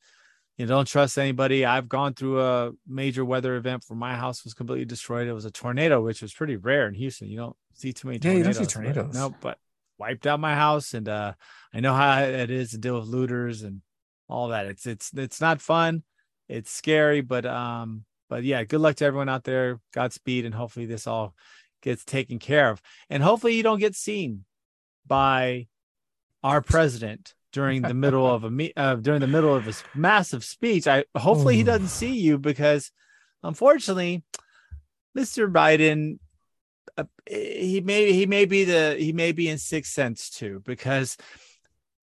you 0.58 0.66
don't 0.66 0.86
trust 0.86 1.18
anybody. 1.18 1.64
I've 1.64 1.88
gone 1.88 2.14
through 2.14 2.40
a 2.40 2.72
major 2.86 3.24
weather 3.24 3.56
event 3.56 3.84
where 3.88 3.96
my 3.96 4.14
house 4.14 4.44
was 4.44 4.54
completely 4.54 4.84
destroyed. 4.84 5.26
It 5.26 5.32
was 5.32 5.44
a 5.44 5.50
tornado, 5.50 6.02
which 6.02 6.22
was 6.22 6.34
pretty 6.34 6.56
rare 6.56 6.86
in 6.86 6.94
Houston. 6.94 7.28
You 7.28 7.38
don't 7.38 7.56
see 7.74 7.92
too 7.92 8.08
many 8.08 8.18
tornadoes. 8.18 8.44
Yeah, 8.44 8.48
you 8.48 8.54
don't 8.54 8.68
see 8.68 8.74
tornadoes. 8.74 9.14
no, 9.14 9.34
but 9.40 9.58
wiped 9.98 10.26
out 10.26 10.40
my 10.40 10.54
house, 10.54 10.94
and 10.94 11.08
uh, 11.08 11.32
I 11.72 11.80
know 11.80 11.94
how 11.94 12.20
it 12.20 12.50
is 12.50 12.72
to 12.72 12.78
deal 12.78 12.98
with 12.98 13.08
looters 13.08 13.62
and 13.62 13.80
all 14.28 14.48
that. 14.48 14.66
It's 14.66 14.86
it's 14.86 15.10
it's 15.14 15.40
not 15.40 15.60
fun. 15.60 16.02
It's 16.48 16.70
scary, 16.70 17.22
but 17.22 17.46
um, 17.46 18.04
but 18.28 18.44
yeah, 18.44 18.62
good 18.64 18.80
luck 18.80 18.96
to 18.96 19.04
everyone 19.04 19.28
out 19.28 19.44
there. 19.44 19.80
Godspeed, 19.94 20.44
and 20.44 20.54
hopefully 20.54 20.86
this 20.86 21.06
all 21.06 21.34
gets 21.82 22.04
taken 22.04 22.38
care 22.38 22.70
of, 22.70 22.82
and 23.08 23.22
hopefully 23.22 23.54
you 23.54 23.62
don't 23.62 23.80
get 23.80 23.94
seen 23.94 24.44
by 25.06 25.66
our 26.42 26.60
president 26.60 27.34
during 27.52 27.82
the 27.82 27.94
middle 27.94 28.26
of 28.26 28.44
a 28.44 28.50
me 28.50 28.72
uh, 28.76 28.96
during 28.96 29.20
the 29.20 29.26
middle 29.26 29.54
of 29.54 29.68
a 29.68 29.72
massive 29.94 30.44
speech. 30.44 30.86
I 30.86 31.04
hopefully 31.16 31.56
he 31.56 31.62
doesn't 31.62 31.88
see 31.88 32.14
you 32.14 32.38
because 32.38 32.90
unfortunately, 33.42 34.24
Mr. 35.16 35.52
Biden 35.52 36.18
uh, 36.96 37.04
he 37.28 37.80
may 37.80 38.12
he 38.12 38.26
may 38.26 38.46
be 38.46 38.64
the 38.64 38.96
he 38.98 39.12
may 39.12 39.32
be 39.32 39.48
in 39.48 39.58
sixth 39.58 39.92
sense 39.92 40.30
too 40.30 40.62
because 40.64 41.16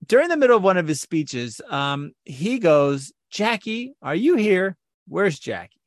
during 0.06 0.30
the 0.30 0.38
middle 0.38 0.58
of 0.58 0.64
one 0.64 0.78
of 0.78 0.88
his 0.88 1.02
speeches, 1.02 1.60
um, 1.70 2.14
he 2.26 2.60
goes, 2.60 3.12
"Jackie, 3.30 3.96
are 4.02 4.16
you 4.16 4.36
here? 4.36 4.78
Where's 5.08 5.40
Jackie?" 5.40 5.82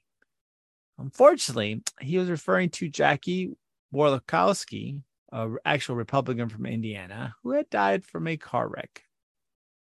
Unfortunately, 0.98 1.82
he 2.00 2.18
was 2.18 2.28
referring 2.28 2.70
to 2.70 2.88
Jackie 2.88 3.52
Walorski, 3.94 5.00
an 5.32 5.56
actual 5.64 5.96
Republican 5.96 6.48
from 6.48 6.66
Indiana, 6.66 7.34
who 7.42 7.52
had 7.52 7.70
died 7.70 8.04
from 8.04 8.26
a 8.26 8.36
car 8.36 8.68
wreck 8.68 9.02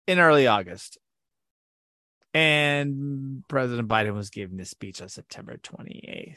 in 0.08 0.18
early 0.18 0.46
August. 0.46 0.98
And 2.34 3.44
President 3.46 3.88
Biden 3.88 4.14
was 4.14 4.30
giving 4.30 4.56
this 4.56 4.70
speech 4.70 5.00
on 5.00 5.08
September 5.08 5.58
28th. 5.58 6.36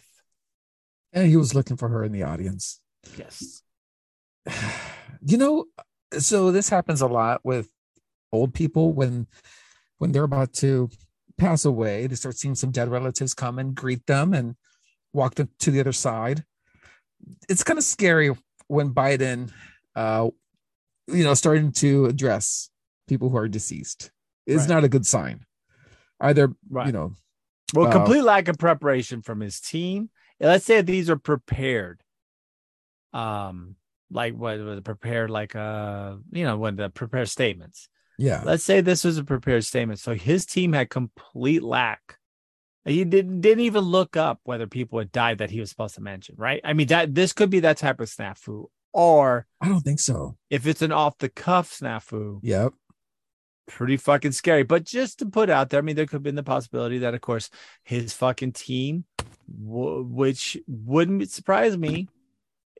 And 1.13 1.27
he 1.27 1.37
was 1.37 1.55
looking 1.55 1.77
for 1.77 1.89
her 1.89 2.03
in 2.03 2.11
the 2.11 2.23
audience. 2.23 2.79
Yes. 3.17 3.63
You 5.23 5.37
know, 5.37 5.65
so 6.17 6.51
this 6.51 6.67
happens 6.67 6.99
a 7.01 7.07
lot 7.07 7.41
with 7.43 7.69
old 8.31 8.55
people 8.55 8.91
when 8.91 9.27
when 9.99 10.11
they're 10.11 10.23
about 10.23 10.51
to 10.53 10.89
pass 11.37 11.63
away, 11.63 12.07
they 12.07 12.15
start 12.15 12.37
seeing 12.37 12.55
some 12.55 12.71
dead 12.71 12.89
relatives 12.89 13.35
come 13.35 13.59
and 13.59 13.75
greet 13.75 14.03
them 14.07 14.33
and 14.33 14.55
walk 15.13 15.35
them 15.35 15.49
to 15.59 15.69
the 15.69 15.79
other 15.79 15.91
side. 15.91 16.43
It's 17.47 17.63
kind 17.63 17.77
of 17.77 17.83
scary 17.83 18.35
when 18.65 18.95
Biden 18.95 19.51
uh 19.95 20.29
you 21.07 21.23
know 21.23 21.35
starting 21.35 21.71
to 21.73 22.07
address 22.07 22.70
people 23.11 23.29
who 23.29 23.35
are 23.35 23.49
deceased 23.49 24.09
is 24.45 24.61
right. 24.61 24.69
not 24.69 24.83
a 24.85 24.89
good 24.89 25.05
sign. 25.05 25.45
Either, 26.21 26.53
right. 26.69 26.85
you 26.87 26.93
know, 26.93 27.13
well, 27.73 27.87
uh, 27.87 27.91
complete 27.91 28.21
lack 28.21 28.47
of 28.47 28.57
preparation 28.57 29.21
from 29.21 29.41
his 29.41 29.59
team. 29.59 30.09
Let's 30.39 30.63
say 30.63 30.81
these 30.81 31.09
are 31.09 31.17
prepared. 31.17 32.01
Um, 33.11 33.75
like 34.09 34.33
what 34.33 34.59
was 34.59 34.79
prepared, 34.79 35.29
like 35.29 35.57
uh, 35.57 36.15
you 36.31 36.45
know, 36.45 36.57
when 36.57 36.77
the 36.77 36.89
prepared 36.89 37.27
statements. 37.27 37.89
Yeah. 38.17 38.43
Let's 38.45 38.63
say 38.63 38.79
this 38.79 39.03
was 39.03 39.17
a 39.17 39.25
prepared 39.25 39.65
statement. 39.65 39.99
So 39.99 40.13
his 40.13 40.45
team 40.45 40.71
had 40.71 40.89
complete 40.89 41.63
lack. 41.63 42.17
He 42.85 43.03
didn't 43.03 43.41
didn't 43.41 43.65
even 43.65 43.83
look 43.83 44.15
up 44.15 44.39
whether 44.43 44.67
people 44.67 44.99
had 44.99 45.11
died 45.11 45.39
that 45.39 45.51
he 45.51 45.59
was 45.59 45.69
supposed 45.69 45.95
to 45.95 46.01
mention, 46.01 46.35
right? 46.37 46.61
I 46.63 46.71
mean, 46.71 46.87
that 46.87 47.13
this 47.13 47.33
could 47.33 47.49
be 47.49 47.59
that 47.61 47.77
type 47.77 47.99
of 47.99 48.07
snafu. 48.07 48.67
or 48.93 49.47
I 49.59 49.67
don't 49.67 49.81
think 49.81 49.99
so. 49.99 50.37
if 50.49 50.65
it's 50.65 50.81
an 50.81 50.91
off 50.91 51.17
the 51.17 51.29
cuff 51.29 51.71
snafu, 51.71 52.39
Yep. 52.41 52.73
Pretty 53.77 53.97
fucking 53.97 54.31
scary. 54.33 54.63
But 54.63 54.83
just 54.85 55.19
to 55.19 55.25
put 55.25 55.49
out 55.49 55.69
there, 55.69 55.79
I 55.79 55.81
mean, 55.81 55.95
there 55.95 56.05
could 56.05 56.15
have 56.17 56.23
been 56.23 56.35
the 56.35 56.43
possibility 56.43 56.99
that, 56.99 57.13
of 57.13 57.21
course, 57.21 57.49
his 57.83 58.13
fucking 58.13 58.53
team, 58.53 59.05
w- 59.63 60.03
which 60.03 60.57
wouldn't 60.67 61.29
surprise 61.31 61.77
me, 61.77 62.07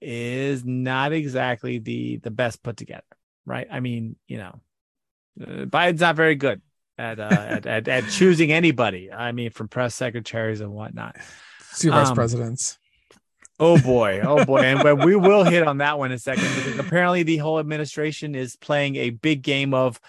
is 0.02 0.66
not 0.66 1.14
exactly 1.14 1.78
the 1.80 2.18
the 2.18 2.32
best 2.32 2.64
put 2.64 2.78
together, 2.78 3.04
right? 3.46 3.68
I 3.72 3.80
mean, 3.80 4.16
you 4.28 4.38
know, 4.38 4.60
uh, 5.42 5.66
Biden's 5.66 6.02
not 6.02 6.16
very 6.16 6.36
good 6.36 6.62
at, 6.98 7.20
uh, 7.20 7.24
at, 7.32 7.66
at 7.66 7.88
at 7.88 8.10
choosing 8.10 8.52
anybody. 8.52 9.12
I 9.12 9.32
mean, 9.32 9.52
from 9.52 9.68
press 9.68 9.94
secretaries 9.96 10.62
and 10.62 10.72
whatnot. 10.72 11.18
Senior 11.72 11.98
vice 12.00 12.10
Um, 12.10 12.16
presidents. 12.16 12.78
Oh 13.60 13.80
boy, 13.80 14.22
oh 14.24 14.44
boy, 14.44 14.62
and 14.62 14.82
we- 14.84 15.06
we 15.06 15.16
will 15.16 15.44
hit 15.44 15.68
on 15.68 15.78
that 15.78 16.00
one 16.00 16.10
in 16.12 16.16
a 16.16 16.20
second 16.20 16.44
because 16.56 16.80
apparently 16.86 17.22
the 17.22 17.38
whole 17.38 17.60
administration 17.60 18.34
is 18.34 18.56
playing 18.56 18.96
a 18.96 19.12
big 19.12 19.44
game 19.44 19.76
of 19.76 20.00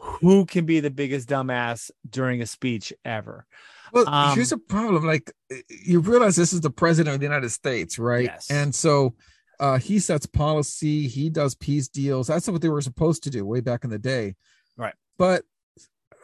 who 0.00 0.46
can 0.46 0.64
be 0.64 0.80
the 0.80 0.90
biggest 0.90 1.28
dumbass 1.28 1.90
during 2.08 2.40
a 2.40 2.46
speech 2.46 2.92
ever. 3.04 3.46
Well, 3.92 4.08
um, 4.08 4.34
here's 4.34 4.52
a 4.52 4.58
problem. 4.58 5.04
Like 5.04 5.32
you 5.68 6.00
realize 6.00 6.36
this 6.36 6.52
is 6.52 6.60
the 6.60 6.70
president 6.70 7.14
of 7.14 7.20
the 7.20 7.26
United 7.26 7.50
States, 7.50 7.98
right? 7.98 8.24
Yes. 8.24 8.50
And 8.50 8.74
so 8.74 9.14
uh, 9.58 9.78
he 9.78 9.98
sets 9.98 10.26
policy, 10.26 11.06
he 11.06 11.28
does 11.28 11.54
peace 11.54 11.88
deals. 11.88 12.28
That's 12.28 12.48
what 12.48 12.62
they 12.62 12.68
were 12.68 12.80
supposed 12.80 13.24
to 13.24 13.30
do 13.30 13.44
way 13.44 13.60
back 13.60 13.84
in 13.84 13.90
the 13.90 13.98
day. 13.98 14.36
Right. 14.76 14.94
But 15.18 15.44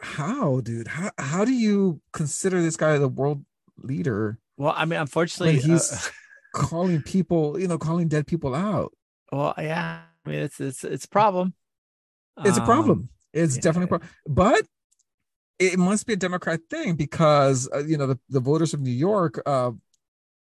how, 0.01 0.61
dude? 0.61 0.87
How 0.87 1.11
how 1.17 1.45
do 1.45 1.53
you 1.53 2.01
consider 2.13 2.61
this 2.61 2.77
guy 2.77 2.97
the 2.97 3.07
world 3.07 3.45
leader 3.77 4.39
Well, 4.57 4.73
I 4.75 4.85
mean, 4.85 4.99
unfortunately, 4.99 5.59
he's 5.59 5.91
uh, 5.91 6.09
calling 6.55 7.01
people, 7.01 7.59
you 7.59 7.67
know, 7.67 7.77
calling 7.77 8.07
dead 8.07 8.27
people 8.27 8.55
out? 8.55 8.93
well, 9.31 9.53
yeah, 9.57 10.01
I 10.25 10.29
mean, 10.29 10.39
it's 10.39 10.59
it's 10.59 10.83
it's 10.83 11.05
a 11.05 11.09
problem. 11.09 11.53
It's 12.45 12.57
a 12.57 12.61
problem. 12.61 13.09
It's 13.33 13.55
yeah. 13.55 13.61
definitely 13.61 13.87
problem. 13.87 14.09
But 14.27 14.65
it 15.59 15.79
must 15.79 16.05
be 16.05 16.13
a 16.13 16.17
Democrat 16.17 16.61
thing 16.69 16.95
because 16.95 17.69
uh, 17.73 17.83
you 17.85 17.97
know 17.97 18.07
the, 18.07 18.19
the 18.29 18.39
voters 18.39 18.73
of 18.73 18.81
New 18.81 18.91
York, 18.91 19.41
uh, 19.45 19.71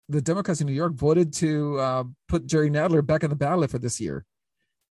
the 0.09 0.23
Democrats 0.23 0.61
in 0.61 0.67
New 0.67 0.73
York 0.73 0.95
voted 0.95 1.33
to 1.35 1.79
uh, 1.79 2.05
put 2.29 2.47
Jerry 2.47 2.71
Nadler 2.71 3.05
back 3.05 3.25
on 3.25 3.31
the 3.31 3.37
ballot 3.37 3.71
for 3.71 3.79
this 3.79 4.01
year. 4.01 4.25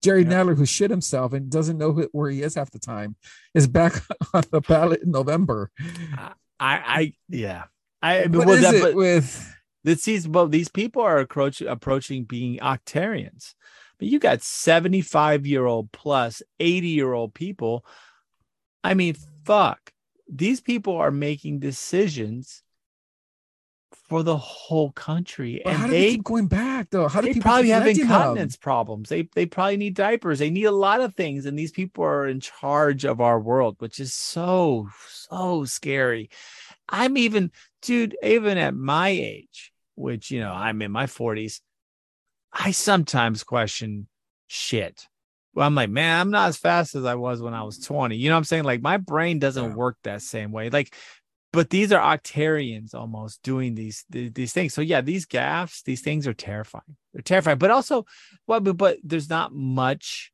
Jerry 0.03 0.23
Yeah. 0.23 0.43
Nadler, 0.43 0.57
who 0.57 0.65
shit 0.65 0.91
himself 0.91 1.33
and 1.33 1.49
doesn't 1.49 1.77
know 1.77 1.93
who- 1.93 2.09
where 2.11 2.29
he 2.29 2.41
is 2.41 2.55
half 2.55 2.71
the 2.71 2.79
time, 2.79 3.15
is 3.53 3.67
back 3.67 4.03
on 4.33 4.43
the 4.51 4.61
ballot 4.61 5.01
in 5.01 5.11
November. 5.11 5.71
I, 5.79 6.31
I, 6.59 7.13
yeah, 7.29 7.63
I. 8.01 8.27
What 8.27 8.47
well, 8.47 8.49
is 8.51 8.61
that, 8.61 8.75
it 8.75 8.95
with? 8.95 9.55
this 9.83 10.07
is 10.07 10.27
well, 10.27 10.47
these 10.47 10.69
people 10.69 11.01
are 11.01 11.19
approach, 11.19 11.61
approaching 11.61 12.25
being 12.25 12.59
octarians, 12.59 13.53
but 14.03 14.09
you 14.09 14.19
got 14.19 14.41
seventy-five 14.41 15.47
year 15.47 15.65
old 15.65 15.89
plus 15.93 16.41
eighty 16.59 16.89
year 16.89 17.13
old 17.13 17.33
people. 17.33 17.85
I 18.83 18.95
mean, 18.95 19.15
fuck, 19.45 19.93
these 20.27 20.59
people 20.59 20.97
are 20.97 21.09
making 21.09 21.59
decisions 21.59 22.63
for 24.09 24.23
the 24.23 24.35
whole 24.35 24.91
country, 24.91 25.61
But 25.63 25.75
how 25.75 25.85
and 25.85 25.91
do 25.93 25.97
they 25.97 26.01
they 26.01 26.11
keep 26.17 26.25
going 26.25 26.47
back 26.47 26.89
though? 26.89 27.07
How 27.07 27.21
do 27.21 27.27
they 27.27 27.33
people 27.35 27.49
probably 27.49 27.69
have 27.69 27.83
electing 27.83 28.09
them? 28.09 28.11
incontinence 28.17 28.57
problems. 28.57 29.07
They 29.07 29.29
they 29.35 29.45
probably 29.45 29.77
need 29.77 29.95
diapers. 29.95 30.39
They 30.39 30.49
need 30.49 30.65
a 30.65 30.71
lot 30.71 30.99
of 30.99 31.15
things, 31.15 31.45
and 31.45 31.57
these 31.57 31.71
people 31.71 32.03
are 32.03 32.27
in 32.27 32.41
charge 32.41 33.05
of 33.05 33.21
our 33.21 33.39
world, 33.39 33.77
which 33.79 34.01
is 34.01 34.13
so 34.13 34.89
so 35.07 35.63
scary. 35.63 36.29
I'm 36.89 37.15
even, 37.15 37.53
dude, 37.81 38.17
even 38.21 38.57
at 38.57 38.75
my 38.75 39.07
age, 39.07 39.71
which 39.95 40.29
you 40.29 40.41
know 40.41 40.51
I'm 40.51 40.81
in 40.81 40.91
my 40.91 41.05
40s, 41.05 41.61
I 42.53 42.71
sometimes 42.71 43.43
question 43.43 44.07
shit. 44.47 45.07
Well, 45.55 45.67
I'm 45.67 45.75
like, 45.75 45.89
man, 45.89 46.19
I'm 46.19 46.31
not 46.31 46.49
as 46.49 46.57
fast 46.57 46.95
as 46.95 47.05
I 47.05 47.15
was 47.15 47.41
when 47.41 47.53
I 47.53 47.63
was 47.63 47.79
20. 47.79 48.15
You 48.15 48.29
know 48.29 48.35
what 48.35 48.39
I'm 48.39 48.43
saying? 48.43 48.63
Like 48.63 48.81
my 48.81 48.97
brain 48.97 49.39
doesn't 49.39 49.71
Yeah. 49.71 49.75
work 49.75 49.97
that 50.03 50.21
same 50.21 50.51
way. 50.51 50.69
Like 50.69 50.95
but 51.53 51.69
these 51.69 51.91
are 51.91 52.17
octarians 52.17 52.95
almost 52.95 53.43
doing 53.43 53.75
these 53.75 54.03
these 54.09 54.51
things. 54.51 54.73
So 54.73 54.81
yeah, 54.81 55.01
these 55.01 55.27
gaffes, 55.27 55.83
these 55.83 56.01
things 56.01 56.27
are 56.27 56.33
terrifying. 56.33 56.97
They're 57.13 57.21
terrifying, 57.21 57.59
but 57.59 57.69
also, 57.69 58.05
well, 58.47 58.59
but, 58.59 58.75
but 58.75 58.97
there's 59.03 59.29
not 59.29 59.53
much, 59.53 60.33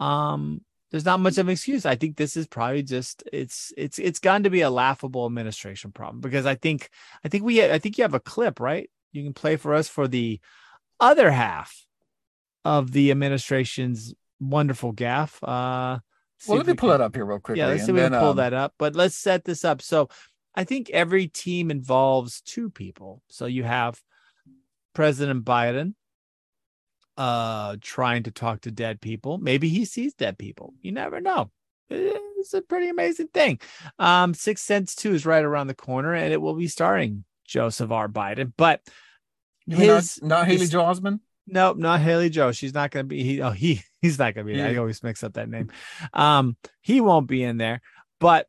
um, 0.00 0.62
there's 0.90 1.04
not 1.04 1.20
much 1.20 1.38
of 1.38 1.46
an 1.46 1.52
excuse. 1.52 1.86
I 1.86 1.94
think 1.94 2.16
this 2.16 2.36
is 2.36 2.48
probably 2.48 2.82
just 2.82 3.22
it's 3.32 3.72
it's 3.76 4.00
it's 4.00 4.18
gone 4.18 4.42
to 4.42 4.50
be 4.50 4.62
a 4.62 4.70
laughable 4.70 5.26
administration 5.26 5.92
problem 5.92 6.20
because 6.20 6.44
I 6.44 6.56
think 6.56 6.90
I 7.24 7.28
think 7.28 7.44
we 7.44 7.62
I 7.64 7.78
think 7.78 7.96
you 7.96 8.02
have 8.02 8.14
a 8.14 8.20
clip 8.20 8.58
right. 8.58 8.90
You 9.12 9.22
can 9.22 9.34
play 9.34 9.54
for 9.56 9.74
us 9.74 9.88
for 9.88 10.08
the 10.08 10.40
other 11.00 11.30
half 11.30 11.84
of 12.64 12.92
the 12.92 13.10
administration's 13.10 14.14
wonderful 14.40 14.92
gaff. 14.92 15.42
Uh, 15.42 15.98
Well, 16.46 16.58
let 16.58 16.66
me 16.66 16.72
we 16.72 16.76
pull 16.76 16.90
can- 16.90 17.00
it 17.00 17.04
up 17.04 17.14
here 17.14 17.24
real 17.24 17.38
quickly. 17.40 17.60
yeah, 17.60 17.68
let's 17.68 17.84
see 17.84 17.90
if 17.90 17.94
we 17.96 18.00
can 18.00 18.12
pull 18.12 18.30
um, 18.30 18.36
that 18.36 18.52
up. 18.52 18.74
But 18.78 18.94
let's 18.94 19.16
set 19.16 19.44
this 19.44 19.64
up. 19.64 19.80
So 19.82 20.08
I 20.54 20.64
think 20.64 20.90
every 20.90 21.28
team 21.28 21.70
involves 21.70 22.40
two 22.40 22.70
people. 22.70 23.22
So 23.28 23.46
you 23.46 23.64
have 23.64 24.00
President 24.94 25.44
Biden 25.44 25.94
uh 27.16 27.76
trying 27.80 28.22
to 28.24 28.30
talk 28.30 28.60
to 28.62 28.70
dead 28.70 29.00
people. 29.00 29.38
Maybe 29.38 29.68
he 29.68 29.84
sees 29.84 30.14
dead 30.14 30.38
people. 30.38 30.74
You 30.80 30.92
never 30.92 31.20
know. 31.20 31.50
It's 31.90 32.54
a 32.54 32.62
pretty 32.62 32.88
amazing 32.88 33.28
thing. 33.28 33.60
Um, 33.98 34.34
Six 34.34 34.60
Sense 34.62 34.94
2 34.94 35.14
is 35.14 35.26
right 35.26 35.44
around 35.44 35.66
the 35.66 35.74
corner 35.74 36.14
and 36.14 36.32
it 36.32 36.40
will 36.40 36.54
be 36.54 36.68
starring 36.68 37.24
Joseph 37.44 37.90
R. 37.90 38.08
Biden. 38.08 38.52
But 38.56 38.82
you 39.72 39.78
mean 39.78 39.86
not, 39.88 39.96
his 39.96 40.22
not 40.22 40.46
Haley 40.46 40.58
his- 40.60 40.70
Joel 40.70 40.86
Osment? 40.94 41.20
Nope, 41.50 41.78
not 41.78 42.00
Haley 42.00 42.28
Joe. 42.28 42.52
She's 42.52 42.74
not 42.74 42.90
going 42.90 43.04
to 43.04 43.08
be. 43.08 43.22
He, 43.24 43.40
oh, 43.40 43.50
he, 43.50 43.82
he's 44.02 44.18
not 44.18 44.34
going 44.34 44.46
to 44.46 44.52
be. 44.52 44.58
there. 44.58 44.68
I 44.68 44.76
always 44.76 45.02
mix 45.02 45.24
up 45.24 45.32
that 45.34 45.48
name. 45.48 45.70
Um, 46.12 46.56
he 46.82 47.00
won't 47.00 47.26
be 47.26 47.42
in 47.42 47.56
there, 47.56 47.80
but 48.20 48.48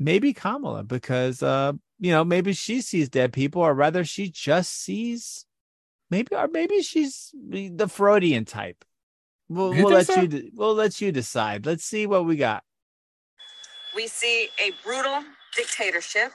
maybe 0.00 0.32
Kamala 0.32 0.82
because, 0.82 1.42
uh, 1.44 1.72
you 2.00 2.10
know, 2.10 2.24
maybe 2.24 2.52
she 2.52 2.80
sees 2.80 3.08
dead 3.08 3.32
people, 3.32 3.62
or 3.62 3.72
rather, 3.72 4.04
she 4.04 4.30
just 4.30 4.72
sees, 4.82 5.46
maybe, 6.10 6.34
or 6.34 6.48
maybe 6.48 6.82
she's 6.82 7.30
the 7.48 7.68
the 7.68 7.86
Freudian 7.86 8.44
type. 8.46 8.84
We'll, 9.48 9.70
we'll 9.70 9.90
let 9.90 10.06
so? 10.06 10.20
you. 10.22 10.26
de- 10.28 10.50
We'll 10.52 10.74
let 10.74 11.00
you 11.00 11.12
decide. 11.12 11.66
Let's 11.66 11.84
see 11.84 12.06
what 12.06 12.24
we 12.24 12.34
got. 12.36 12.64
We 13.94 14.06
see 14.08 14.48
a 14.58 14.72
brutal 14.84 15.22
dictatorship, 15.56 16.32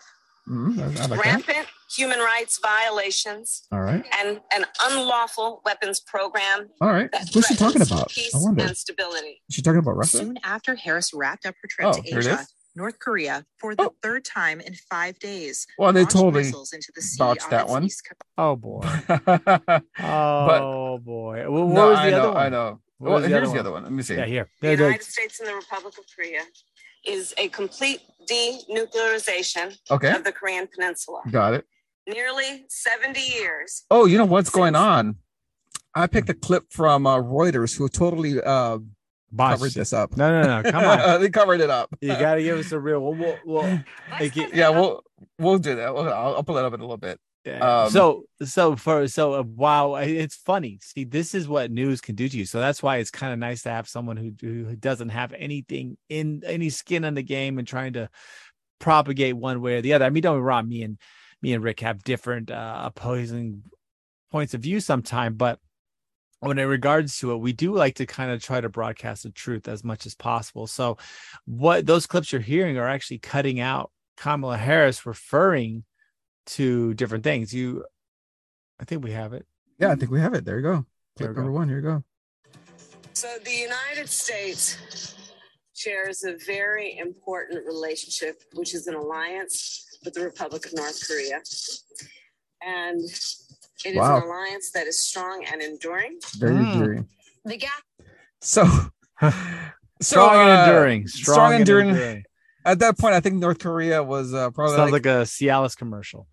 Mm, 0.48 0.78
I- 0.80 0.84
I 0.84 0.86
like 0.88 0.96
that. 1.10 1.26
rampant 1.26 1.68
human 1.96 2.20
rights 2.20 2.60
violations, 2.62 3.64
All 3.72 3.80
right. 3.82 4.06
and 4.20 4.42
an 4.56 4.66
unlawful 4.84 5.62
weapons 5.66 6.00
program 6.02 6.70
All 6.82 6.90
right. 6.92 7.10
What's 7.34 7.48
she 7.48 7.56
talking 7.56 7.82
about? 7.82 8.10
peace 8.10 8.34
I 8.36 8.40
wonder. 8.40 8.66
and 8.66 8.78
stability. 8.78 9.42
Is 9.50 9.56
she 9.56 9.62
talking 9.62 9.80
about 9.80 9.96
Russia? 9.98 10.18
Soon 10.18 10.38
after 10.44 10.76
Harris 10.76 11.14
wrapped 11.14 11.46
up 11.46 11.56
her 11.62 11.68
trip 11.70 11.88
Oh, 11.88 11.94
to 11.94 12.02
here 12.02 12.20
it 12.20 12.26
Asia. 12.28 12.46
North 12.78 13.00
Korea, 13.00 13.46
for 13.60 13.74
the 13.74 13.84
Oh. 13.86 13.96
third 14.04 14.26
time 14.26 14.60
in 14.60 14.76
five 14.92 15.18
days, 15.20 15.66
Well, 15.80 15.94
they 15.94 16.02
launched 16.02 16.14
totally 16.16 16.44
missiles 16.44 16.74
into 16.74 16.92
the 16.94 17.02
sea 17.02 17.18
botched 17.18 17.46
on 17.46 17.50
that 17.52 17.68
one. 17.70 17.84
east 17.86 18.04
coast. 18.06 18.22
Oh 18.38 18.56
boy. 18.58 18.82
but 19.08 19.84
Oh 19.98 21.00
boy. 21.02 21.50
Well, 21.50 21.66
what 21.68 21.74
no, 21.74 21.90
was 21.90 22.00
the 22.00 22.04
I 22.04 22.12
other 22.12 22.18
know, 22.22 22.32
one? 22.34 22.38
I 22.46 22.50
know. 22.50 22.80
What 22.98 23.10
Well, 23.10 23.14
was 23.16 23.24
the 23.24 23.30
here's 23.30 23.44
other 23.50 23.54
the 23.54 23.60
other 23.62 23.72
one. 23.72 23.84
Let 23.84 23.92
me 23.92 24.04
see. 24.04 24.16
Yeah, 24.16 24.26
here. 24.26 24.50
The 24.62 24.68
There, 24.68 24.76
there. 24.78 24.86
United 24.88 25.06
States 25.06 25.40
and 25.40 25.50
the 25.50 25.56
Republic 25.56 25.98
of 25.98 26.04
Korea 26.16 26.42
is 27.06 27.34
a 27.38 27.48
complete 27.50 28.02
denuclearization 28.30 29.78
Okay, 29.92 30.12
of 30.16 30.24
the 30.24 30.32
Korean 30.32 30.68
Peninsula. 30.68 31.22
got 31.30 31.54
it. 31.54 31.66
Nearly 32.08 32.66
70 32.70 33.20
years. 33.20 33.84
Oh, 33.90 34.06
you 34.06 34.18
know 34.18 34.26
what's 34.26 34.50
going 34.50 34.76
on? 34.76 35.16
I 35.96 36.08
picked 36.08 36.30
a 36.30 36.34
clip 36.34 36.66
from 36.72 37.08
uh, 37.08 37.18
Reuters, 37.18 37.76
who 37.78 37.88
totally 37.90 38.40
uh, 38.42 38.80
Botched 39.32 39.60
covered 39.60 39.72
this 39.74 39.92
up. 39.92 40.16
No, 40.16 40.42
no, 40.42 40.62
no. 40.62 40.72
Come 40.72 40.84
on. 40.86 41.22
they 41.22 41.30
covered 41.30 41.62
it 41.62 41.70
up. 41.70 41.90
You 42.02 42.10
got 42.10 42.36
to 42.36 42.44
give 42.44 42.60
us 42.60 42.72
a 42.72 42.80
real. 42.80 43.00
Well, 43.02 43.14
well, 43.16 43.38
well 43.46 43.84
Let's 44.12 44.36
get- 44.36 44.50
get 44.52 44.56
yeah, 44.56 44.70
we'll 44.70 45.04
we'll 45.40 45.58
do 45.58 45.76
that. 45.76 45.94
We'll, 45.96 46.08
I'll, 46.14 46.36
I'll 46.36 46.44
pull 46.44 46.58
it 46.58 46.66
up 46.66 46.74
in 46.74 46.80
a 46.80 46.84
little 46.84 46.98
bit. 46.98 47.20
Yeah. 47.46 47.84
Um, 47.84 47.92
so 47.92 48.24
so 48.44 48.76
for 48.76 49.08
so 49.08 49.36
uh, 49.36 49.44
wow, 49.44 49.96
it's 49.96 50.36
funny. 50.36 50.80
See, 50.82 51.04
this 51.04 51.36
is 51.36 51.48
what 51.48 51.72
news 51.72 52.02
can 52.02 52.16
do 52.16 52.28
to 52.28 52.38
you. 52.38 52.46
So 52.46 52.60
that's 52.60 52.82
why 52.82 52.98
it's 52.98 53.12
kind 53.12 53.32
of 53.32 53.40
nice 53.40 53.62
to 53.64 53.70
have 53.70 53.88
someone 53.88 54.18
who 54.18 54.34
who 54.42 54.76
doesn't 54.76 55.10
have 55.10 55.32
anything 55.34 55.98
in 56.10 56.42
any 56.46 56.70
skin 56.70 57.04
in 57.04 57.14
the 57.14 57.22
game 57.22 57.60
and 57.60 57.68
trying 57.68 57.94
to 57.94 58.10
propagate 58.80 59.38
one 59.38 59.62
way 59.62 59.76
or 59.76 59.82
the 59.82 59.94
other. 59.94 60.06
I 60.06 60.10
mean, 60.10 60.24
don't 60.24 60.36
get 60.36 60.40
me 60.40 60.46
wrong. 60.46 60.68
Me 60.68 60.82
and 60.82 60.98
me 61.42 61.54
and 61.54 61.64
Rick 61.64 61.82
have 61.82 62.04
different 62.04 62.50
uh, 62.50 62.82
opposing 62.86 63.62
points 64.32 64.56
of 64.56 64.62
view 64.62 64.80
sometime, 64.80 65.36
but 65.36 65.60
when 66.40 66.58
it 66.60 66.64
regards 66.64 67.18
to 67.20 67.32
it, 67.32 67.38
we 67.38 67.54
do 67.54 67.74
like 67.74 67.96
to 67.96 68.06
kind 68.06 68.32
of 68.32 68.42
try 68.42 68.60
to 68.60 68.70
broadcast 68.70 69.24
the 69.24 69.32
truth 69.32 69.68
as 69.68 69.84
much 69.84 70.06
as 70.06 70.16
possible. 70.16 70.68
So, 70.68 70.98
what 71.46 71.86
those 71.86 72.08
clips 72.08 72.32
you're 72.32 72.42
hearing 72.42 72.78
are 72.78 72.88
actually 72.88 73.20
cutting 73.20 73.60
out 73.60 73.92
Kamala 74.18 74.58
Harris 74.58 75.06
referring 75.06 75.84
to 76.48 76.94
different 76.94 77.24
things. 77.24 77.54
You, 77.54 77.86
I 78.80 78.86
think 78.86 79.04
we 79.04 79.12
have 79.12 79.34
it. 79.34 79.46
Yeah, 79.80 79.92
I 79.92 79.96
think 79.96 80.12
we 80.12 80.20
have 80.22 80.34
it. 80.34 80.46
There 80.46 80.58
you 80.58 80.64
go. 80.64 80.86
There 81.18 81.28
Clip 81.28 81.38
number 81.38 81.52
go. 81.52 81.58
one. 81.58 81.68
Here 81.70 81.78
you 81.78 81.84
go. 81.84 82.04
So 83.14 83.28
the 83.44 83.52
United 83.52 84.10
States 84.10 84.78
shares 85.74 86.24
a 86.24 86.36
very 86.46 86.98
important 86.98 87.66
relationship, 87.66 88.42
which 88.54 88.74
is 88.74 88.88
an 88.88 88.96
alliance 88.96 89.86
with 90.04 90.14
the 90.14 90.22
Republic 90.22 90.66
of 90.66 90.74
North 90.74 91.06
Korea. 91.08 91.40
And 92.62 93.02
it 93.02 93.92
is 93.92 93.98
Wow. 93.98 94.18
an 94.18 94.24
alliance 94.24 94.72
that 94.72 94.88
is 94.88 95.00
strong 95.00 95.46
and 95.52 95.62
enduring. 95.62 96.20
Very 96.38 96.56
Mm. 96.56 96.74
endearing. 96.74 97.10
The 97.46 97.58
gap 97.58 97.84
So, 98.42 98.66
so 99.22 99.32
strong 100.02 100.36
and 100.36 100.50
uh, 100.52 100.64
enduring. 100.64 101.08
Strong, 101.08 101.34
strong 101.36 101.52
and 101.54 101.62
enduring. 101.62 101.90
enduring. 101.90 102.24
At 102.66 102.80
that 102.80 102.98
point, 102.98 103.14
I 103.14 103.20
think 103.20 103.36
North 103.36 103.60
Korea 103.60 104.02
was 104.04 104.34
uh, 104.34 104.50
probably 104.52 104.76
Sounds 104.78 104.92
like, 104.92 105.06
like 105.06 105.16
a 105.22 105.22
Cialis 105.26 105.78
commercial. 105.78 106.28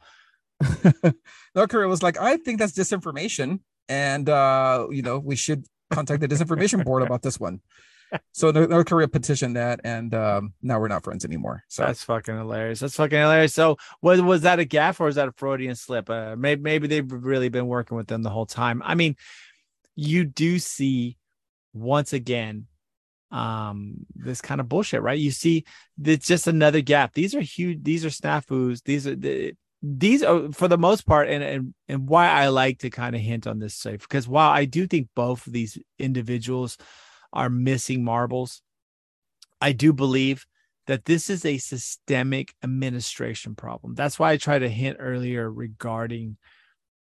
North 1.54 1.70
Korea 1.70 1.88
was 1.88 2.02
like, 2.02 2.18
I 2.18 2.36
think 2.36 2.58
that's 2.58 2.72
disinformation, 2.72 3.60
and 3.88 4.28
uh, 4.28 4.86
you 4.90 5.02
know 5.02 5.18
we 5.18 5.36
should 5.36 5.66
contact 5.90 6.20
the 6.20 6.28
disinformation 6.28 6.84
board 6.84 7.02
about 7.02 7.22
this 7.22 7.38
one. 7.38 7.60
So 8.32 8.50
North 8.50 8.86
Korea 8.86 9.08
petitioned 9.08 9.56
that, 9.56 9.80
and 9.84 10.14
um, 10.14 10.52
now 10.62 10.78
we're 10.78 10.88
not 10.88 11.02
friends 11.04 11.24
anymore. 11.24 11.64
So 11.68 11.84
That's 11.84 12.04
fucking 12.04 12.36
hilarious. 12.36 12.80
That's 12.80 12.96
fucking 12.96 13.18
hilarious. 13.18 13.54
So, 13.54 13.76
was 14.00 14.20
was 14.20 14.42
that 14.42 14.58
a 14.58 14.64
gaff 14.64 15.00
or 15.00 15.06
was 15.06 15.14
that 15.16 15.28
a 15.28 15.32
Freudian 15.32 15.74
slip? 15.74 16.10
Uh, 16.10 16.36
maybe 16.36 16.60
maybe 16.60 16.88
they've 16.88 17.10
really 17.10 17.48
been 17.48 17.66
working 17.66 17.96
with 17.96 18.08
them 18.08 18.22
the 18.22 18.30
whole 18.30 18.46
time. 18.46 18.82
I 18.84 18.94
mean, 18.94 19.16
you 19.94 20.24
do 20.24 20.58
see 20.58 21.16
once 21.72 22.12
again 22.12 22.66
um 23.30 24.04
this 24.14 24.42
kind 24.42 24.60
of 24.60 24.68
bullshit, 24.68 25.00
right? 25.00 25.18
You 25.18 25.30
see, 25.30 25.64
it's 26.04 26.26
just 26.26 26.46
another 26.46 26.82
gap. 26.82 27.14
These 27.14 27.34
are 27.34 27.40
huge. 27.40 27.82
These 27.82 28.04
are 28.04 28.10
snafus. 28.10 28.82
These 28.82 29.06
are 29.06 29.16
the 29.16 29.54
these 29.82 30.22
are 30.22 30.52
for 30.52 30.68
the 30.68 30.78
most 30.78 31.06
part, 31.06 31.28
and 31.28 31.42
and 31.42 31.74
and 31.88 32.08
why 32.08 32.28
I 32.28 32.48
like 32.48 32.78
to 32.80 32.90
kind 32.90 33.16
of 33.16 33.20
hint 33.20 33.46
on 33.46 33.58
this 33.58 33.74
safe 33.74 34.00
because 34.00 34.28
while 34.28 34.50
I 34.50 34.64
do 34.64 34.86
think 34.86 35.08
both 35.16 35.46
of 35.46 35.52
these 35.52 35.76
individuals 35.98 36.78
are 37.32 37.50
missing 37.50 38.04
marbles, 38.04 38.62
I 39.60 39.72
do 39.72 39.92
believe 39.92 40.46
that 40.86 41.04
this 41.04 41.30
is 41.30 41.44
a 41.44 41.58
systemic 41.58 42.54
administration 42.62 43.54
problem. 43.54 43.94
That's 43.94 44.18
why 44.18 44.32
I 44.32 44.36
tried 44.36 44.60
to 44.60 44.68
hint 44.68 44.98
earlier 45.00 45.50
regarding 45.50 46.36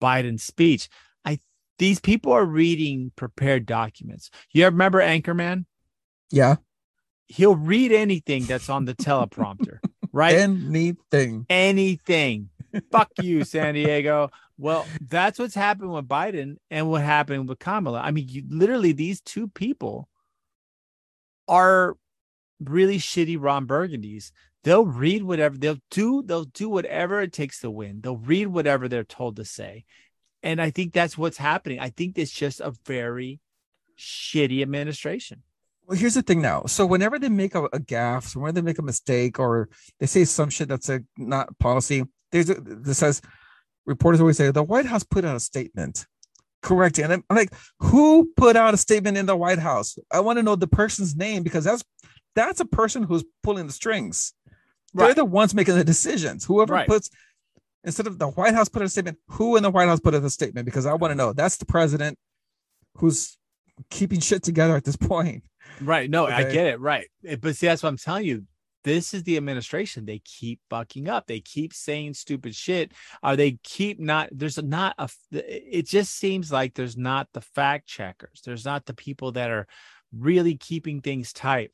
Biden's 0.03 0.43
speech. 0.43 0.89
I 1.25 1.39
these 1.79 2.01
people 2.01 2.33
are 2.33 2.45
reading 2.45 3.13
prepared 3.17 3.65
documents. 3.67 4.31
You 4.53 4.65
remember 4.67 5.01
Anchorman? 5.01 5.65
yeah, 6.31 6.57
He'll 7.29 7.57
read 7.57 7.91
anything 7.93 8.45
that's 8.45 8.69
on 8.69 8.85
the 8.85 8.95
teleprompter, 9.07 9.79
right? 10.13 10.35
anything. 10.37 11.47
anything. 11.49 12.51
Fuck 12.91 13.11
you, 13.23 13.45
San 13.45 13.75
Diego. 13.75 14.31
Well, 14.59 14.87
that's 15.01 15.39
what's 15.39 15.55
happened 15.55 15.93
with 15.93 16.09
Biden 16.09 16.57
and 16.71 16.91
what 16.91 17.03
happened 17.03 17.49
with 17.49 17.59
Kamala. 17.59 18.01
I 18.01 18.11
mean, 18.11 18.29
you 18.29 18.43
literally 18.49 18.93
these 18.93 19.21
two 19.21 19.49
people 19.49 20.09
are 21.49 21.97
really 22.61 22.99
shitty 22.99 23.37
Ron 23.41 23.67
Burgundies. 23.67 24.33
They'll 24.65 24.87
read 24.87 25.23
whatever 25.23 25.57
they'll 25.57 25.79
do, 25.91 26.23
they'll 26.23 26.45
do 26.45 26.69
whatever 26.69 27.21
it 27.21 27.33
takes 27.33 27.61
to 27.61 27.71
win. 27.71 28.01
They'll 28.01 28.17
read 28.17 28.49
whatever 28.49 28.89
they're 28.89 29.05
told 29.05 29.37
to 29.37 29.45
say. 29.45 29.85
And 30.43 30.61
I 30.61 30.71
think 30.71 30.93
that's 30.93 31.17
what's 31.17 31.37
happening. 31.37 31.79
I 31.79 31.91
think 31.91 32.19
it's 32.19 32.33
just 32.33 32.61
a 32.61 32.73
very 32.85 33.41
shitty 33.99 34.63
administration. 34.63 35.43
Well, 35.87 35.97
here's 35.97 36.15
the 36.15 36.23
thing 36.23 36.43
now. 36.43 36.65
So 36.67 36.85
whenever 36.85 37.19
they 37.19 37.29
make 37.29 37.55
a, 37.55 37.65
a 37.67 37.79
gaffe, 37.79 38.35
whenever 38.35 38.53
they 38.53 38.63
make 38.63 38.79
a 38.81 38.83
mistake, 38.83 39.39
or 39.39 39.69
they 40.01 40.07
say 40.07 40.25
some 40.25 40.51
shit 40.51 40.69
that's 40.69 40.89
a 40.89 41.01
not 41.17 41.57
policy, 41.61 42.03
there's 42.33 42.51
a, 42.51 42.55
this 42.55 42.99
says 42.99 43.23
reporters 43.87 44.21
always 44.21 44.37
say 44.37 44.51
the 44.51 44.63
White 44.63 44.87
House 44.87 45.05
put 45.05 45.25
out 45.25 45.37
a 45.37 45.41
statement. 45.41 46.07
Correct. 46.63 46.99
And 46.99 47.13
I'm, 47.13 47.25
I'm 47.31 47.37
like, 47.37 47.53
who 47.81 48.31
put 48.37 48.57
out 48.57 48.75
a 48.75 48.77
statement 48.77 49.17
in 49.17 49.27
the 49.27 49.37
White 49.37 49.59
House? 49.61 49.97
I 50.11 50.21
want 50.21 50.39
to 50.39 50.43
know 50.43 50.57
the 50.57 50.67
person's 50.67 51.15
name 51.15 51.43
because 51.43 51.65
that's 51.65 51.85
that's 52.35 52.61
a 52.61 52.65
person 52.65 53.03
who's 53.05 53.25
pulling 53.43 53.67
the 53.67 53.73
strings. 53.73 54.33
They're 54.95 55.15
the 55.15 55.25
ones 55.25 55.55
making 55.55 55.75
the 55.77 55.85
decisions. 55.85 56.45
Whoever 56.45 56.73
Right. 56.73 56.89
puts 56.89 57.11
instead 57.85 58.07
of 58.07 58.19
the 58.19 58.29
White 58.29 58.55
House 58.55 58.69
put 58.69 58.83
out 58.83 58.87
a 58.87 58.89
statement, 58.89 59.19
who 59.29 59.57
in 59.57 59.63
the 59.63 59.71
White 59.71 59.87
House 59.89 60.01
put 60.01 60.15
out 60.15 60.25
a 60.25 60.31
statement? 60.31 60.65
Because 60.65 60.87
I 60.87 60.95
want 60.95 61.13
to 61.13 61.15
know. 61.15 61.33
That's 61.33 61.57
the 61.57 61.67
president 61.67 62.19
who's 62.97 63.37
keeping 63.91 64.21
shit 64.21 64.43
together 64.43 64.75
at 64.75 64.85
this 64.85 64.97
point. 64.97 65.45
Right. 65.81 66.09
No, 66.11 66.27
I 66.27 66.43
get 66.45 66.67
it. 66.67 66.81
Right. 66.81 67.07
Eh, 67.25 67.37
But 67.41 67.57
see, 67.57 67.67
that's 67.67 67.83
what 67.83 67.91
I'm 67.91 67.99
telling 67.99 68.25
you. 68.25 68.45
This 68.87 69.15
is 69.15 69.25
the 69.25 69.37
administration. 69.37 70.07
They 70.07 70.21
keep 70.21 70.61
bucking 70.71 71.09
up. 71.09 71.27
They 71.27 71.41
keep 71.41 71.75
saying 71.75 72.15
stupid 72.15 72.55
shit. 72.55 72.93
Or 73.21 73.35
they 73.35 73.59
keep 73.65 73.99
not, 73.99 74.29
there's 74.31 74.63
not 74.63 74.95
a, 74.97 75.09
it 75.33 75.89
just 75.89 76.15
seems 76.15 76.53
like 76.53 76.75
there's 76.75 76.97
not 76.97 77.27
the 77.33 77.41
fact 77.41 77.89
checkers. 77.89 78.43
There's 78.45 78.65
not 78.65 78.87
the 78.87 78.95
people 78.95 79.33
that 79.33 79.51
are 79.51 79.67
really 80.17 80.55
keeping 80.57 81.01
things 81.01 81.33
tight. 81.33 81.73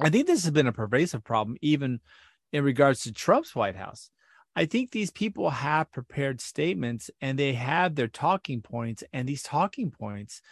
I 0.00 0.10
think 0.10 0.26
this 0.26 0.42
has 0.42 0.50
been 0.50 0.66
a 0.66 0.72
pervasive 0.72 1.22
problem, 1.22 1.56
even 1.62 2.00
in 2.52 2.64
regards 2.64 3.04
to 3.04 3.12
Trump's 3.12 3.54
White 3.54 3.76
House. 3.76 4.10
I 4.56 4.66
think 4.66 4.90
these 4.90 5.12
people 5.12 5.50
have 5.50 5.92
prepared 5.92 6.40
statements 6.40 7.12
and 7.20 7.38
they 7.38 7.52
have 7.52 7.94
their 7.94 8.08
talking 8.08 8.60
points, 8.60 9.04
and 9.12 9.28
these 9.28 9.44
talking 9.44 9.92
points 9.92 10.42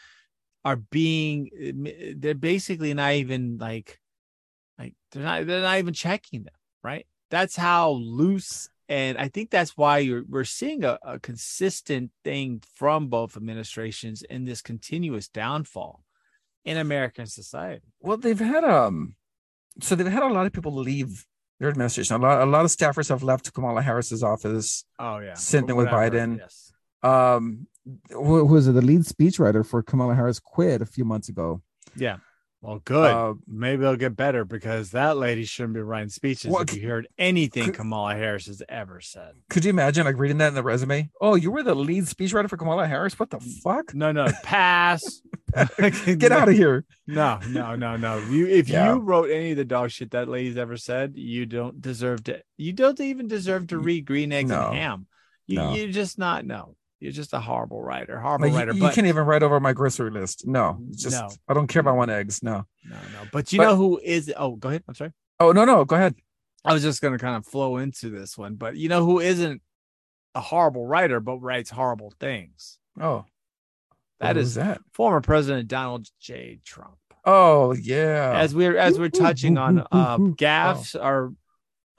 are 0.65 0.77
being 0.77 1.51
eh, 1.61 2.13
they're 2.17 2.35
basically 2.35 2.95
not 2.95 3.15
even 3.15 3.59
like 3.59 3.99
they're 5.13 5.23
not 5.23 5.47
they're 5.47 5.63
not 5.63 5.79
even 5.79 5.95
checking 5.95 6.43
them 6.45 6.55
right 6.83 7.07
that's 7.31 7.57
how 7.57 7.91
loose 7.91 8.69
and 8.89 9.17
i 9.19 9.29
think 9.29 9.51
that's 9.51 9.77
why 9.77 9.99
you're 9.99 10.25
we're 10.29 10.45
seeing 10.45 10.85
a, 10.85 10.99
a 11.05 11.19
consistent 11.21 12.11
thing 12.25 12.63
from 12.75 13.09
both 13.09 13.37
administrations 13.37 14.23
in 14.23 14.45
this 14.45 14.61
continuous 14.63 15.29
downfall 15.29 16.03
in 16.65 16.77
american 16.77 17.27
society 17.27 17.85
Well, 18.01 18.17
they've 18.17 18.39
had 18.39 18.65
um, 18.65 19.15
so 19.81 19.95
they've 19.95 20.07
had 20.07 20.23
a 20.23 20.29
lot 20.29 20.47
of 20.47 20.53
people 20.53 20.75
leave 20.75 21.27
their 21.59 21.69
administration. 21.71 22.17
A 22.17 22.19
lot, 22.19 22.43
a 22.43 22.45
lot 22.47 22.65
of 22.65 22.71
staffers 22.73 23.09
have 23.09 23.23
left 23.23 23.53
Kamala 23.55 23.83
Harris's 23.83 24.23
office. 24.23 24.85
oh 24.99 25.19
yeah 25.19 25.35
For 25.35 25.75
with 25.77 25.87
Biden. 25.89 26.39
yes 26.39 26.73
Um, 27.03 27.67
who, 28.11 28.47
who 28.47 28.55
was 28.55 28.67
it? 28.69 28.73
The 28.73 28.83
lead 28.83 29.03
speechwriter 29.03 29.65
for 29.65 29.83
Kamala 29.83 30.15
Harris 30.15 30.39
quit 30.41 30.83
a 30.83 30.87
few 30.87 31.05
months 31.05 31.29
ago. 31.29 31.63
yeah 31.97 32.17
well 32.63 32.81
good 32.85 33.11
Uh, 33.11 33.35
maybe 33.47 33.83
they'll 33.83 33.97
get 33.97 34.17
better 34.17 34.45
because 34.45 34.93
that 34.93 35.17
lady 35.19 35.45
shouldn't 35.45 35.75
be 35.75 35.81
writing 35.81 36.09
speeches 36.09 36.51
Well, 36.51 36.63
if 36.63 36.75
you 36.75 36.89
heard 36.89 37.07
anything 37.19 37.65
could- 37.67 37.75
kamala 37.75 38.15
harris 38.15 38.47
has 38.47 38.63
ever 38.69 39.01
said 39.01 39.33
could 39.51 39.65
you 39.65 39.71
imagine 39.71 40.05
like 40.07 40.17
reading 40.19 40.39
that 40.39 40.49
in 40.49 40.55
the 40.55 40.63
resume? 40.63 41.11
Oh, 41.21 41.35
you 41.35 41.51
were 41.51 41.63
the 41.63 41.75
lead 41.75 42.05
speechwriter 42.05 42.49
for 42.49 42.57
Kamala 42.57 42.87
Harris. 42.87 43.19
What 43.19 43.29
the 43.31 43.41
fuck? 43.41 43.95
no 43.95 44.13
no 44.13 44.29
pass 44.43 45.21
Get 45.79 46.33
out 46.33 46.49
of 46.49 46.55
here. 46.55 46.87
No, 47.07 47.39
no, 47.51 47.75
no, 47.77 47.97
no. 47.99 48.17
You 48.19 48.47
if 48.47 48.69
Yeah. 48.71 48.95
you 48.95 49.01
wrote 49.01 49.31
any 49.31 49.51
of 49.51 49.59
the 49.59 49.65
dog 49.67 49.91
shit 49.91 50.13
that 50.13 50.27
lady's 50.29 50.57
ever 50.57 50.79
said, 50.79 51.13
you 51.17 51.45
don't 51.45 51.83
deserve 51.83 52.25
to. 52.25 52.41
You 52.57 52.73
don't 52.73 52.99
even 53.01 53.29
deserve 53.29 53.67
to 53.69 53.79
read 53.79 54.07
Green 54.07 54.33
Eggs 54.33 54.49
No. 54.49 54.69
and 54.69 54.77
Ham. 54.79 55.07
You, 55.47 55.57
No. 55.57 55.75
You're 55.75 55.93
just 55.93 56.19
not. 56.19 56.47
No, 56.47 56.75
you're 57.03 57.13
just 57.13 57.33
a 57.33 57.41
horrible 57.41 57.83
writer. 57.83 58.19
Horrible 58.21 58.49
you, 58.49 58.57
writer. 58.57 58.73
you 58.73 58.81
but 58.81 58.95
can't 58.95 59.07
even 59.07 59.25
write 59.27 59.43
over 59.43 59.59
my 59.61 59.73
grocery 59.73 60.11
list. 60.11 60.47
No, 60.47 60.79
just 60.93 61.21
No. 61.21 61.29
I 61.49 61.55
don't 61.55 61.67
care 61.67 61.81
about 61.81 61.97
one 61.97 62.11
eggs. 62.11 62.43
No. 62.43 62.65
no, 62.85 62.97
no. 62.97 63.29
But 63.33 63.53
you 63.53 63.59
But- 63.59 63.65
know 63.65 63.77
who 63.77 64.01
is? 64.03 64.33
Oh, 64.37 64.57
go 64.57 64.69
ahead. 64.69 64.85
I'm 64.89 64.95
sorry. 64.95 65.13
Oh 65.41 65.53
no, 65.53 65.65
no. 65.65 65.85
Go 65.85 65.97
ahead. 65.97 66.15
I 66.65 66.73
was 66.73 66.83
just 66.83 67.03
gonna 67.03 67.19
kind 67.19 67.37
of 67.37 67.45
flow 67.47 67.77
into 67.79 68.09
this 68.09 68.39
one, 68.39 68.55
but 68.55 68.77
you 68.77 68.89
know 68.89 69.05
who 69.05 69.19
isn't 69.19 69.61
a 70.35 70.41
horrible 70.41 70.87
writer 70.87 71.19
but 71.21 71.39
writes 71.39 71.71
horrible 71.71 72.13
things? 72.21 72.79
Oh, 73.01 73.25
that 74.21 74.37
is 74.37 74.55
that. 74.55 74.81
former 74.93 75.21
President 75.21 75.67
Donald 75.69 76.07
J. 76.21 76.61
Trump. 76.65 76.95
Oh 77.25 77.73
yeah. 77.75 78.33
as 78.37 78.55
we're 78.55 78.77
as 78.77 78.99
we're 78.99 79.09
touching 79.09 79.59
on 79.59 79.81
uh 79.81 79.87
Oh. 79.93 80.29
gaffs 80.37 80.95
or 80.95 81.33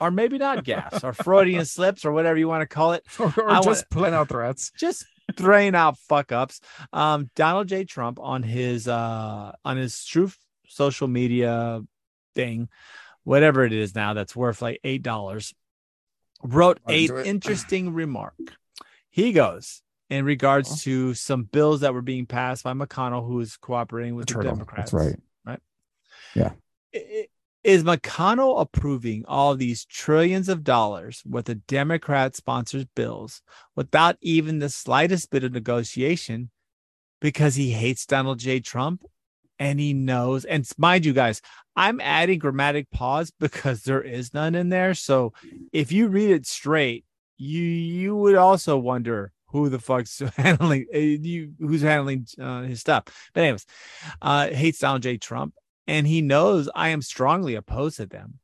or 0.00 0.10
maybe 0.10 0.38
not 0.38 0.64
gas 0.64 1.02
or 1.04 1.12
Freudian 1.12 1.64
slips 1.64 2.04
or 2.04 2.12
whatever 2.12 2.38
you 2.38 2.48
want 2.48 2.62
to 2.62 2.66
call 2.66 2.92
it, 2.92 3.04
or, 3.18 3.32
or 3.36 3.50
I 3.50 3.60
just 3.60 3.88
plain 3.90 4.12
out 4.14 4.28
threats. 4.30 4.72
just 4.78 5.04
throwing 5.36 5.74
out 5.74 5.96
fuck 5.98 6.32
ups. 6.32 6.60
Um, 6.92 7.30
Donald 7.34 7.68
J. 7.68 7.84
Trump 7.84 8.18
on 8.20 8.42
his 8.42 8.86
uh 8.88 9.52
on 9.64 9.76
his 9.76 10.04
truth 10.04 10.36
social 10.68 11.08
media 11.08 11.80
thing, 12.34 12.68
whatever 13.22 13.64
it 13.64 13.72
is 13.72 13.94
now 13.94 14.14
that's 14.14 14.34
worth 14.36 14.60
like 14.60 14.80
eight 14.84 15.02
dollars, 15.02 15.54
wrote 16.42 16.80
a 16.88 17.06
interesting 17.24 17.94
remark. 17.94 18.34
He 19.10 19.32
goes 19.32 19.80
in 20.10 20.24
regards 20.24 20.70
Oh. 20.72 20.76
to 20.82 21.14
some 21.14 21.44
bills 21.44 21.80
that 21.80 21.94
were 21.94 22.02
being 22.02 22.26
passed 22.26 22.64
by 22.64 22.72
McConnell, 22.74 23.26
who 23.26 23.40
is 23.40 23.56
cooperating 23.56 24.16
with 24.16 24.26
the. 24.26 24.42
Democrats. 24.42 24.90
That's 24.90 25.06
right. 25.46 25.60
I- 26.36 27.26
Is 27.64 27.82
McConnell 27.82 28.60
approving 28.60 29.24
all 29.26 29.56
these 29.56 29.86
trillions 29.86 30.50
of 30.50 30.64
dollars 30.64 31.22
with 31.26 31.46
the 31.46 31.54
Democrat 31.54 32.36
sponsored 32.36 32.88
bills 32.94 33.40
without 33.74 34.16
even 34.20 34.58
the 34.58 34.68
slightest 34.68 35.30
bit 35.30 35.44
of 35.44 35.52
negotiation 35.52 36.50
because 37.22 37.54
he 37.54 37.70
hates 37.70 38.04
Donald 38.04 38.38
J. 38.38 38.60
Trump 38.60 39.02
and 39.58 39.80
he 39.80 39.94
knows? 39.94 40.44
And 40.44 40.68
mind 40.76 41.06
you, 41.06 41.14
guys, 41.14 41.40
I'm 41.74 42.00
adding 42.00 42.38
grammatic 42.38 42.90
pause 42.90 43.32
because 43.40 43.82
there 43.82 44.02
is 44.02 44.34
none 44.34 44.54
in 44.54 44.68
there. 44.68 44.92
So 44.92 45.32
if 45.72 45.90
you 45.90 46.08
read 46.08 46.30
it 46.30 46.46
straight, 46.46 47.06
you 47.36 47.62
you 47.62 48.14
would 48.14 48.36
also 48.36 48.76
wonder 48.76 49.32
who 49.46 49.68
the 49.68 49.78
fuck's 49.78 50.18
handling 50.36 50.86
uh, 50.94 50.98
you 50.98 51.54
who's 51.58 51.82
handling 51.82 52.26
uh, 52.38 52.62
his 52.62 52.80
stuff. 52.80 53.04
But 53.32 53.42
anyways, 53.42 53.66
uh, 54.20 54.48
hates 54.48 54.80
Donald 54.80 55.02
J. 55.02 55.16
Trump 55.16 55.54
and 55.86 56.06
he 56.06 56.22
knows 56.22 56.68
I 56.74 56.88
am 56.88 57.02
strongly 57.02 57.54
opposed 57.54 57.96
to 57.96 58.06
them? 58.06 58.38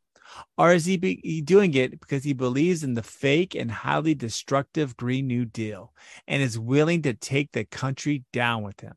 Or 0.57 0.72
is 0.72 0.84
he, 0.84 0.97
be, 0.97 1.43
doing 1.43 1.74
it 1.74 1.99
because 1.99 2.22
he 2.22 2.32
believes 2.32 2.84
in 2.84 2.95
the 2.95 3.03
fake 3.03 3.55
and 3.55 3.70
highly 3.70 4.14
destructive 4.14 4.97
Green 4.97 5.26
New 5.26 5.45
Deal 5.45 5.93
and 6.28 6.43
is 6.43 6.59
willing 6.59 7.03
to 7.03 7.14
take 7.14 7.53
the 7.53 7.64
country 7.64 8.24
down 8.32 8.62
with 8.62 8.80
him? 8.80 8.95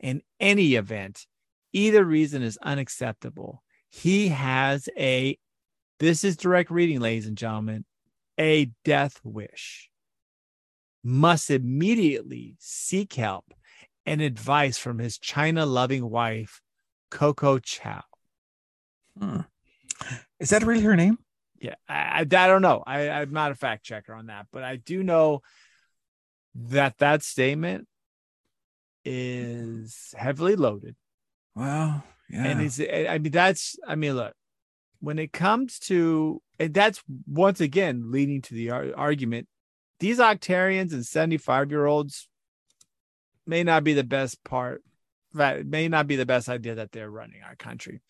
In 0.00 0.22
any 0.40 0.74
event, 0.74 1.26
either 1.72 2.04
reason 2.04 2.42
is 2.42 2.58
unacceptable. 2.62 3.62
He 3.90 4.28
has 4.28 4.88
a, 4.98 5.38
this 6.00 6.24
is 6.24 6.36
direct 6.36 6.70
reading, 6.70 7.00
ladies 7.00 7.26
and 7.26 7.38
gentlemen, 7.38 7.84
a 8.38 8.70
death 8.84 9.20
wish. 9.22 9.88
Must 11.04 11.50
immediately 11.50 12.56
seek 12.58 13.12
help 13.14 13.44
and 14.06 14.20
advice 14.20 14.78
from 14.78 14.98
his 14.98 15.18
China 15.18 15.66
loving 15.66 16.08
wife, 16.08 16.60
Coco 17.12 17.58
Chow. 17.58 18.02
Hmm. 19.18 19.40
Is 20.40 20.50
that 20.50 20.64
really 20.64 20.82
her 20.82 20.96
name? 20.96 21.18
Yeah, 21.60 21.74
I, 21.88 21.94
I, 21.94 22.20
I 22.20 22.24
don't 22.24 22.62
know. 22.62 22.82
I, 22.84 23.10
I'm 23.10 23.32
not 23.32 23.52
a 23.52 23.54
fact 23.54 23.84
checker 23.84 24.14
on 24.14 24.26
that, 24.26 24.46
but 24.50 24.64
I 24.64 24.76
do 24.76 25.02
know 25.02 25.42
that 26.54 26.98
that 26.98 27.22
statement 27.22 27.86
is 29.04 30.14
heavily 30.16 30.56
loaded. 30.56 30.96
Well, 31.54 32.02
yeah. 32.30 32.44
And 32.44 32.62
it's, 32.62 32.80
I 32.80 33.18
mean, 33.18 33.30
that's, 33.30 33.76
I 33.86 33.94
mean, 33.94 34.14
look, 34.14 34.34
when 35.00 35.18
it 35.18 35.32
comes 35.32 35.78
to, 35.80 36.40
and 36.58 36.72
that's 36.72 37.02
once 37.26 37.60
again 37.60 38.10
leading 38.10 38.40
to 38.42 38.54
the 38.54 38.70
ar- 38.70 38.96
argument, 38.96 39.48
these 40.00 40.18
octarians 40.18 40.92
and 40.92 41.04
75 41.04 41.70
year 41.70 41.84
olds 41.84 42.26
may 43.46 43.62
not 43.62 43.84
be 43.84 43.92
the 43.92 44.02
best 44.02 44.42
part, 44.44 44.82
that 45.34 45.66
may 45.66 45.88
not 45.88 46.06
be 46.06 46.16
the 46.16 46.26
best 46.26 46.48
idea 46.48 46.76
that 46.76 46.92
they're 46.92 47.10
running 47.10 47.42
our 47.46 47.56
country. 47.56 48.00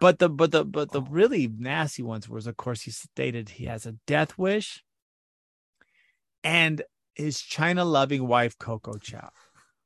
But 0.00 0.18
the 0.18 0.28
but 0.28 0.52
the 0.52 0.64
but 0.64 0.90
the 0.90 1.02
really 1.02 1.48
nasty 1.48 2.02
ones 2.02 2.28
was, 2.28 2.46
of 2.46 2.56
course, 2.56 2.82
he 2.82 2.90
stated 2.90 3.48
he 3.50 3.66
has 3.66 3.84
a 3.84 3.92
death 4.06 4.38
wish, 4.38 4.82
and 6.42 6.82
his 7.14 7.40
China 7.40 7.84
loving 7.84 8.26
wife 8.26 8.56
Coco 8.58 8.94
Chow. 8.96 9.30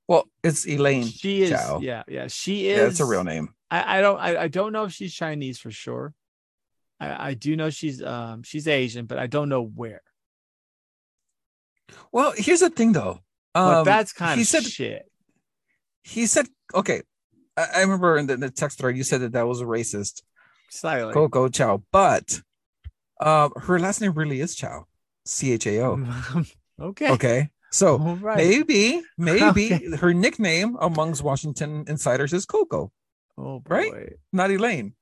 well, 0.07 0.24
it's 0.44 0.66
Elaine. 0.66 1.05
She 1.07 1.42
is, 1.42 1.51
Chow. 1.51 1.80
yeah, 1.82 2.05
yeah, 2.07 2.28
she 2.28 2.68
is. 2.68 2.78
Yeah, 2.78 2.86
it's 2.86 3.01
a 3.01 3.05
real 3.05 3.24
name. 3.24 3.49
I, 3.68 3.99
I 3.99 4.01
don't, 4.01 4.18
I, 4.20 4.42
I 4.42 4.49
don't 4.49 4.72
know 4.72 4.84
if 4.84 4.92
she's 4.92 5.12
Chinese 5.12 5.59
for 5.59 5.72
sure. 5.72 6.14
I, 7.01 7.30
I 7.30 7.34
do 7.34 7.57
know 7.57 7.70
she's, 7.70 8.01
um, 8.01 8.44
she's 8.44 8.68
Asian, 8.68 9.07
but 9.07 9.18
I 9.18 9.26
don't 9.26 9.49
know 9.49 9.62
where. 9.62 10.03
Well, 12.12 12.32
here's 12.36 12.61
the 12.61 12.70
thing 12.70 12.92
though. 12.92 13.20
But 13.55 13.78
Um, 13.78 13.84
that's 13.84 14.12
kind 14.12 14.36
he 14.36 14.42
of 14.42 14.49
said 14.49 14.64
shit. 14.64 15.11
He 16.07 16.26
said 16.26 16.46
okay. 16.74 17.02
I, 17.57 17.66
I 17.76 17.80
remember 17.80 18.16
in 18.16 18.26
the, 18.26 18.36
the 18.36 18.50
text 18.50 18.78
thread 18.78 18.96
you 18.96 19.02
said 19.02 19.20
that 19.22 19.32
that 19.32 19.46
was 19.46 19.61
a 19.61 19.64
racist. 19.64 20.22
Slightly. 20.70 21.12
Coco 21.12 21.48
Chow, 21.48 21.82
but 21.92 22.40
uh, 23.20 23.48
her 23.57 23.78
last 23.78 24.00
name 24.00 24.12
really 24.12 24.40
is 24.40 24.54
Chao, 24.54 24.86
C 25.24 25.52
H 25.52 25.66
A 25.66 25.80
O. 25.84 26.07
okay. 26.80 27.11
Okay, 27.11 27.48
so 27.70 27.98
right. 27.98 28.36
maybe 28.36 29.02
maybe 29.18 29.66
Okay. 29.74 29.96
her 29.96 30.12
nickname 30.14 30.76
amongst 30.80 31.22
Washington 31.22 31.84
insiders 31.88 32.32
is 32.32 32.46
Coco, 32.46 32.92
Oh 33.38 33.61
boy. 33.61 33.74
right? 33.74 34.12
not 34.32 34.50
Elaine. 34.50 34.94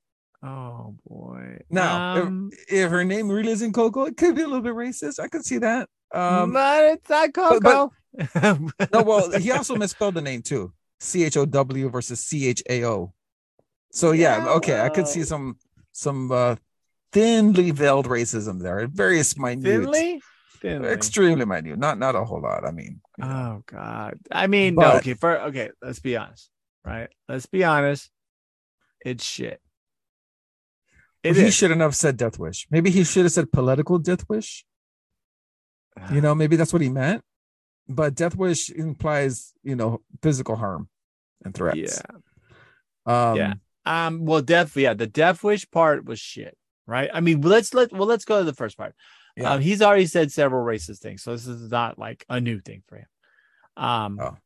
Oh 0.43 0.95
boy. 1.07 1.59
Now, 1.71 2.23
um, 2.23 2.51
If 2.69 2.91
her 2.91 3.05
name 3.05 3.31
really 3.31 3.53
isn't 3.53 3.73
Coco, 3.73 4.05
it 4.05 4.17
could 4.17 4.37
be 4.37 4.43
a 4.43 4.47
little 4.47 4.61
bit 4.63 4.75
racist. 4.75 5.19
I 5.19 5.29
could 5.29 5.45
see 5.45 5.59
that. 5.59 5.89
Um, 6.13 6.53
but 6.53 6.85
it's 6.85 7.09
not 7.11 7.33
but- 7.33 7.61
Coco. 7.61 7.93
no, 8.93 9.03
well, 9.03 9.31
he 9.41 9.51
also 9.51 9.75
misspelled 9.77 10.15
the 10.15 10.23
name 10.23 10.43
too. 10.43 10.73
C 11.05 11.25
H 11.25 11.37
O 11.37 11.45
W 11.47 11.89
versus 11.91 12.21
C 12.21 12.49
H 12.49 12.63
A 12.69 12.85
O. 12.85 13.13
So 13.93 14.13
yeah, 14.13 14.49
okay, 14.57 14.81
I 14.81 14.89
could 14.89 15.07
see 15.07 15.23
some 15.23 15.57
some 15.93 16.33
uh 16.33 16.57
thinly 17.13 17.71
veiled 17.71 18.07
racism 18.07 18.61
there. 18.61 18.87
Very 18.89 19.23
minute. 19.37 19.63
Finley. 19.63 20.21
Finley. 20.61 20.89
Extremely 20.89 21.45
minute. 21.45 21.79
Not 21.79 21.99
not 21.99 22.17
a 22.17 22.25
whole 22.25 22.41
lot. 22.41 22.67
I 22.67 22.73
mean, 22.73 23.01
you 23.19 23.25
know. 23.25 23.31
Oh 23.31 23.63
God. 23.67 24.19
I 24.33 24.49
mean, 24.49 24.75
no, 24.75 24.97
okay, 24.97 25.15
for 25.15 25.41
okay, 25.43 25.71
let's 25.81 26.01
be 26.01 26.17
honest. 26.17 26.51
Right? 26.85 27.09
Let's 27.29 27.47
be 27.47 27.63
honest. 27.63 28.11
It's 29.05 29.25
shit. 29.25 29.61
It 31.23 31.37
he 31.37 31.45
is. 31.45 31.55
shouldn't 31.55 31.81
have 31.81 31.95
said 31.95 32.17
death 32.17 32.39
wish. 32.39 32.67
Maybe 32.71 32.91
he 32.91 33.05
should 33.05 33.25
have 33.25 33.33
said 33.33 33.53
political 33.53 33.99
death 33.99 34.29
wish. 34.29 34.65
You 36.11 36.21
know, 36.21 36.35
maybe 36.41 36.57
that's 36.57 36.73
what 36.73 36.83
he 36.83 36.89
meant. 36.89 37.23
But 37.89 38.15
death 38.15 38.35
wish 38.35 38.71
implies, 38.71 39.53
you 39.63 39.77
know, 39.77 40.01
physical 40.23 40.57
harm 40.57 40.89
and 41.45 41.55
threats. 41.55 42.01
Yeah. 43.07 43.31
Um, 43.31 43.37
Yeah. 43.37 43.55
Um, 43.87 44.25
well, 44.25 44.41
death, 44.41 44.77
yeah, 44.77 44.95
the 44.95 45.07
death 45.07 45.45
wish 45.45 45.71
part 45.71 46.07
was 46.07 46.19
shit, 46.19 46.57
right? 46.87 47.11
I 47.13 47.21
mean, 47.21 47.43
let's 47.43 47.75
let 47.75 47.93
well, 47.93 48.09
let's 48.09 48.25
go 48.25 48.39
to 48.39 48.45
the 48.45 48.55
first 48.55 48.79
part. 48.79 48.95
Yeah. 49.37 49.53
Um, 49.53 49.61
he's 49.61 49.83
already 49.83 50.07
said 50.07 50.33
several 50.33 50.65
racist 50.65 51.01
things, 51.01 51.23
so 51.23 51.33
this 51.33 51.47
is 51.47 51.71
not 51.71 51.99
like 51.99 52.25
a 52.29 52.41
new 52.41 52.61
thing 52.61 52.83
for 52.87 52.97
him. 52.97 53.07
Um, 53.77 54.19
Oh. 54.21 54.37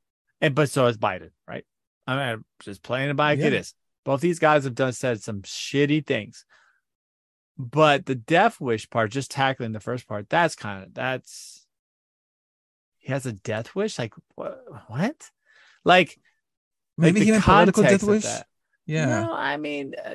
and 0.40 0.54
but 0.54 0.70
so 0.70 0.86
is 0.86 0.98
Biden, 0.98 1.30
right? 1.46 1.64
I 2.06 2.12
mean, 2.14 2.22
I'm 2.22 2.44
just 2.60 2.82
playing 2.82 3.10
it 3.10 3.14
by 3.16 3.34
Yeah. 3.34 3.46
is. 3.48 3.74
Both 4.04 4.22
these 4.22 4.38
guys 4.38 4.64
have 4.64 4.74
done 4.74 4.92
said 4.92 5.22
some 5.22 5.42
shitty 5.42 6.04
things, 6.06 6.44
but 7.58 8.06
the 8.06 8.14
death 8.14 8.60
wish 8.60 8.88
part, 8.90 9.10
just 9.12 9.30
tackling 9.30 9.72
the 9.72 9.80
first 9.80 10.08
part, 10.08 10.28
that's 10.28 10.56
kind 10.56 10.84
of 10.84 10.94
that's 10.94 11.66
he 12.98 13.12
has 13.12 13.24
a 13.26 13.32
death 13.32 13.74
wish, 13.76 13.98
like 13.98 14.14
what? 14.34 14.64
What? 14.88 15.30
Like 15.84 16.18
Maybe 16.98 17.24
he 17.24 17.30
meant 17.30 17.44
political 17.44 17.82
death 17.82 18.02
wish. 18.02 18.26
Yeah. 18.86 19.20
No, 19.22 19.32
I 19.32 19.56
mean, 19.56 19.94
uh, 20.04 20.14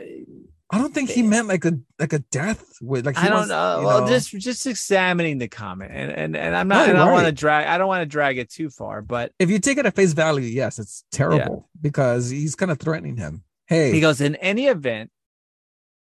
I 0.73 0.79
don't 0.79 0.93
think 0.93 1.11
he 1.11 1.21
meant 1.21 1.47
like 1.47 1.65
a 1.65 1.77
like 1.99 2.13
a 2.13 2.19
death 2.19 2.65
with 2.81 3.05
like 3.05 3.15
he 3.15 3.21
I 3.21 3.29
don't 3.29 3.35
wants, 3.35 3.49
know. 3.49 3.79
you 3.79 3.85
Well, 3.85 4.07
just 4.07 4.31
just 4.31 4.65
examining 4.65 5.37
the 5.37 5.47
comment, 5.47 5.91
and 5.93 6.11
and 6.11 6.35
and 6.35 6.55
I'm 6.55 6.67
not. 6.67 6.87
No, 6.87 6.93
and 6.93 6.99
I 6.99 7.05
don't 7.05 7.13
want 7.13 7.27
to 7.27 7.31
drag. 7.31 7.67
I 7.67 7.77
don't 7.77 7.87
want 7.87 8.01
to 8.01 8.07
drag 8.07 8.39
it 8.39 8.49
too 8.49 8.71
far, 8.71 9.03
but 9.03 9.31
if 9.37 9.51
you 9.51 9.59
take 9.59 9.77
it 9.77 9.85
at 9.85 9.95
face 9.95 10.13
value, 10.13 10.47
yes, 10.47 10.79
it's 10.79 11.03
terrible 11.11 11.69
because 11.79 12.29
he's 12.29 12.55
kind 12.55 12.71
of 12.71 12.79
threatening 12.79 13.17
him. 13.17 13.43
Hey, 13.67 13.91
he 13.91 14.01
goes 14.01 14.19
in 14.19 14.35
any 14.37 14.65
event, 14.65 15.11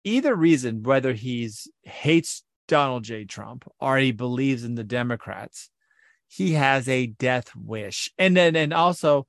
either 0.05 0.33
reason, 0.33 0.83
whether 0.83 1.11
he's 1.11 1.67
hates 1.83 2.43
Donald 2.69 3.03
J. 3.03 3.25
Trump 3.25 3.69
or 3.79 3.97
he 3.97 4.13
believes 4.13 4.63
in 4.63 4.75
the 4.75 4.85
Democrats, 4.85 5.69
he 6.29 6.53
has 6.53 6.87
a 6.87 7.07
death 7.07 7.51
wish, 7.57 8.09
and 8.17 8.37
then 8.37 8.55
and 8.55 8.73
also 8.73 9.27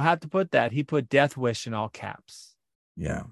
have 0.00 0.20
to 0.20 0.28
put 0.28 0.50
that 0.52 0.72
he 0.72 0.82
put 0.82 1.08
death 1.08 1.36
wish 1.36 1.66
in 1.66 1.74
all 1.74 1.88
caps. 1.88 2.54
yeah. 2.96 3.24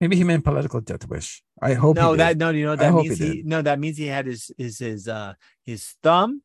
Maybe 0.00 0.16
he 0.16 0.24
meant 0.24 0.44
political 0.44 0.80
death 0.80 1.08
wish. 1.08 1.42
I 1.62 1.74
hope. 1.74 1.96
no, 1.96 2.14
that 2.16 2.36
no, 2.36 2.50
you 2.50 2.64
know 2.64 2.72
what 2.72 2.80
I 2.82 2.90
that 2.90 2.94
means 2.94 3.18
he 3.18 3.30
he, 3.36 3.42
no, 3.44 3.62
that 3.62 3.78
means 3.78 3.96
he 3.96 4.06
had 4.06 4.26
his 4.26 4.50
his 4.58 4.78
his 4.78 5.08
uh 5.08 5.34
his 5.64 5.94
thumb 6.02 6.42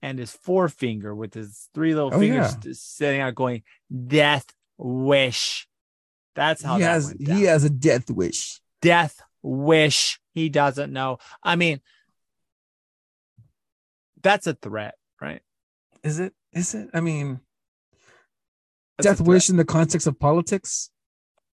and 0.00 0.18
his 0.18 0.30
forefinger 0.32 1.14
with 1.14 1.34
his 1.34 1.68
three 1.74 1.92
little 1.94 2.14
Oh, 2.14 2.18
fingers 2.18 2.56
yeah. 2.64 2.70
s- 2.70 2.78
setting 2.80 3.20
out 3.20 3.34
going 3.34 3.62
death 4.06 4.46
wish. 4.78 5.68
That's 6.34 6.62
how 6.62 6.76
he 6.76 6.82
that 6.82 6.90
has 6.92 7.14
he 7.18 7.42
has 7.42 7.64
a 7.64 7.70
death 7.70 8.08
wish. 8.10 8.60
death 8.80 9.20
wish. 9.42 10.18
He 10.32 10.48
doesn't 10.48 10.92
know. 10.92 11.18
I 11.42 11.56
mean, 11.56 11.80
that's 14.22 14.46
a 14.46 14.54
threat, 14.54 14.94
right? 15.20 15.42
Is 16.02 16.20
it? 16.20 16.32
Is 16.52 16.74
it? 16.74 16.90
I 16.92 17.00
mean, 17.00 17.40
That's 18.98 19.18
death 19.18 19.20
wish 19.26 19.48
in 19.50 19.56
the 19.56 19.64
context 19.64 20.06
of 20.06 20.18
politics. 20.18 20.90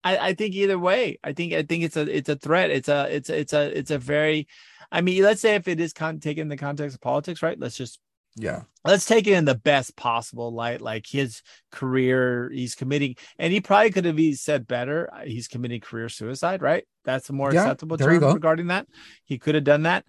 I, 0.05 0.19
I 0.19 0.35
think 0.35 0.55
either 0.55 0.79
way, 0.79 1.19
I 1.25 1.33
think 1.33 1.53
I 1.53 1.63
think 1.63 1.85
it's 1.85 1.97
a 1.97 2.03
it's 2.03 2.29
a 2.29 2.37
threat. 2.37 2.71
It's 2.71 2.89
a 2.89 3.15
it's 3.15 3.31
a, 3.31 3.39
it's 3.39 3.53
a 3.53 3.79
it's 3.79 3.91
a 3.91 3.99
very, 3.99 4.47
I 4.91 5.01
mean, 5.01 5.23
let's 5.23 5.41
say 5.41 5.55
if 5.55 5.69
it 5.69 5.81
is 5.81 5.93
con- 5.93 6.21
taken 6.21 6.43
in 6.43 6.49
the 6.49 6.57
context 6.57 6.95
of 6.95 7.01
politics, 7.01 7.43
right? 7.43 7.59
Let's 7.59 7.77
just 7.77 7.99
Yeah. 8.37 8.63
let's 8.85 9.07
take 9.07 9.27
it 9.27 9.33
in 9.33 9.45
the 9.45 9.57
best 9.57 9.97
possible 9.97 10.53
light 10.53 10.81
like 10.81 11.07
his 11.07 11.43
career 11.73 12.49
he's 12.55 12.77
committing 12.77 13.17
and 13.39 13.53
he 13.53 13.61
probably 13.61 13.91
could 13.91 14.05
have 14.05 14.19
said 14.37 14.69
better 14.69 15.11
uh, 15.13 15.25
he's 15.25 15.49
committing 15.49 15.81
career 15.81 16.09
suicide 16.09 16.63
right 16.63 16.85
that's 17.05 17.29
a 17.29 17.33
more 17.33 17.51
Yeah, 17.51 17.63
acceptable 17.63 17.99
term 17.99 18.23
regarding 18.33 18.69
that 18.69 18.87
he 19.25 19.39
could 19.39 19.57
have 19.57 19.65
done 19.65 19.83
that 19.83 20.05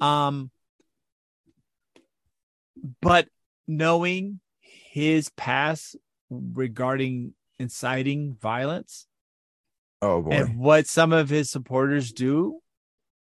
um 0.00 0.50
but 3.02 3.28
knowing 3.66 4.40
his 4.92 5.30
past 5.30 5.96
regarding 6.30 7.34
inciting 7.58 8.36
violence 8.40 9.06
Oh 10.02 10.22
boy. 10.22 10.30
and 10.30 10.58
what 10.58 10.86
some 10.86 11.12
of 11.12 11.28
his 11.28 11.50
supporters 11.50 12.12
do 12.12 12.58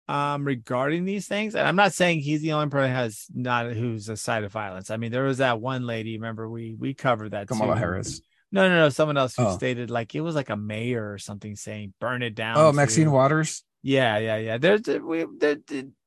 um 0.08 0.46
regarding 0.46 1.06
these 1.06 1.28
things 1.28 1.56
and 1.56 1.68
i'm 1.68 1.76
not 1.76 1.94
saying 1.94 2.20
he's 2.20 2.42
the 2.42 2.52
only 2.54 2.70
person 2.70 2.92
has 2.92 3.26
not 3.34 3.72
who's 3.74 4.08
a 4.10 4.18
side 4.18 4.44
of 4.44 4.52
violence 4.52 4.90
i 4.92 4.98
mean 4.98 5.12
there 5.12 5.24
was 5.24 5.38
that 5.40 5.60
one 5.62 5.86
lady 5.88 6.18
remember 6.18 6.50
we 6.50 6.76
we 6.78 6.94
covered 6.94 7.32
that 7.32 7.48
Kamala 7.48 7.74
too. 7.74 7.80
Harris. 7.80 8.22
no 8.52 8.68
no 8.70 8.76
no 8.76 8.90
someone 8.90 9.18
else 9.18 9.36
who 9.36 9.44
Oh. 9.46 9.56
stated 9.56 9.90
like 9.90 10.14
it 10.14 10.22
was 10.22 10.36
like 10.36 10.50
a 10.52 10.56
mayor 10.58 11.12
or 11.12 11.18
something 11.18 11.56
saying 11.56 11.94
burn 12.00 12.22
it 12.22 12.36
down 12.36 12.58
Oh, 12.58 12.72
Maxine 12.72 13.12
Waters. 13.12 13.64
yeah 13.82 14.18
yeah 14.20 14.38
yeah 14.38 14.58
there's 14.60 14.82
we 14.88 15.26
there, 15.40 15.58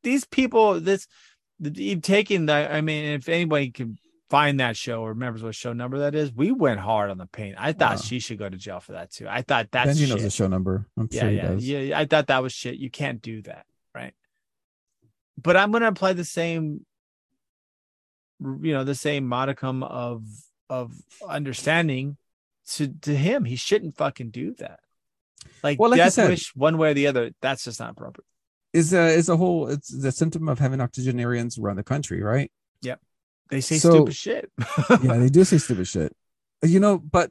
these 0.02 0.24
people 0.24 0.80
this 0.80 1.06
the, 1.58 1.96
taking 1.96 2.46
the 2.46 2.52
i 2.72 2.80
mean 2.80 3.04
if 3.14 3.28
anybody 3.28 3.70
can 3.72 3.96
find 4.30 4.60
that 4.60 4.76
show 4.76 5.00
or 5.02 5.10
remembers 5.10 5.42
what 5.42 5.54
show 5.54 5.72
number 5.72 5.98
that 6.00 6.14
is 6.14 6.32
we 6.32 6.52
went 6.52 6.78
hard 6.80 7.10
on 7.10 7.16
the 7.18 7.26
paint 7.26 7.56
i 7.58 7.72
thought 7.72 7.96
Wow. 7.96 8.02
she 8.02 8.18
should 8.20 8.38
go 8.38 8.48
to 8.48 8.56
jail 8.56 8.78
for 8.80 8.92
that 8.92 9.10
too 9.10 9.26
i 9.28 9.40
thought 9.42 9.68
that's 9.70 9.90
Benji 9.90 10.00
shit 10.00 10.08
knows 10.10 10.22
the 10.22 10.30
show 10.30 10.46
number. 10.48 10.86
I'm 10.98 11.08
yeah, 11.10 11.20
sure 11.20 11.30
he 11.30 11.36
yeah, 11.36 11.48
does. 11.48 11.68
yeah. 11.68 11.98
I 11.98 12.04
thought 12.04 12.26
that 12.26 12.42
was 12.42 12.52
shit. 12.52 12.76
You 12.76 12.90
can't 12.90 13.22
do 13.22 13.40
that, 13.42 13.64
right? 13.94 14.12
But 15.40 15.56
I'm 15.56 15.70
gonna 15.72 15.86
apply 15.88 16.12
the 16.14 16.24
same, 16.24 16.84
you 18.40 18.72
know, 18.72 18.84
the 18.84 18.94
same 18.94 19.26
modicum 19.26 19.82
of 19.82 20.24
of 20.68 20.92
understanding 21.26 22.16
to 22.72 22.88
to 23.02 23.14
him. 23.16 23.44
He 23.44 23.56
shouldn't 23.56 23.96
fucking 23.96 24.30
do 24.30 24.54
that. 24.58 24.80
Like, 25.62 25.78
Well, 25.80 25.90
like 25.90 25.98
death 25.98 26.12
said- 26.14 26.28
wish 26.28 26.54
one 26.54 26.76
way 26.76 26.90
or 26.90 26.94
the 26.94 27.06
other. 27.06 27.30
That's 27.40 27.64
just 27.64 27.80
not 27.80 27.90
appropriate. 27.92 28.26
Is 28.74 28.92
a 28.92 29.06
is 29.08 29.28
a 29.28 29.36
whole 29.36 29.68
it's 29.68 29.88
the 29.88 30.12
symptom 30.12 30.48
of 30.48 30.58
having 30.58 30.80
octogenarians 30.80 31.58
around 31.58 31.76
the 31.76 31.84
country, 31.84 32.22
right? 32.22 32.50
They 33.50 33.60
say 33.60 33.78
So- 33.78 33.90
stupid 33.90 34.14
shit. 34.16 34.50
yeah, 35.02 35.16
they 35.18 35.28
do 35.28 35.44
say 35.44 35.58
stupid 35.58 35.86
shit. 35.88 36.14
You 36.62 36.80
know, 36.80 36.98
but 36.98 37.30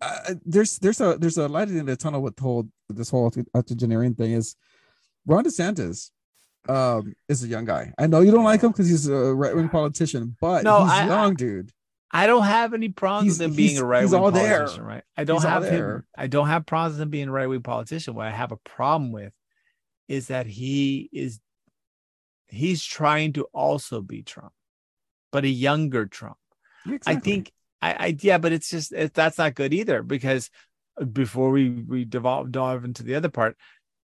uh, 0.00 0.34
there's 0.44 0.78
there's 0.80 1.00
a 1.00 1.16
there's 1.18 1.38
a 1.38 1.48
light 1.48 1.68
in 1.68 1.86
the 1.86 1.96
tunnel 1.96 2.20
with 2.22 2.38
whole 2.38 2.68
this 2.88 3.10
whole 3.10 3.32
octogenarian 3.54 4.14
thing 4.14 4.32
is 4.32 4.56
Ron 5.26 5.44
DeSantis 5.44 6.10
um 6.68 7.14
is 7.28 7.44
a 7.44 7.48
young 7.48 7.64
guy. 7.64 7.92
I 7.98 8.06
know 8.06 8.20
you 8.20 8.30
don't 8.32 8.44
like 8.44 8.62
him 8.62 8.72
because 8.72 8.88
he's 8.88 9.06
a 9.08 9.34
right 9.34 9.54
wing 9.54 9.68
politician, 9.68 10.36
but 10.40 10.64
No, 10.64 10.82
he's 10.82 10.92
I- 10.92 11.06
young, 11.06 11.34
dude. 11.34 11.70
I 12.10 12.26
don't 12.28 12.44
have 12.44 12.74
any 12.74 12.90
problems 12.90 13.24
He's- 13.24 13.38
with 13.40 13.50
him 13.50 13.56
being 13.56 13.78
a 13.78 13.84
right 13.84 14.04
wing 14.08 14.14
all 14.20 14.30
there. 14.30 14.58
politician, 14.58 14.84
right? 14.84 15.02
I 15.16 15.24
don't 15.24 15.36
He's 15.36 15.44
have 15.44 15.64
him. 15.64 16.04
I 16.16 16.26
don't 16.28 16.46
have 16.48 16.64
problems 16.66 16.94
with 16.94 17.02
him 17.02 17.10
being 17.10 17.28
a 17.28 17.32
right 17.32 17.48
wing 17.48 17.62
politician. 17.62 18.14
What 18.14 18.26
I 18.26 18.30
have 18.30 18.52
a 18.52 18.56
problem 18.58 19.10
with 19.12 19.32
is 20.08 20.28
that 20.28 20.46
he 20.46 21.08
is 21.12 21.40
he's 22.48 22.84
trying 22.84 23.32
to 23.34 23.44
also 23.52 24.00
be 24.00 24.22
Trump, 24.22 24.52
but 25.34 25.44
a 25.44 25.48
younger 25.48 26.06
Trump. 26.06 26.36
I 27.06 27.16
think 27.16 27.50
I, 27.82 27.92
I 27.92 28.16
yeah, 28.20 28.38
but 28.38 28.52
it's 28.52 28.70
just 28.70 28.92
it, 28.92 29.14
that's 29.14 29.36
not 29.36 29.56
good 29.56 29.74
either 29.74 30.00
because 30.04 30.48
uh, 30.98 31.04
before 31.04 31.50
we 31.50 31.70
we 31.70 32.04
devolve 32.04 32.52
dive 32.52 32.84
into 32.84 33.02
the 33.02 33.16
other 33.16 33.28
part, 33.28 33.56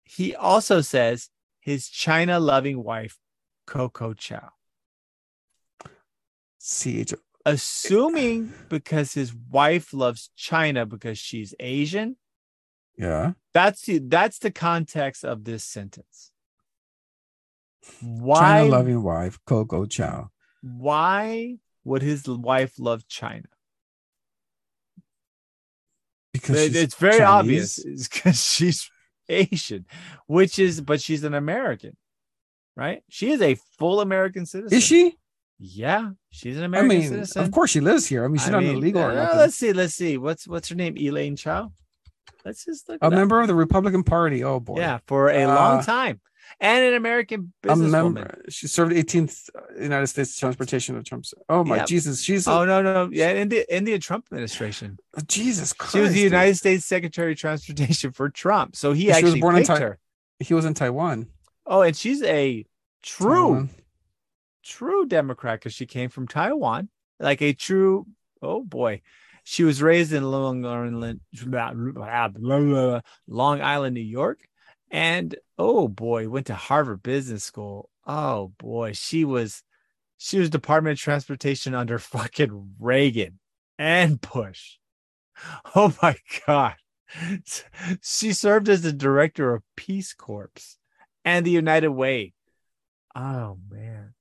he 0.05 0.33
also 0.33 0.79
says 0.79 1.29
his 1.59 1.89
China 1.89 2.39
loving 2.39 2.81
wife, 2.81 3.17
Coco 3.65 4.13
Chow. 4.13 4.51
CH 6.61 7.13
assuming 7.45 8.53
because 8.69 9.13
his 9.13 9.35
wife 9.35 9.93
loves 9.93 10.29
China 10.37 10.85
because 10.85 11.17
she's 11.17 11.53
Asian. 11.59 12.15
yeah. 12.97 13.33
That's 13.53 13.81
the 13.81 13.99
that's 13.99 14.39
the 14.39 14.51
context 14.51 15.25
of 15.25 15.43
this 15.43 15.65
sentence. 15.65 16.31
Why 18.01 18.59
China 18.59 18.69
loving 18.69 19.03
wife, 19.03 19.39
Coco 19.45 19.85
Chow. 19.85 20.29
Why 20.61 21.57
would 21.83 22.01
his 22.01 22.27
wife 22.27 22.73
love 22.79 23.07
China? 23.07 23.47
Because 26.33 26.57
It- 26.61 26.75
it's 26.75 26.95
very 26.95 27.13
Chinese. 27.17 27.27
obvious. 27.27 27.77
It's 27.79 28.07
because 28.07 28.43
she's 28.53 28.89
Asian, 29.29 29.85
which 30.27 30.59
is 30.59 30.81
but 30.81 31.01
she's 31.01 31.23
an 31.23 31.33
American, 31.33 31.97
right? 32.75 33.03
She 33.09 33.31
is 33.31 33.41
a 33.41 33.55
full 33.77 34.01
American 34.01 34.45
citizen. 34.45 34.77
Is 34.77 34.83
she? 34.83 35.17
Yeah, 35.59 36.11
she's 36.29 36.55
an 36.57 36.63
American 36.65 36.91
I 36.91 36.99
mean, 36.99 37.09
citizen. 37.09 37.43
of 37.43 37.51
course 37.51 37.71
she 37.71 37.79
lives 37.79 38.05
here. 38.05 38.23
I 38.23 38.27
mean, 38.27 38.37
she's 38.37 38.49
I 38.49 38.51
not 38.51 38.63
mean, 38.63 38.75
illegal 38.75 39.01
or 39.01 39.11
uh, 39.11 39.15
nothing. 39.15 39.37
let's 39.39 39.55
see, 39.55 39.73
let's 39.73 39.95
see. 39.95 40.17
What's 40.17 40.47
what's 40.47 40.69
her 40.69 40.75
name? 40.75 40.95
Elaine 40.97 41.35
Chao. 41.35 41.73
Let's 42.45 42.63
just 42.63 42.87
look. 42.87 43.01
A 43.01 43.05
up. 43.05 43.13
member 43.13 43.41
of 43.41 43.47
the 43.47 43.55
Republican 43.55 44.03
Party. 44.03 44.43
Oh 44.43 44.59
boy. 44.59 44.77
Yeah, 44.79 44.99
for 45.07 45.29
a 45.31 45.47
long 45.47 45.79
Uh, 45.79 45.83
time, 45.83 46.21
and 46.59 46.83
an 46.85 46.93
American 46.95 47.53
businesswoman. 47.63 47.91
member. 47.91 48.41
She 48.49 48.67
served 48.67 48.93
18th 48.93 49.49
uh, 49.55 49.81
United 49.81 50.07
States 50.07 50.37
transportation 50.39 50.95
of 50.97 51.03
Trump's. 51.03 51.33
Oh 51.49 51.63
my 51.63 51.77
Yeah. 51.77 51.85
Jesus, 51.85 52.21
she's 52.21 52.47
a, 52.47 52.51
Oh 52.51 52.65
no, 52.65 52.81
no, 52.81 53.09
yeah, 53.11 53.31
in 53.31 53.49
the 53.49 53.65
in 53.75 53.83
the 53.83 53.97
Trump 53.99 54.25
administration, 54.31 54.97
oh, 55.17 55.21
Jesus 55.27 55.73
Christ. 55.73 55.93
she 55.93 55.99
was 56.01 56.09
the 56.13 56.15
dude. 56.23 56.31
United 56.31 56.55
States 56.55 56.85
Secretary 56.85 57.33
of 57.33 57.37
Transportation 57.37 58.11
for 58.11 58.29
Trump. 58.29 58.75
So 58.75 58.93
he 58.93 59.01
she 59.03 59.07
was 59.07 59.15
actually 59.17 59.41
born 59.41 59.57
in 59.57 59.63
Tai- 59.63 59.79
her. 59.79 59.99
He 60.39 60.53
was 60.53 60.65
in 60.65 60.73
Taiwan. 60.73 61.27
Oh, 61.65 61.81
and 61.81 61.95
she's 61.95 62.21
a 62.23 62.65
true, 63.03 63.27
Taiwan. 63.29 63.69
true 64.63 65.05
Democrat 65.05 65.59
because 65.59 65.73
she 65.73 65.85
came 65.85 66.09
from 66.09 66.27
Taiwan, 66.27 66.89
like 67.19 67.41
a 67.41 67.53
true. 67.53 68.05
Oh 68.41 68.63
boy, 68.63 69.01
she 69.43 69.63
was 69.63 69.81
raised 69.81 70.13
in 70.13 70.23
Long 70.23 70.63
Island, 70.65 71.21
Long 73.27 73.61
Island, 73.61 73.93
New 73.95 74.01
York, 74.01 74.39
and 74.91 75.35
oh 75.57 75.87
boy, 75.87 76.29
went 76.29 76.47
to 76.47 76.55
Harvard 76.55 77.03
Business 77.03 77.43
School. 77.43 77.89
Oh 78.05 78.53
boy, 78.57 78.93
she 78.93 79.25
was, 79.25 79.63
she 80.17 80.39
was 80.39 80.49
Department 80.49 80.97
of 80.97 81.01
Transportation 81.01 81.73
under 81.73 81.99
fucking 81.99 82.75
Reagan 82.79 83.39
and 83.77 84.19
Bush. 84.21 84.77
Oh 85.75 85.95
my 86.01 86.15
god, 86.47 86.75
she 88.01 88.33
served 88.33 88.69
as 88.69 88.81
the 88.81 88.93
director 88.93 89.53
of 89.53 89.63
Peace 89.75 90.13
Corps 90.13 90.77
and 91.23 91.45
the 91.45 91.51
United 91.51 91.89
Way. 91.89 92.33
Oh 93.15 93.57
man. 93.69 94.13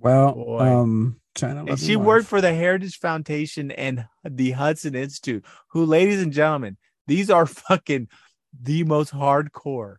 Well, 0.00 0.34
Boy. 0.34 0.58
um, 0.60 1.20
China. 1.34 1.64
And 1.66 1.78
she 1.78 1.96
wife. 1.96 2.06
worked 2.06 2.26
for 2.26 2.40
the 2.40 2.54
Heritage 2.54 2.98
Foundation 2.98 3.70
and 3.70 4.06
the 4.24 4.52
Hudson 4.52 4.94
Institute, 4.94 5.44
who, 5.68 5.84
ladies 5.84 6.22
and 6.22 6.32
gentlemen, 6.32 6.76
these 7.06 7.30
are 7.30 7.46
fucking 7.46 8.08
the 8.60 8.84
most 8.84 9.12
hardcore 9.12 9.96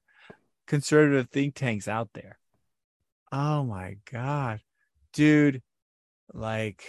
conservative 0.68 1.30
think 1.30 1.56
tanks 1.56 1.88
out 1.88 2.10
there. 2.14 2.38
Oh 3.32 3.64
my 3.64 3.98
God. 4.12 4.62
Dude, 5.14 5.62
like, 6.34 6.84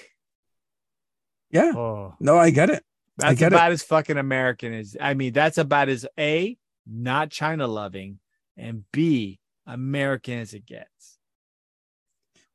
Yeah. 1.51 1.73
oh, 1.75 2.15
No, 2.21 2.39
I 2.39 2.51
get 2.51 2.71
it. 2.71 2.85
that's 3.17 3.39
get 3.39 3.53
it. 3.53 3.57
about 3.57 3.73
as 3.73 3.83
fucking 3.83 4.17
American 4.19 4.73
as 4.75 4.97
I 5.01 5.15
mean, 5.15 5.33
that's 5.33 5.59
about 5.59 5.89
as 5.89 6.07
A, 6.19 6.57
not 6.87 7.31
China 7.31 7.67
loving, 7.67 8.19
and 8.57 8.85
B, 8.93 9.39
American 9.67 10.39
as 10.39 10.55
it 10.55 10.67
gets. 10.67 11.19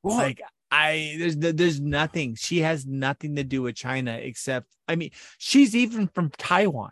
Well, 0.03 0.17
like 0.17 0.41
I 0.71 1.15
there's 1.17 1.37
there's 1.37 1.79
nothing. 1.79 2.35
She 2.35 2.59
has 2.59 2.85
nothing 2.85 3.35
to 3.37 3.43
do 3.43 3.61
with 3.63 3.75
China 3.75 4.13
except 4.17 4.67
I 4.87 4.95
mean, 4.95 5.11
she's 5.37 5.75
even 5.75 6.07
from 6.07 6.29
Taiwan. 6.37 6.91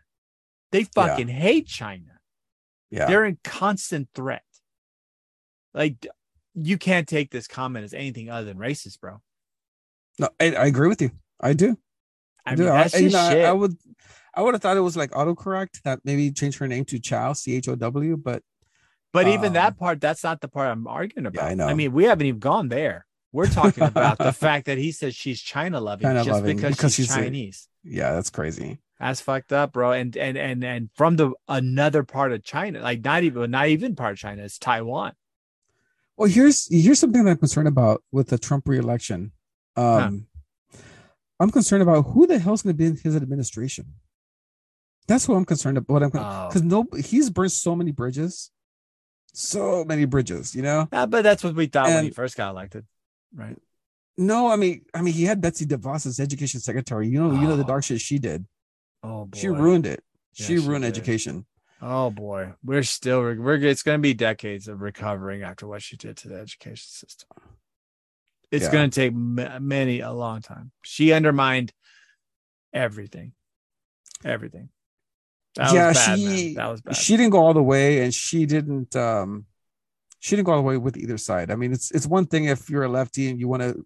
They 0.74 0.84
fucking 0.84 1.30
hate 1.30 1.68
China. 1.68 2.20
yeah. 2.92 3.06
They're 3.06 3.26
in 3.26 3.38
constant 3.44 4.10
threat. 4.14 4.44
Like 5.74 6.06
you 6.54 6.78
can't 6.78 7.08
take 7.08 7.32
this 7.32 7.48
comment 7.48 7.86
as 7.86 7.94
anything 7.94 8.30
other 8.30 8.46
than 8.46 8.58
racist, 8.58 9.00
bro. 9.00 9.22
No, 10.20 10.30
I, 10.40 10.54
I 10.54 10.66
agree 10.66 10.88
with 10.90 11.02
you. 11.02 11.12
I 11.40 11.54
do. 11.54 11.78
I 12.46 12.56
do. 12.56 12.64
mean, 12.64 12.74
that's 12.74 12.94
I, 12.96 12.98
you 13.00 13.10
know, 13.10 13.20
I- 13.20 13.32
shit. 13.32 13.46
I 13.46 13.52
would. 13.54 13.76
I 14.36 14.42
would 14.42 14.56
have 14.56 14.62
thought 14.64 14.78
it 14.78 14.82
was 14.82 14.98
like 14.98 15.12
autocorrect 15.12 15.82
that 15.84 16.00
maybe 16.04 16.32
changed 16.32 16.58
her 16.58 16.68
name 16.68 16.86
to 16.86 16.98
Chow, 17.00 17.34
C 17.34 17.56
H 17.56 17.68
O 17.70 17.76
W, 17.76 18.18
but 18.18 18.42
but 19.12 19.28
even 19.28 19.50
um, 19.50 19.54
that 19.54 19.78
part, 19.78 20.02
that's 20.02 20.24
not 20.24 20.42
the 20.42 20.48
part 20.48 20.70
I'm 20.70 20.88
arguing 20.88 21.28
about. 21.28 21.44
Yeah, 21.44 21.50
I 21.52 21.54
know. 21.54 21.68
I 21.68 21.76
mean, 21.76 21.92
we 21.94 22.06
haven't 22.06 22.26
even 22.26 22.40
gone 22.40 22.68
there. 22.68 23.06
We're 23.32 23.46
talking 23.48 23.84
about 23.84 24.18
the 24.18 24.34
fact 24.46 24.66
that 24.66 24.80
he 24.80 24.92
says 24.92 25.14
she's 25.16 25.40
China 25.40 25.80
loving 25.80 26.06
China 26.06 26.24
just 26.24 26.32
loving 26.32 26.56
because, 26.58 26.76
because 26.76 26.96
she's, 26.96 27.06
she's 27.08 27.16
a- 27.16 27.20
Chinese. 27.20 27.68
yeah, 27.84 28.14
that's 28.14 28.32
crazy. 28.32 28.80
That's 29.04 29.20
fucked 29.20 29.52
up, 29.52 29.74
bro. 29.74 29.92
And 29.92 30.16
and 30.16 30.38
and 30.38 30.64
and 30.64 30.90
from 30.96 31.18
the 31.18 31.34
another 31.50 32.04
part 32.04 32.32
of 32.32 32.42
China, 32.42 32.80
like 32.82 33.04
not 33.04 33.24
even 33.24 33.52
not 33.52 33.68
even 33.68 33.96
part 33.98 34.14
of 34.14 34.18
China, 34.18 34.44
it's 34.44 34.58
Taiwan. 34.58 35.12
Well, 36.16 36.30
here's 36.30 36.68
here's 36.74 37.00
something 37.00 37.26
that 37.26 37.32
I'm 37.32 37.38
concerned 37.38 37.68
about 37.68 38.02
with 38.14 38.30
the 38.30 38.38
Trump 38.38 38.66
reelection. 38.66 39.34
Um, 39.76 40.28
I'm 41.38 41.50
concerned 41.52 41.84
about 41.84 42.04
who 42.04 42.26
the 42.28 42.40
hell's 42.40 42.62
going 42.62 42.76
to 42.76 42.78
be 42.78 42.86
in 42.86 42.96
his 42.96 43.14
administration. 43.18 43.96
That's 45.06 45.28
what 45.28 45.36
I'm 45.36 45.44
concerned 45.44 45.78
about. 45.78 46.02
I'm 46.04 46.12
Oh. 46.14 46.48
because 46.48 46.64
no, 46.64 46.86
he's 47.04 47.30
burned 47.30 47.52
so 47.52 47.76
many 47.76 47.92
bridges, 47.92 48.52
so 49.34 49.84
many 49.84 50.06
bridges. 50.06 50.56
You 50.56 50.62
know, 50.62 50.88
Ah, 50.94 51.08
but 51.08 51.24
that's 51.24 51.44
what 51.44 51.56
we 51.56 51.66
thought 51.66 51.88
when 51.88 52.06
he 52.06 52.10
first 52.10 52.38
got 52.38 52.52
elected, 52.52 52.86
right? 53.36 53.58
no, 54.16 54.48
I 54.48 54.56
mean, 54.56 54.86
I 54.94 55.02
mean, 55.02 55.14
he 55.14 55.26
had 55.26 55.42
Betsy 55.42 55.66
DeVos 55.66 56.06
as 56.06 56.22
education 56.22 56.62
secretary. 56.62 57.10
You 57.10 57.20
know, 57.22 57.34
you 57.34 57.48
know 57.50 57.58
the 57.58 57.64
Oh. 57.66 57.68
dark 57.68 57.84
shit 57.84 58.00
she 58.00 58.18
did. 58.18 58.46
Oh 59.04 59.26
boy, 59.26 59.38
She 59.38 59.48
ruined 59.50 59.86
it. 59.86 60.04
Yeah, 60.36 60.46
she 60.48 60.58
she 60.60 60.68
ruined 60.68 60.84
did. 60.84 60.96
education. 60.96 61.46
Oh 61.82 62.10
boy, 62.10 62.54
we're 62.64 62.84
still 62.84 63.22
we're 63.22 63.56
it's 63.56 63.84
going 63.84 63.98
to 64.00 64.02
be 64.02 64.14
decades 64.14 64.68
of 64.70 64.82
recovering 64.82 65.44
after 65.44 65.68
what 65.68 65.82
she 65.82 65.98
did 65.98 66.16
to 66.18 66.30
the 66.30 66.36
education 66.36 66.88
system. 66.88 67.30
It's 68.52 68.66
Yeah. 68.66 68.72
going 68.72 68.90
to 68.90 68.96
take 68.96 69.14
many 69.14 70.00
a 70.00 70.12
long 70.12 70.42
time. 70.42 70.72
She 70.84 71.12
undermined 71.12 71.74
everything, 72.72 73.34
everything. 74.24 74.70
That 75.56 75.74
yeah, 75.74 75.88
was 75.90 75.98
bad, 75.98 76.20
she 76.20 76.26
man. 76.26 76.54
That 76.56 76.68
was 76.72 76.82
bad. 76.82 76.96
she 76.96 77.18
didn't 77.18 77.32
go 77.32 77.40
all 77.40 77.54
the 77.54 77.62
way, 77.64 78.04
and 78.04 78.14
she 78.14 78.46
didn't. 78.46 78.96
um 78.96 79.46
She 80.20 80.36
didn't 80.38 80.46
go 80.46 80.54
all 80.54 80.60
the 80.64 80.64
way 80.72 80.78
with 80.78 80.96
either 80.98 81.18
side. 81.18 81.52
I 81.52 81.56
mean, 81.56 81.74
it's 81.74 81.92
it's 81.92 82.08
one 82.08 82.26
thing 82.28 82.46
if 82.46 82.70
you're 82.70 82.84
a 82.86 82.90
lefty 82.90 83.30
and 83.30 83.38
you 83.40 83.48
want 83.50 83.62
to 83.64 83.86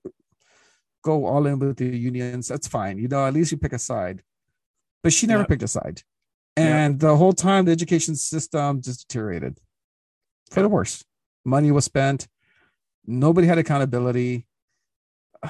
go 1.04 1.26
all 1.26 1.48
in 1.48 1.58
with 1.60 1.78
the 1.78 1.86
unions. 1.98 2.48
That's 2.48 2.68
fine. 2.68 3.00
You 3.00 3.08
know, 3.08 3.26
at 3.26 3.34
least 3.34 3.52
you 3.52 3.58
pick 3.58 3.74
a 3.74 3.80
side. 3.80 4.22
But 5.04 5.14
she 5.14 5.28
never 5.28 5.42
Yep. 5.42 5.50
picked 5.50 5.64
a 5.64 5.68
side, 5.68 6.02
Yep. 6.58 6.66
and 6.68 7.00
the 7.00 7.16
whole 7.16 7.34
time 7.34 7.66
the 7.66 7.72
education 7.72 8.16
system 8.16 8.82
just 8.82 9.08
deteriorated 9.08 9.60
for 10.52 10.62
the 10.62 10.70
worse. 10.70 11.04
Money 11.46 11.72
was 11.72 11.86
spent. 11.86 12.28
Nobody 13.06 13.48
had 13.48 13.58
accountability. 13.58 14.48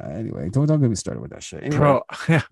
anyway, 0.00 0.48
don't 0.50 0.66
don't 0.66 0.80
get 0.80 0.90
me 0.90 0.94
started 0.96 1.20
with 1.20 1.30
that 1.32 1.42
shit. 1.42 1.62
Anyway, 1.64 1.76
bro. 1.78 2.02
I, 2.20 2.42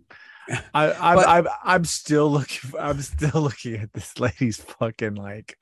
I'm, 0.74 1.16
But- 1.16 1.28
I'm, 1.28 1.48
I'm 1.62 1.84
still 1.84 2.30
looking. 2.30 2.72
I'm 2.80 3.00
still 3.02 3.42
looking 3.42 3.76
at 3.76 3.92
this 3.92 4.18
lady's 4.18 4.56
fucking 4.56 5.14
like. 5.14 5.58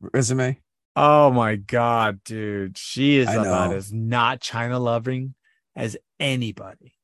resume. 0.00 0.60
Oh 0.96 1.30
my 1.30 1.56
god, 1.56 2.22
dude, 2.24 2.76
she 2.78 3.18
is 3.18 3.28
about 3.28 3.74
as 3.74 3.92
not 3.92 4.40
China 4.40 4.78
loving 4.78 5.34
as 5.76 5.96
anybody. 6.18 6.94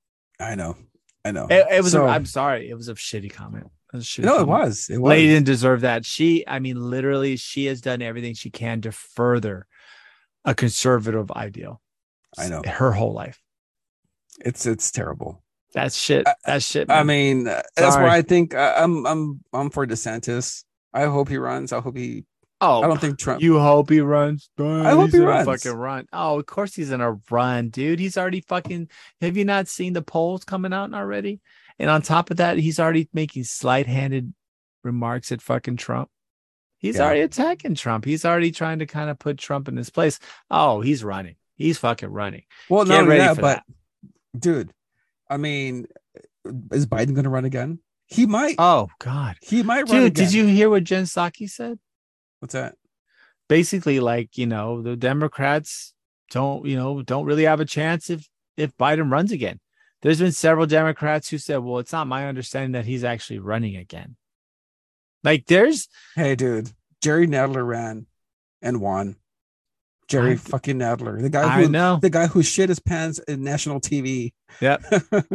I 0.40 0.54
know. 0.56 0.76
I 1.24 1.32
know. 1.32 1.46
It, 1.48 1.66
it 1.70 1.82
was. 1.82 1.92
So- 1.92 2.06
a, 2.06 2.08
I'm 2.08 2.26
sorry. 2.26 2.68
It 2.68 2.74
was 2.74 2.88
a 2.88 2.94
shitty 2.94 3.32
comment. 3.32 3.66
It 3.92 3.96
a 3.96 4.00
shitty 4.00 4.24
no, 4.24 4.40
it 4.40 4.46
was. 4.46 4.88
It 4.90 4.98
was. 4.98 5.10
Lady 5.10 5.28
didn't 5.28 5.46
deserve 5.46 5.82
that. 5.82 6.04
She, 6.04 6.44
I 6.46 6.58
mean, 6.58 6.80
literally, 6.80 7.36
she 7.36 7.66
has 7.66 7.80
done 7.80 8.02
everything 8.02 8.34
she 8.34 8.50
can 8.50 8.80
to 8.82 8.92
further 8.92 9.66
a 10.44 10.54
conservative 10.54 11.30
ideal. 11.30 11.80
I 12.36 12.48
know. 12.48 12.62
her 12.66 12.92
whole 12.92 13.12
life. 13.12 13.40
It's 14.40 14.66
it's 14.66 14.90
terrible. 14.90 15.42
That's 15.72 15.96
shit. 15.96 16.26
That's 16.44 16.64
shit. 16.64 16.90
I 16.90 17.04
mean, 17.04 17.48
uh, 17.48 17.62
that's 17.76 17.96
why 17.96 18.16
I 18.16 18.22
think 18.22 18.54
I'm 18.54 19.06
I'm 19.06 19.40
I'm 19.52 19.70
for 19.70 19.86
DeSantis. 19.86 20.64
I 20.92 21.04
hope 21.04 21.28
he 21.28 21.36
runs. 21.36 21.72
I 21.72 21.80
hope 21.80 21.96
he. 21.96 22.24
Oh, 22.64 22.82
I 22.82 22.86
don't 22.88 23.00
think 23.00 23.18
Trump. 23.18 23.42
you 23.42 23.58
hope 23.58 23.90
he 23.90 24.00
runs. 24.00 24.50
I 24.58 24.90
hope 24.90 25.10
he 25.10 25.18
runs. 25.18 25.46
Fucking 25.46 25.78
run. 25.78 26.06
Oh, 26.12 26.38
of 26.38 26.46
course 26.46 26.74
he's 26.74 26.90
in 26.90 27.00
a 27.00 27.18
run, 27.30 27.68
dude. 27.70 28.00
He's 28.00 28.16
already 28.16 28.40
fucking. 28.40 28.88
Have 29.20 29.36
you 29.36 29.44
not 29.44 29.68
seen 29.68 29.92
the 29.92 30.02
polls 30.02 30.44
coming 30.44 30.72
out 30.72 30.92
already? 30.94 31.40
And 31.78 31.90
on 31.90 32.02
top 32.02 32.30
of 32.30 32.36
that, 32.38 32.58
he's 32.58 32.78
already 32.78 33.08
making 33.12 33.44
slight-handed 33.44 34.32
remarks 34.84 35.32
at 35.32 35.42
fucking 35.42 35.76
Trump. 35.76 36.08
He's 36.78 36.96
Yeah. 36.96 37.04
already 37.04 37.20
attacking 37.22 37.74
Trump. 37.74 38.04
He's 38.04 38.24
already 38.24 38.50
trying 38.50 38.78
to 38.80 38.86
kind 38.86 39.08
of 39.10 39.18
put 39.18 39.38
Trump 39.38 39.68
in 39.68 39.76
his 39.76 39.90
place. 39.90 40.18
Oh, 40.50 40.80
he's 40.82 41.02
running. 41.02 41.36
He's 41.56 41.78
fucking 41.78 42.10
running. 42.10 42.42
well, 42.68 42.84
Get 42.84 42.90
not 42.90 43.00
only 43.02 43.16
ready 43.18 43.34
that, 43.34 43.40
but 43.40 43.62
dude, 44.38 44.70
I 45.30 45.36
mean, 45.36 45.86
is 46.72 46.86
Biden 46.86 47.14
going 47.14 47.24
to 47.24 47.30
run 47.30 47.44
again? 47.44 47.78
He 48.06 48.26
might. 48.26 48.56
Oh 48.58 48.88
God, 48.98 49.36
he 49.40 49.62
might 49.62 49.88
run 49.88 50.02
dude, 50.02 50.06
again. 50.08 50.24
did 50.26 50.34
you 50.34 50.46
hear 50.46 50.68
what 50.68 50.84
Jen 50.84 51.04
Psaki 51.04 51.48
said? 51.48 51.78
What's 52.44 52.52
that? 52.52 52.76
basically 53.46 54.00
like 54.00 54.38
you 54.38 54.46
know 54.46 54.80
the 54.80 54.96
democrats 54.96 55.92
don't 56.30 56.64
you 56.64 56.76
know 56.76 57.02
don't 57.02 57.26
really 57.26 57.44
have 57.44 57.60
a 57.60 57.64
chance 57.66 58.08
if 58.08 58.26
if 58.56 58.74
biden 58.78 59.12
runs 59.12 59.32
again 59.32 59.60
there's 60.00 60.18
been 60.18 60.32
several 60.32 60.64
democrats 60.64 61.28
who 61.28 61.36
said 61.36 61.58
well 61.58 61.78
it's 61.78 61.92
not 61.92 62.06
my 62.06 62.26
understanding 62.26 62.72
that 62.72 62.86
he's 62.86 63.04
actually 63.04 63.38
running 63.38 63.76
again 63.76 64.16
like 65.24 65.46
there's 65.46 65.88
Hey, 66.14 66.36
dude, 66.36 66.70
Jerry 67.02 67.26
Nadler 67.26 67.66
ran 67.66 68.06
and 68.62 68.80
won. 68.80 69.16
Jerry 70.06 70.32
I- 70.32 70.36
fucking 70.36 70.78
Nadler, 70.78 71.20
the 71.20 71.30
guy 71.30 71.62
who 71.62 71.68
the 72.00 72.10
guy 72.10 72.26
who 72.26 72.42
shit 72.42 72.68
his 72.68 72.78
pants 72.78 73.18
in 73.20 73.42
national 73.42 73.80
TV. 73.80 74.34
Yep. 74.60 74.84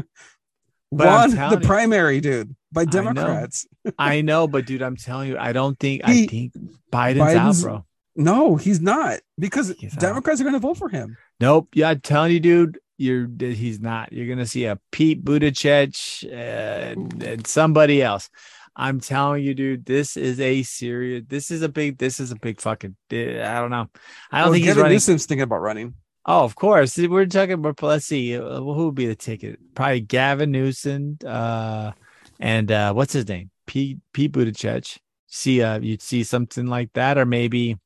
But 0.92 1.06
Won 1.08 1.30
the 1.52 1.60
you- 1.62 1.68
primary, 1.68 2.20
dude, 2.20 2.56
by. 2.72 2.86
Democrats. 2.86 3.68
i 4.00 4.22
know 4.22 4.48
but 4.48 4.66
dude 4.66 4.82
i'm 4.82 4.96
telling 4.96 5.30
you 5.30 5.38
i 5.38 5.52
don't 5.52 5.80
think 5.80 6.02
i 6.04 6.26
think 6.28 6.54
biden's, 6.92 7.20
Biden's- 7.20 7.64
out 7.66 7.68
bro 7.68 7.86
No, 8.16 8.56
he's 8.58 8.80
not 8.82 9.20
because 9.40 9.74
He's 9.80 9.94
out. 9.96 10.00
Democrats 10.02 10.40
are 10.42 10.44
going 10.44 10.54
to 10.54 10.60
vote 10.60 10.78
for 10.78 10.90
him. 10.90 11.18
nope 11.40 11.70
yeah 11.74 11.90
i'm 11.90 12.00
telling 12.02 12.32
you 12.34 12.40
dude 12.40 12.80
you're 12.98 13.28
he's 13.40 13.80
not 13.80 14.12
you're 14.14 14.28
gonna 14.28 14.46
see 14.46 14.66
a 14.66 14.78
pete 14.92 15.24
buttigieg 15.24 15.96
uh, 16.26 16.36
and, 16.36 17.24
and 17.24 17.48
somebody 17.48 18.02
else 18.04 18.30
i'm 18.76 19.00
telling 19.00 19.44
you 19.44 19.54
dude 19.54 19.86
this 19.86 20.18
is 20.18 20.40
a 20.40 20.62
serious 20.64 21.24
this 21.28 21.50
is 21.52 21.62
a 21.62 21.70
big 21.70 21.98
this 21.98 22.20
is 22.20 22.32
a 22.32 22.36
big 22.36 22.60
fucking 22.62 22.96
i 23.12 23.16
don't 23.16 23.72
know 23.72 23.88
i 24.32 24.40
don't 24.40 24.46
Well, 24.48 24.52
think 24.54 24.66
he's 24.66 24.66
Gavin 24.72 24.84
running 24.84 24.96
Newsom's 24.96 25.26
thinking 25.26 25.44
about 25.44 25.62
running. 25.62 25.94
Oh 26.30 26.44
of 26.44 26.56
course. 26.56 26.98
We're 26.98 27.26
talking 27.26 27.54
about 27.54 27.82
let's 27.82 28.06
see 28.06 28.38
uh, 28.38 28.60
who 28.62 28.86
would 28.86 28.96
be 28.96 29.08
the 29.08 29.16
ticket? 29.16 29.60
Probably 29.76 30.00
gavin 30.02 30.52
newsom 30.52 31.18
uh 31.26 31.92
and 32.40 32.72
uh 32.72 32.94
what's 32.94 33.14
his 33.14 33.28
name? 33.28 33.50
Pete 33.66 33.98
pete 34.14 34.32
buttigieg. 34.32 35.00
See 35.28 35.62
uh 35.62 35.80
you'd 35.80 36.02
see 36.02 36.24
something 36.24 36.68
like 36.68 36.94
that 36.94 37.18
or 37.18 37.26
maybe 37.26 37.78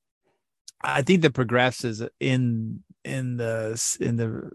i 0.81 1.01
think 1.01 1.21
the 1.21 1.31
progressives 1.31 2.03
in 2.19 2.83
in 3.05 3.37
the 3.37 3.97
in 4.01 4.17
the 4.17 4.51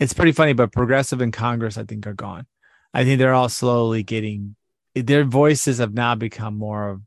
it's 0.00 0.12
pretty 0.12 0.32
funny 0.32 0.52
but 0.52 0.72
progressive 0.72 1.20
in 1.20 1.30
congress 1.30 1.78
i 1.78 1.84
think 1.84 2.06
are 2.06 2.14
gone. 2.14 2.46
I 2.92 3.04
think 3.04 3.20
they're 3.20 3.34
all 3.34 3.48
slowly 3.48 4.02
getting 4.02 4.56
their 4.96 5.22
voices 5.22 5.78
have 5.78 5.94
now 5.94 6.16
become 6.16 6.58
more 6.58 6.90
of 6.90 7.02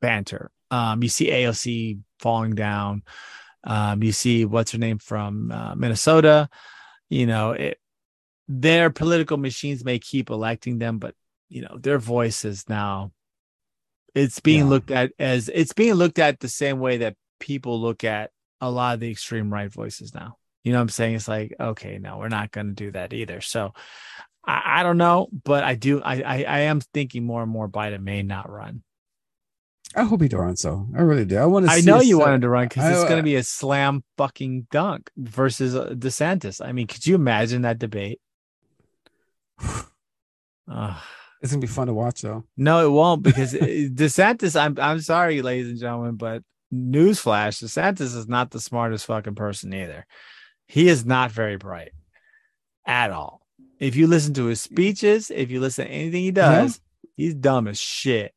banter. 0.00 0.52
Um 0.70 1.02
you 1.02 1.08
see 1.08 1.30
aoc 1.30 1.98
falling 2.20 2.54
down 2.54 3.02
um 3.64 4.02
you 4.02 4.12
see 4.12 4.44
what's 4.44 4.72
her 4.72 4.78
name 4.78 4.98
from 4.98 5.50
uh, 5.52 5.74
minnesota. 5.74 6.48
You 7.08 7.26
know 7.26 7.52
it 7.52 7.78
their 8.48 8.90
political 8.90 9.36
machines 9.36 9.84
may 9.84 9.98
keep 9.98 10.28
electing 10.30 10.78
them 10.78 10.98
but 10.98 11.14
you 11.48 11.62
know 11.62 11.78
their 11.78 11.98
voices 11.98 12.68
now 12.68 13.12
it's 14.14 14.40
being 14.40 14.64
Yeah. 14.64 14.68
looked 14.70 14.90
at 14.90 15.12
as 15.18 15.48
it's 15.48 15.72
being 15.72 15.94
looked 15.94 16.18
at 16.18 16.40
the 16.40 16.48
same 16.48 16.80
way 16.80 16.98
that 16.98 17.16
people 17.40 17.80
look 17.80 18.04
at 18.04 18.30
a 18.60 18.70
lot 18.70 18.94
of 18.94 19.00
the 19.00 19.10
extreme 19.10 19.52
right 19.52 19.70
voices 19.72 20.14
now. 20.14 20.36
You 20.64 20.72
know 20.72 20.78
what 20.78 20.82
i'm 20.82 20.88
saying? 20.90 21.14
It's 21.16 21.28
like 21.28 21.54
okay 21.58 21.98
no 21.98 22.18
we're 22.18 22.28
not 22.28 22.50
going 22.50 22.68
to 22.68 22.72
do 22.74 22.90
that 22.92 23.12
either. 23.12 23.40
So 23.40 23.72
I, 24.44 24.80
I 24.80 24.82
don't 24.82 24.98
know 24.98 25.28
but 25.44 25.62
i 25.64 25.74
do 25.76 26.02
I, 26.02 26.20
I 26.22 26.42
i 26.44 26.58
am 26.60 26.80
thinking 26.80 27.24
more 27.24 27.42
and 27.42 27.50
more 27.50 27.68
biden 27.68 28.02
may 28.02 28.22
not 28.22 28.50
run 28.50 28.82
I 29.94 30.04
hope 30.04 30.22
he 30.22 30.28
runs. 30.28 30.60
So 30.60 30.86
I 30.96 31.02
really 31.02 31.24
do. 31.24 31.36
I 31.38 31.46
want 31.46 31.66
to. 31.66 31.72
i 31.72 31.80
know 31.80 32.00
you 32.00 32.20
uh, 32.20 32.24
wanted 32.26 32.42
to 32.42 32.48
run 32.48 32.68
because 32.68 32.90
it's 32.90 33.04
going 33.04 33.18
to 33.18 33.22
be 33.22 33.36
a 33.36 33.42
slam 33.42 34.02
fucking 34.16 34.66
dunk 34.70 35.10
versus 35.16 35.74
uh, 35.76 35.90
desantis 35.90 36.64
i 36.64 36.72
mean 36.72 36.86
could 36.86 37.06
you 37.06 37.14
imagine 37.14 37.62
that 37.62 37.78
debate 37.78 38.20
Ugh. 40.70 41.02
It's 41.42 41.50
gonna 41.50 41.60
be 41.60 41.66
fun 41.66 41.88
to 41.88 41.94
watch, 41.94 42.22
though. 42.22 42.44
No, 42.56 42.86
it 42.86 42.90
won't 42.90 43.22
because 43.24 43.52
DeSantis. 43.52 44.58
I'm 44.58 44.78
I'm 44.80 45.00
sorry, 45.00 45.42
ladies 45.42 45.68
and 45.68 45.78
gentlemen, 45.78 46.14
but 46.14 46.42
newsflash: 46.72 47.62
DeSantis 47.62 48.16
is 48.16 48.28
not 48.28 48.50
the 48.50 48.60
smartest 48.60 49.06
fucking 49.06 49.34
person 49.34 49.74
either. 49.74 50.06
He 50.66 50.88
is 50.88 51.04
not 51.04 51.32
very 51.32 51.56
bright 51.56 51.90
at 52.86 53.10
all. 53.10 53.42
If 53.80 53.96
you 53.96 54.06
listen 54.06 54.34
to 54.34 54.46
his 54.46 54.60
speeches, 54.60 55.30
if 55.30 55.50
you 55.50 55.60
listen 55.60 55.86
to 55.86 55.90
anything 55.90 56.22
he 56.22 56.30
does, 56.30 56.80
he's 57.16 57.34
dumb 57.34 57.66
as 57.66 57.80
shit. 57.80 58.32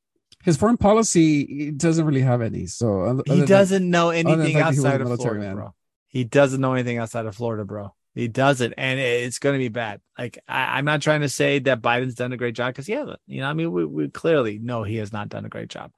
His 0.45 0.57
foreign 0.57 0.77
policy 0.77 1.71
doesn't 1.71 2.05
really 2.05 2.21
have 2.21 2.41
any. 2.41 2.67
So 2.67 3.23
He 3.25 3.45
doesn't 3.45 3.89
know 3.89 4.11
anything 4.11 4.39
the 4.39 4.49
he 4.49 4.55
was 4.55 4.63
a 4.63 4.87
outside 4.87 5.01
of 5.01 5.15
Florida, 5.17 5.39
man. 5.39 5.55
bro. 5.55 5.73
He 6.07 6.23
doesn't 6.23 6.61
know 6.61 6.73
anything 6.73 6.99
outside 6.99 7.25
of 7.25 7.35
Florida, 7.35 7.65
bro. 7.65 7.95
He 8.13 8.27
doesn't, 8.29 8.73
and 8.77 8.99
it's 8.99 9.39
going 9.39 9.55
to 9.55 9.59
be 9.59 9.69
bad. 9.69 10.01
Like 10.17 10.37
I, 10.47 10.77
I'm 10.77 10.85
not 10.85 11.01
trying 11.01 11.21
to 11.21 11.29
say 11.29 11.59
that 11.59 11.81
Biden's 11.81 12.15
done 12.15 12.31
a 12.31 12.37
great 12.37 12.55
job 12.55 12.67
because 12.67 12.87
yeah. 12.87 13.15
You 13.25 13.41
know, 13.41 13.49
I 13.49 13.53
mean, 13.53 13.71
we, 13.71 13.85
we 13.85 14.07
clearly 14.07 14.59
know 14.59 14.83
he 14.83 14.97
has 14.97 15.11
not 15.11 15.29
done 15.29 15.45
a 15.45 15.49
great 15.49 15.69
job. 15.69 15.91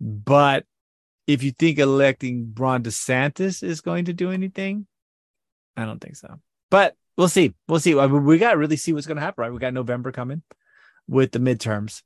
But 0.00 0.66
if 1.28 1.44
you 1.44 1.52
think 1.52 1.78
electing 1.78 2.54
Ron 2.58 2.82
DeSantis 2.82 3.62
is 3.62 3.80
going 3.80 4.06
to 4.06 4.12
do 4.12 4.32
anything, 4.32 4.86
I 5.76 5.84
don't 5.84 6.00
think 6.00 6.16
so. 6.16 6.40
But 6.70 6.96
we'll 7.16 7.28
see. 7.28 7.54
We'll 7.68 7.80
see. 7.80 7.98
I 7.98 8.06
mean, 8.08 8.24
we 8.24 8.38
got 8.38 8.52
to 8.52 8.58
really 8.58 8.76
see 8.76 8.92
what's 8.92 9.06
going 9.06 9.16
to 9.16 9.22
happen, 9.22 9.42
right? 9.42 9.52
We 9.52 9.60
got 9.60 9.72
November 9.72 10.12
coming 10.12 10.42
with 11.08 11.32
the 11.32 11.38
midterms. 11.38 12.02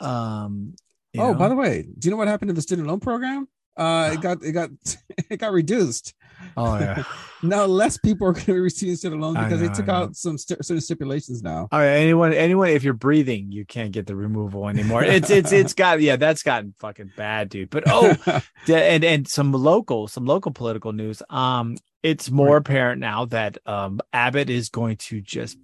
Um. 0.00 0.74
Oh, 1.18 1.32
know. 1.32 1.34
by 1.34 1.48
the 1.48 1.54
way, 1.54 1.82
do 1.82 2.06
you 2.06 2.10
know 2.10 2.18
what 2.18 2.28
happened 2.28 2.50
to 2.50 2.54
the 2.54 2.62
student 2.62 2.86
loan 2.88 3.00
program? 3.00 3.48
Uh, 3.76 4.10
it 4.14 4.20
got 4.22 4.42
it 4.42 4.52
got 4.52 4.70
it 5.30 5.38
got 5.38 5.52
reduced. 5.52 6.14
oh 6.56 6.78
yeah. 6.78 7.04
Now 7.42 7.66
less 7.66 7.98
people 7.98 8.26
are 8.26 8.32
going 8.32 8.46
to 8.46 8.52
be 8.54 8.58
receiving 8.58 8.96
student 8.96 9.20
loans 9.20 9.36
because 9.36 9.60
know, 9.60 9.68
they 9.68 9.72
took 9.72 9.88
out 9.88 10.16
some 10.16 10.38
st- 10.38 10.64
certain 10.64 10.80
stipulations 10.80 11.42
now. 11.42 11.68
All 11.70 11.78
right, 11.78 11.88
anyone, 11.88 12.32
anyone, 12.32 12.70
if 12.70 12.82
you're 12.82 12.94
breathing, 12.94 13.52
you 13.52 13.66
can't 13.66 13.92
get 13.92 14.06
the 14.06 14.16
removal 14.16 14.68
anymore. 14.68 15.04
It's 15.04 15.30
it's 15.30 15.52
it's 15.52 15.74
got 15.74 16.00
yeah, 16.00 16.16
that's 16.16 16.42
gotten 16.42 16.74
fucking 16.78 17.12
bad, 17.14 17.50
dude. 17.50 17.70
But 17.70 17.84
oh, 17.86 18.42
and 18.66 19.04
and 19.04 19.28
some 19.28 19.52
local, 19.52 20.08
some 20.08 20.24
local 20.24 20.50
political 20.50 20.92
news. 20.92 21.22
Um, 21.28 21.76
it's 22.02 22.30
more 22.30 22.56
apparent 22.56 23.00
now 23.00 23.26
that 23.26 23.58
um 23.66 24.00
Abbott 24.12 24.48
is 24.48 24.70
going 24.70 24.96
to 24.96 25.20
just 25.20 25.58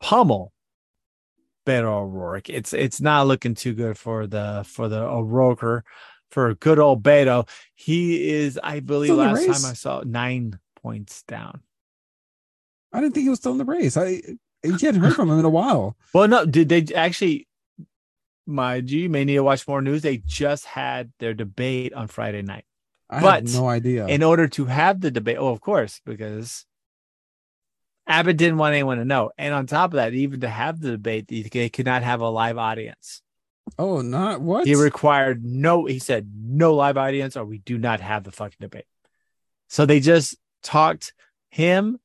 pummel 0.00 0.52
Beto 1.68 2.02
O'Rourke. 2.02 2.48
It's 2.48 2.72
it's 2.72 3.00
not 3.00 3.26
looking 3.26 3.54
too 3.54 3.74
good 3.74 3.98
for 3.98 4.26
the 4.26 4.64
for 4.66 4.88
the 4.88 5.00
O'Rourke 5.00 5.84
for 6.30 6.54
good 6.54 6.78
old 6.78 7.02
Beto. 7.02 7.48
He 7.74 8.30
is, 8.30 8.58
I 8.62 8.80
believe, 8.80 9.08
Still 9.08 9.20
in 9.20 9.28
the 9.28 9.34
last 9.34 9.48
race? 9.48 9.62
time 9.62 9.70
I 9.70 9.74
saw 9.74 10.02
nine 10.04 10.58
points 10.82 11.22
down. 11.22 11.60
I 12.92 13.00
didn't 13.00 13.14
think 13.14 13.24
he 13.24 13.30
was 13.30 13.38
still 13.38 13.52
in 13.52 13.58
the 13.58 13.64
race. 13.64 13.96
I 13.96 14.22
you 14.64 14.72
hadn't 14.80 15.00
heard 15.00 15.14
from 15.14 15.30
him 15.30 15.38
in 15.38 15.44
a 15.44 15.50
while. 15.50 15.96
Well, 16.14 16.26
no, 16.26 16.46
did 16.46 16.68
they 16.68 16.86
actually? 16.94 17.46
My 18.46 18.76
you 18.76 19.10
may 19.10 19.26
need 19.26 19.34
to 19.34 19.44
watch 19.44 19.68
more 19.68 19.82
news. 19.82 20.00
They 20.00 20.22
just 20.24 20.64
had 20.64 21.12
their 21.18 21.34
debate 21.34 21.92
on 21.92 22.08
Friday 22.08 22.40
night. 22.40 22.64
I 23.10 23.20
But 23.20 23.44
no 23.44 23.68
idea. 23.68 24.06
In 24.06 24.22
order 24.22 24.48
to 24.48 24.64
have 24.66 25.00
the 25.02 25.10
debate, 25.10 25.36
oh, 25.38 25.48
of 25.48 25.60
course, 25.60 26.00
because 26.04 26.64
Abbott 28.08 28.38
didn't 28.38 28.56
want 28.56 28.72
anyone 28.72 28.98
to 28.98 29.04
know. 29.04 29.30
And 29.36 29.54
on 29.54 29.66
top 29.66 29.92
of 29.92 29.96
that, 29.96 30.14
even 30.14 30.40
to 30.40 30.48
have 30.48 30.80
the 30.80 30.92
debate, 30.92 31.28
they 31.28 31.68
could 31.68 31.86
not 31.86 32.02
have 32.02 32.20
a 32.20 32.28
live 32.28 32.56
audience. 32.56 33.22
oh, 33.78 34.00
not 34.00 34.40
what? 34.40 34.66
He 34.66 34.74
required 34.74 35.44
no. 35.44 35.84
He 35.84 35.98
said 35.98 36.30
no 36.34 36.74
live 36.74 36.96
audience, 36.96 37.36
or 37.36 37.44
we 37.44 37.58
do 37.58 37.76
not 37.76 38.00
have 38.00 38.24
the 38.24 38.32
fucking 38.32 38.56
debate. 38.60 38.86
So 39.68 39.86
they 39.86 40.00
just 40.00 40.36
talked. 40.62 41.12
Him 41.50 41.98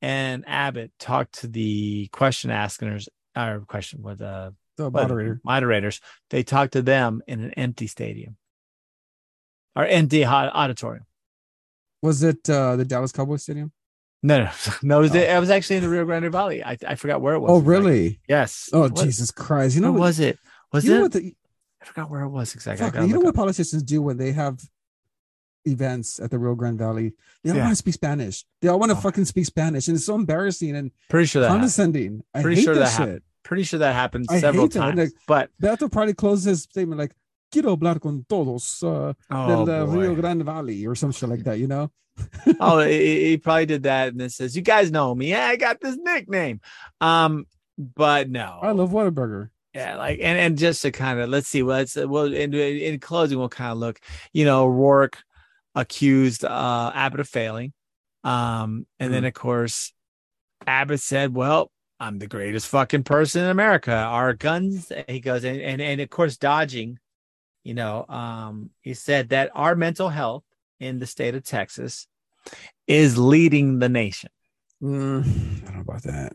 and 0.00 0.44
Abbott 0.46 0.92
talked 0.98 1.40
to 1.40 1.48
the 1.48 2.08
question 2.12 2.50
askers, 2.50 3.08
or 3.36 3.64
question 3.66 4.02
with 4.02 4.20
uh 4.20 4.52
the 4.76 4.90
moderator. 4.90 5.40
moderators. 5.44 6.00
They 6.30 6.42
talked 6.42 6.72
to 6.74 6.82
them 6.82 7.22
in 7.26 7.42
an 7.42 7.50
empty 7.52 7.86
stadium 7.86 8.36
or 9.76 9.84
empty 9.84 10.24
auditorium. 10.24 11.06
Was 12.02 12.22
it 12.22 12.48
uh, 12.48 12.76
the 12.76 12.84
Dallas 12.84 13.12
Cowboys 13.12 13.42
Stadium? 13.42 13.72
No, 14.22 14.38
no, 14.38 14.50
no. 14.82 14.98
It 14.98 15.02
was, 15.02 15.16
oh. 15.16 15.18
it 15.18 15.40
was 15.40 15.50
actually 15.50 15.76
in 15.76 15.82
the 15.82 15.88
Rio 15.88 16.04
Grande 16.04 16.30
Valley. 16.30 16.62
I, 16.62 16.76
I 16.86 16.94
forgot 16.94 17.20
where 17.22 17.34
it 17.34 17.40
was. 17.40 17.50
Oh, 17.50 17.58
really? 17.60 18.20
Yes. 18.28 18.68
Oh, 18.72 18.80
What- 18.82 18.96
Jesus 18.96 19.30
Christ! 19.30 19.74
You 19.76 19.80
know 19.82 19.92
what? 19.92 20.00
was 20.00 20.20
it? 20.20 20.38
Was 20.72 20.84
you 20.84 20.92
it? 20.92 20.96
know 20.96 21.02
what? 21.02 21.12
The, 21.12 21.34
I 21.82 21.84
forgot 21.86 22.10
where 22.10 22.20
it 22.22 22.28
was 22.28 22.54
exactly. 22.54 22.84
Fuck, 22.90 23.00
you 23.00 23.14
know 23.14 23.20
what 23.20 23.28
up. 23.30 23.34
politicians 23.34 23.82
do 23.82 24.02
when 24.02 24.18
they 24.18 24.32
have 24.32 24.60
events 25.66 26.20
at 26.20 26.30
the 26.30 26.38
Rio 26.38 26.54
Grande 26.54 26.78
Valley? 26.78 27.12
They 27.42 27.50
all 27.50 27.56
Yeah. 27.56 27.62
want 27.64 27.72
to 27.72 27.76
speak 27.76 27.94
Spanish. 27.94 28.44
They 28.60 28.68
all 28.68 28.78
want 28.78 28.92
to 28.92 28.98
Oh. 28.98 29.00
fucking 29.00 29.24
speak 29.24 29.46
Spanish, 29.46 29.88
and 29.88 29.96
it's 29.96 30.06
so 30.06 30.14
embarrassing 30.14 30.76
and 30.76 30.90
Pretty 31.08 31.26
sure 31.26 31.40
that. 31.40 31.48
happened. 31.48 31.60
condescending. 31.62 32.22
I 32.34 32.42
Pretty 32.42 32.56
hate 32.60 32.64
sure 32.64 32.74
that, 32.74 32.80
that 32.80 32.90
shit. 32.90 32.98
happened. 32.98 33.20
Pretty 33.42 33.62
sure 33.64 33.78
that 33.78 33.94
happened 33.94 34.26
I 34.30 34.40
several 34.40 34.64
hate 34.64 34.72
that, 34.72 34.78
times. 34.80 34.98
like- 34.98 35.12
but 35.26 35.50
Beto 35.62 35.90
probably 35.90 36.14
closes 36.14 36.44
his 36.44 36.62
statement 36.64 36.98
like 36.98 37.12
"Quiero 37.50 37.76
hablar 37.76 38.00
con 38.00 38.24
todos 38.28 38.82
uh, 38.82 39.12
oh, 39.30 39.66
del 39.66 39.70
uh. 39.70 39.86
Rio 39.86 40.14
Grande 40.14 40.44
Valley" 40.44 40.86
or 40.86 40.94
some 40.94 41.12
shit 41.12 41.28
like 41.28 41.44
that. 41.44 41.58
You 41.58 41.66
know? 41.66 41.90
oh, 42.60 42.80
he, 42.80 43.30
he 43.30 43.36
probably 43.36 43.66
did 43.66 43.84
that 43.84 44.08
and 44.08 44.20
then 44.20 44.30
says, 44.30 44.56
"You 44.56 44.62
guys 44.62 44.90
know 44.90 45.14
me. 45.14 45.30
Yeah, 45.30 45.46
I 45.46 45.56
got 45.56 45.80
this 45.80 45.96
nickname." 45.96 46.60
Um, 47.00 47.46
but 47.78 48.30
no, 48.30 48.58
I 48.62 48.72
love 48.72 48.90
Whataburger. 48.90 49.50
yeah, 49.74 49.96
like 49.96 50.18
and 50.20 50.38
and 50.38 50.58
just 50.58 50.82
to 50.82 50.90
kind 50.90 51.20
of 51.20 51.28
let's 51.28 51.48
see, 51.48 51.62
let's 51.62 51.96
well 51.96 52.32
in 52.32 52.54
in 52.54 52.98
closing, 53.00 53.38
we'll 53.38 53.48
kind 53.48 53.72
of 53.72 53.78
look. 53.78 54.00
You 54.32 54.44
know, 54.44 54.66
Rourke 54.66 55.18
accused 55.74 56.44
uh 56.44 56.92
Abbott 56.94 57.20
of 57.20 57.28
failing, 57.28 57.72
um, 58.24 58.86
and 58.98 59.12
then 59.12 59.24
of 59.24 59.34
course 59.34 59.92
Abbott 60.66 61.00
said, 61.00 61.34
"Well." 61.34 61.70
I'm 62.02 62.18
the 62.18 62.26
greatest 62.26 62.66
fucking 62.68 63.02
person 63.02 63.44
in 63.44 63.50
America. 63.50 63.92
Our 63.92 64.32
guns, 64.32 64.90
he 65.06 65.20
goes, 65.20 65.44
and, 65.44 65.60
and 65.60 65.82
and 65.82 66.00
of 66.00 66.08
course, 66.08 66.38
dodging, 66.38 66.98
you 67.62 67.74
know, 67.74 68.06
um, 68.08 68.70
he 68.80 68.94
said 68.94 69.30
that 69.30 69.50
our 69.54 69.74
mental 69.74 70.08
health 70.08 70.44
in 70.78 70.98
the 70.98 71.06
state 71.06 71.34
of 71.34 71.44
Texas 71.44 72.06
is 72.86 73.18
leading 73.18 73.78
the 73.78 73.88
nation. 73.88 74.30
Mm, 74.82 75.22
I 75.22 75.64
don't 75.66 75.74
know 75.74 75.80
about 75.82 76.02
that. 76.04 76.32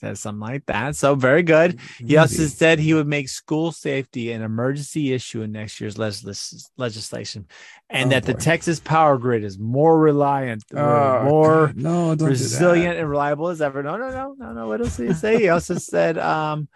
Said 0.00 0.16
something 0.16 0.40
like 0.40 0.64
that. 0.66 0.94
So 0.94 1.14
very 1.16 1.42
good. 1.42 1.80
He 1.98 2.16
also 2.16 2.44
said 2.46 2.78
he 2.78 2.94
would 2.94 3.08
make 3.08 3.28
school 3.28 3.72
safety 3.72 4.30
an 4.30 4.42
emergency 4.42 5.12
issue 5.12 5.42
in 5.42 5.50
next 5.52 5.80
year's 5.80 5.98
legis- 5.98 6.70
legislation, 6.76 7.46
and 7.90 8.06
Oh, 8.06 8.10
that 8.10 8.24
the. 8.24 8.34
Texas 8.34 8.78
power 8.78 9.18
grid 9.18 9.42
is 9.42 9.58
more 9.58 9.98
reliant, 9.98 10.62
Oh, 10.72 11.24
more 11.24 11.72
no, 11.76 12.14
resilient 12.14 12.96
and 12.98 13.08
reliable 13.10 13.48
as 13.48 13.60
ever. 13.60 13.82
No, 13.82 13.96
no, 13.96 14.10
no, 14.10 14.34
no, 14.38 14.52
no. 14.52 14.68
What 14.68 14.80
else 14.80 14.96
did 14.96 15.08
he 15.08 15.14
say? 15.14 15.40
He 15.40 15.48
also 15.48 15.74
said, 15.78 16.16
um, 16.18 16.68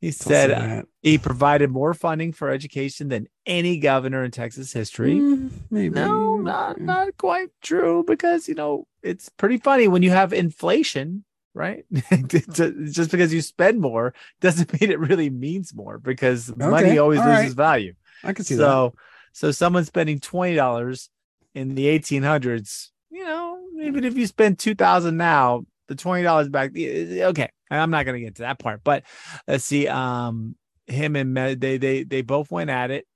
he 0.00 0.10
said 0.10 0.48
Don't 0.48 0.58
that. 0.68 0.86
he 1.02 1.18
provided 1.18 1.70
more 1.70 1.94
funding 1.94 2.32
for 2.32 2.50
education 2.50 3.08
than 3.08 3.26
any 3.46 3.78
governor 3.78 4.22
in 4.24 4.30
Texas 4.30 4.72
history. 4.72 5.14
Mm, 5.20 5.50
maybe 5.70 5.94
No, 5.94 6.36
not 6.38 6.80
not 6.80 7.16
quite 7.16 7.48
true 7.62 8.04
because 8.06 8.48
you 8.48 8.54
know 8.54 8.86
it's 9.02 9.28
pretty 9.30 9.58
funny 9.58 9.86
when 9.88 10.02
you 10.02 10.10
have 10.10 10.32
inflation, 10.32 11.24
right? 11.56 11.84
Just 12.28 13.10
because 13.10 13.32
you 13.32 13.40
spend 13.40 13.80
more 13.80 14.14
doesn't 14.40 14.72
mean 14.80 14.90
it 14.90 15.00
really 15.00 15.30
means 15.30 15.74
more 15.74 15.98
because 15.98 16.54
money 16.56 16.98
always 16.98 17.18
all 17.18 17.26
loses 17.26 17.46
right. 17.46 17.52
value. 17.52 17.94
I 18.22 18.32
can 18.34 18.44
see 18.44 18.54
that. 18.54 18.60
So, 18.60 18.94
so 19.32 19.50
someone 19.50 19.84
spending 19.84 20.20
twenty 20.20 20.54
dollars 20.54 21.10
in 21.54 21.74
the 21.74 21.88
eighteen 21.88 22.22
hundreds, 22.22 22.92
you 23.10 23.24
know, 23.24 23.58
even 23.82 24.04
if 24.04 24.16
you 24.16 24.26
spend 24.26 24.58
two 24.58 24.74
thousand 24.74 25.16
now, 25.16 25.64
the 25.88 25.96
twenty 25.96 26.22
dollars 26.22 26.48
back, 26.48 26.70
okay. 26.76 27.50
I'm 27.68 27.90
not 27.90 28.06
gonna 28.06 28.20
get 28.20 28.36
to 28.36 28.42
that 28.42 28.60
part, 28.60 28.82
but 28.84 29.02
let's 29.48 29.64
see. 29.64 29.88
Um, 29.88 30.54
him 30.86 31.16
and 31.16 31.34
Me- 31.34 31.54
they 31.54 31.78
they 31.78 32.04
they 32.04 32.22
both 32.22 32.50
went 32.50 32.70
at 32.70 32.92
it. 32.92 33.06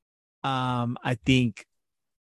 Um, 0.42 0.96
I 1.04 1.14
think, 1.14 1.64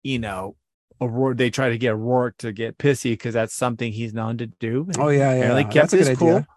you 0.02 0.18
know, 0.18 0.56
O'Rourke, 1.01 1.36
they 1.36 1.51
try 1.51 1.70
to 1.70 1.78
get 1.78 1.96
Rourke 1.96 2.36
to 2.38 2.53
get 2.53 2.78
pissy 2.78 3.12
because 3.12 3.34
that's 3.34 3.55
something 3.55 3.92
he's 3.92 4.12
known 4.12 4.38
to 4.38 4.46
do. 4.46 4.88
Oh 4.99 5.09
yeah, 5.09 5.34
yeah. 5.34 5.55
That's 5.55 5.72
kept 5.72 5.92
a 5.92 5.96
good 5.99 6.07
his 6.07 6.18
cool. 6.18 6.28
idea. 6.28 6.49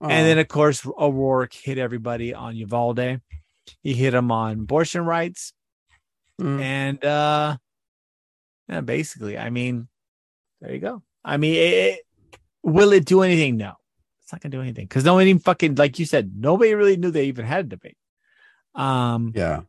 And 0.00 0.26
then, 0.26 0.38
of 0.38 0.46
course, 0.46 0.86
O'Rourke 0.86 1.52
hit 1.52 1.78
everybody 1.78 2.32
on 2.32 2.54
Uvalde. 2.56 3.20
He 3.82 3.94
hit 3.94 4.14
him 4.14 4.30
on 4.30 4.60
abortion 4.60 5.04
rights. 5.04 5.52
Mm. 6.40 6.60
And 6.60 7.04
uh 7.04 7.56
yeah, 8.68 8.80
basically, 8.82 9.38
I 9.38 9.50
mean, 9.50 9.88
there 10.60 10.72
you 10.72 10.78
go. 10.78 11.02
I 11.24 11.36
mean, 11.36 11.54
it, 11.56 12.00
will 12.62 12.92
it 12.92 13.06
do 13.06 13.22
anything? 13.22 13.56
No, 13.56 13.72
it's 14.22 14.32
not 14.32 14.40
gonna 14.40 14.52
do 14.52 14.62
anything 14.62 14.86
because 14.86 15.04
nobody 15.04 15.30
even 15.30 15.40
fucking 15.40 15.74
like 15.74 15.98
you 15.98 16.06
said, 16.06 16.32
nobody 16.36 16.74
really 16.74 16.96
knew 16.96 17.10
they 17.10 17.24
even 17.24 17.44
had 17.44 17.66
a 17.66 17.68
debate. 17.68 17.96
Um, 18.74 19.32
yeah. 19.34 19.62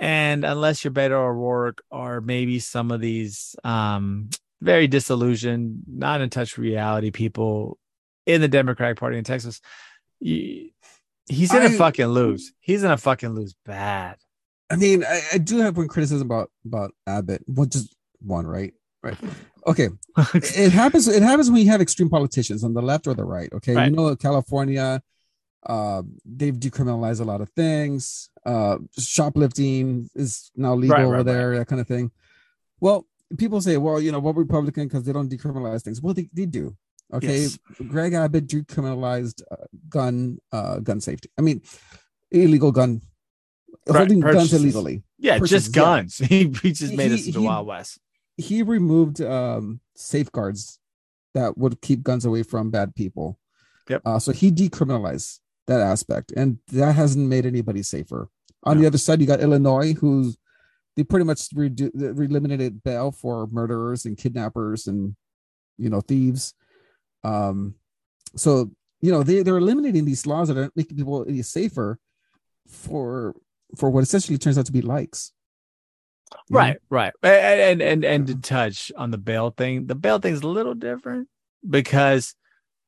And 0.00 0.44
unless 0.44 0.82
you're 0.82 0.92
Beto 0.92 1.12
O'Rourke 1.12 1.82
or 1.90 2.20
maybe 2.22 2.58
some 2.58 2.90
of 2.90 3.00
these 3.00 3.54
um 3.62 4.30
very 4.60 4.88
disillusioned, 4.88 5.82
not 5.86 6.20
in 6.20 6.30
touch 6.30 6.56
with 6.56 6.64
reality 6.64 7.10
people 7.10 7.78
in 8.26 8.40
the 8.40 8.48
Democratic 8.48 8.98
Party 8.98 9.16
in 9.16 9.24
Texas, 9.24 9.60
you, 10.18 10.70
he's 11.28 11.52
gonna 11.52 11.66
I- 11.66 11.76
fucking 11.76 12.06
lose. 12.06 12.52
He's 12.60 12.82
gonna 12.82 12.96
fucking 12.96 13.30
lose 13.30 13.54
bad. 13.64 14.16
I 14.70 14.76
mean, 14.76 15.04
I, 15.04 15.20
I 15.34 15.38
do 15.38 15.58
have 15.58 15.76
one 15.76 15.88
criticism 15.88 16.26
about 16.26 16.50
about 16.64 16.92
Abbott. 17.06 17.44
Well, 17.46 17.66
just 17.66 17.94
one, 18.20 18.46
right? 18.46 18.72
Right. 19.02 19.16
Okay. 19.66 19.88
it 20.34 20.72
happens. 20.72 21.08
It 21.08 21.22
happens 21.22 21.50
when 21.50 21.62
you 21.62 21.70
have 21.70 21.80
extreme 21.80 22.08
politicians 22.08 22.62
on 22.64 22.74
the 22.74 22.82
left 22.82 23.06
or 23.06 23.14
the 23.14 23.24
right. 23.24 23.52
Okay. 23.52 23.74
Right. 23.74 23.90
You 23.90 23.96
know, 23.96 24.14
California, 24.16 25.02
uh, 25.66 26.02
they've 26.24 26.54
decriminalized 26.56 27.20
a 27.20 27.24
lot 27.24 27.40
of 27.40 27.50
things. 27.50 28.30
Uh, 28.44 28.78
shoplifting 28.98 30.08
is 30.14 30.50
now 30.56 30.74
legal 30.74 30.96
Right, 30.96 31.04
over 31.04 31.16
right, 31.16 31.24
there. 31.26 31.58
That 31.58 31.66
kind 31.66 31.80
of 31.80 31.86
thing. 31.88 32.10
Well, 32.80 33.06
people 33.36 33.60
say, 33.60 33.76
well, 33.76 34.00
you 34.00 34.10
know, 34.12 34.18
what 34.20 34.36
Republican 34.36 34.88
because 34.88 35.04
they 35.04 35.12
don't 35.12 35.30
decriminalize 35.30 35.82
things. 35.82 36.00
Well, 36.00 36.14
they, 36.14 36.28
they 36.32 36.46
do. 36.46 36.76
Okay. 37.12 37.40
Yes. 37.42 37.58
Greg 37.88 38.14
Abbott 38.14 38.46
decriminalized 38.46 39.42
uh, 39.50 39.56
gun 39.88 40.38
uh, 40.52 40.78
gun 40.78 41.00
safety. 41.00 41.28
I 41.38 41.42
mean, 41.42 41.60
illegal 42.30 42.72
gun 42.72 43.02
Right, 43.86 43.98
holding 43.98 44.20
guns 44.20 44.52
illegally. 44.52 45.02
Yeah, 45.18 45.38
Purchases, 45.38 45.64
just 45.64 45.76
yeah. 45.76 45.82
guns. 45.82 46.18
He, 46.28 46.38
he 46.62 46.72
just 46.72 46.94
made 46.94 47.08
He- 47.10 47.14
us 47.20 47.26
into 47.26 47.40
he- 47.40 47.46
Wild 47.46 47.66
West. 47.66 47.98
he 48.36 48.62
removed 48.62 49.20
um 49.20 49.80
safeguards 49.96 50.78
that 51.34 51.58
would 51.58 51.80
keep 51.80 52.02
guns 52.02 52.24
away 52.24 52.42
from 52.42 52.70
bad 52.70 52.94
people. 52.94 53.38
Yep. 53.88 54.02
Uh, 54.04 54.18
so 54.18 54.32
he 54.32 54.50
decriminalized 54.52 55.40
that 55.66 55.80
aspect, 55.80 56.32
and 56.36 56.58
that 56.68 56.94
hasn't 56.94 57.28
made 57.28 57.46
anybody 57.46 57.82
safer. 57.82 58.28
On 58.64 58.76
No. 58.76 58.80
the 58.82 58.86
other 58.88 58.98
side, 58.98 59.20
you 59.20 59.26
got 59.26 59.40
Illinois, 59.40 59.94
who's 59.94 60.36
they 60.96 61.04
pretty 61.04 61.24
much 61.24 61.48
redu- 61.50 61.94
eliminated 61.94 62.82
bail 62.82 63.12
for 63.12 63.46
murderers 63.46 64.04
and 64.04 64.18
kidnappers 64.18 64.86
and 64.86 65.14
you 65.78 65.88
know 65.88 66.00
thieves. 66.00 66.54
Um, 67.24 67.74
so 68.36 68.70
you 69.00 69.10
know 69.12 69.22
they 69.22 69.42
they're 69.42 69.58
eliminating 69.58 70.04
these 70.04 70.26
laws 70.26 70.48
that 70.48 70.58
are 70.58 70.70
making 70.74 70.96
people 70.96 71.24
any 71.28 71.42
safer 71.42 71.98
for 72.66 73.34
for 73.76 73.90
what 73.90 74.02
essentially 74.02 74.36
turns 74.38 74.58
out 74.58 74.66
to 74.66 74.72
be 74.72 74.82
likes. 74.82 75.32
You 76.48 76.54
know? 76.54 76.58
Right, 76.58 76.76
right. 76.90 77.12
And, 77.22 77.60
and 77.60 77.82
and 77.82 78.04
and 78.04 78.26
to 78.26 78.34
touch 78.36 78.92
on 78.96 79.10
the 79.10 79.18
bail 79.18 79.50
thing, 79.50 79.86
the 79.86 79.94
bail 79.94 80.18
thing's 80.18 80.42
a 80.42 80.48
little 80.48 80.74
different 80.74 81.28
because 81.68 82.34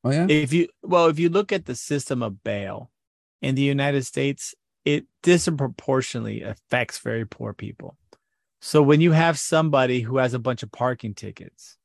Oh 0.03 0.11
yeah. 0.11 0.27
if 0.29 0.51
you 0.53 0.67
well, 0.81 1.07
if 1.07 1.19
you 1.19 1.29
look 1.29 1.51
at 1.51 1.65
the 1.65 1.75
system 1.75 2.21
of 2.23 2.43
bail 2.43 2.91
in 3.41 3.55
the 3.55 3.61
United 3.61 4.05
States, 4.05 4.53
it 4.85 5.05
disproportionately 5.21 6.41
affects 6.41 6.99
very 6.99 7.25
poor 7.25 7.53
people. 7.53 7.97
So 8.61 8.81
when 8.81 9.01
you 9.01 9.11
have 9.11 9.37
somebody 9.39 10.01
who 10.01 10.17
has 10.17 10.33
a 10.33 10.39
bunch 10.39 10.63
of 10.63 10.71
parking 10.71 11.13
tickets, 11.13 11.77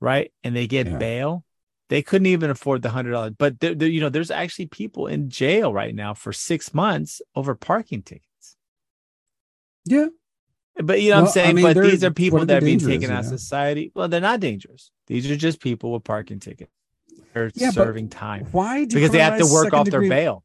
right, 0.00 0.32
and 0.44 0.54
they 0.54 0.66
get 0.66 0.86
Yeah. 0.86 0.98
bail, 0.98 1.44
they 1.88 2.02
couldn't 2.02 2.26
even 2.26 2.50
afford 2.50 2.82
the 2.82 2.90
hundred 2.90 3.12
dollars. 3.12 3.34
But 3.38 3.60
there, 3.60 3.74
there- 3.74 3.88
you 3.88 4.00
know, 4.00 4.08
there's 4.08 4.30
actually 4.30 4.66
people 4.66 5.06
in 5.08 5.28
jail 5.30 5.72
right 5.72 5.94
now 5.94 6.14
for 6.14 6.32
six 6.32 6.72
months 6.74 7.20
over 7.34 7.54
parking 7.54 8.02
tickets. 8.02 8.56
yeah. 9.84 10.06
But 10.76 11.02
you 11.02 11.10
know 11.10 11.16
what 11.16 11.20
Well, 11.22 11.26
I'm 11.28 11.32
saying? 11.32 11.50
I 11.50 11.52
mean, 11.52 11.64
but 11.64 11.76
these 11.82 12.04
are 12.04 12.10
people 12.12 12.46
that 12.46 12.62
are 12.62 12.64
being 12.64 12.78
taken 12.78 13.10
out 13.10 13.20
of 13.24 13.30
know? 13.30 13.36
society. 13.36 13.90
Well, 13.94 14.08
they're 14.08 14.20
not 14.20 14.40
dangerous. 14.40 14.90
These 15.08 15.30
are 15.30 15.36
just 15.36 15.60
people 15.60 15.92
with 15.92 16.04
parking 16.04 16.38
tickets. 16.40 16.70
They're 17.32 17.50
Yeah, 17.54 17.70
serving 17.70 18.08
time 18.08 18.46
Why? 18.52 18.84
because 18.84 19.10
they 19.10 19.20
have 19.20 19.38
to 19.38 19.46
work 19.46 19.72
off 19.72 19.86
second 19.86 19.90
their 19.90 20.08
bail. 20.08 20.44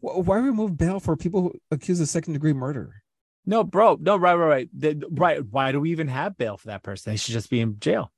Why 0.00 0.36
remove 0.38 0.76
bail 0.76 1.00
for 1.00 1.16
people 1.16 1.42
who 1.42 1.52
accused 1.70 2.00
of 2.00 2.06
second 2.06 2.34
degree 2.34 2.52
murder? 2.52 3.02
No, 3.46 3.64
bro. 3.64 3.98
No, 4.00 4.16
right, 4.16 4.34
right, 4.34 4.68
right. 4.74 5.02
Right. 5.10 5.44
Why 5.44 5.72
do 5.72 5.80
we 5.80 5.90
even 5.90 6.08
have 6.08 6.36
bail 6.36 6.56
for 6.56 6.68
that 6.68 6.82
person? 6.82 7.12
They 7.12 7.16
should 7.16 7.32
just 7.32 7.50
be 7.50 7.60
in 7.60 7.78
jail. 7.78 8.10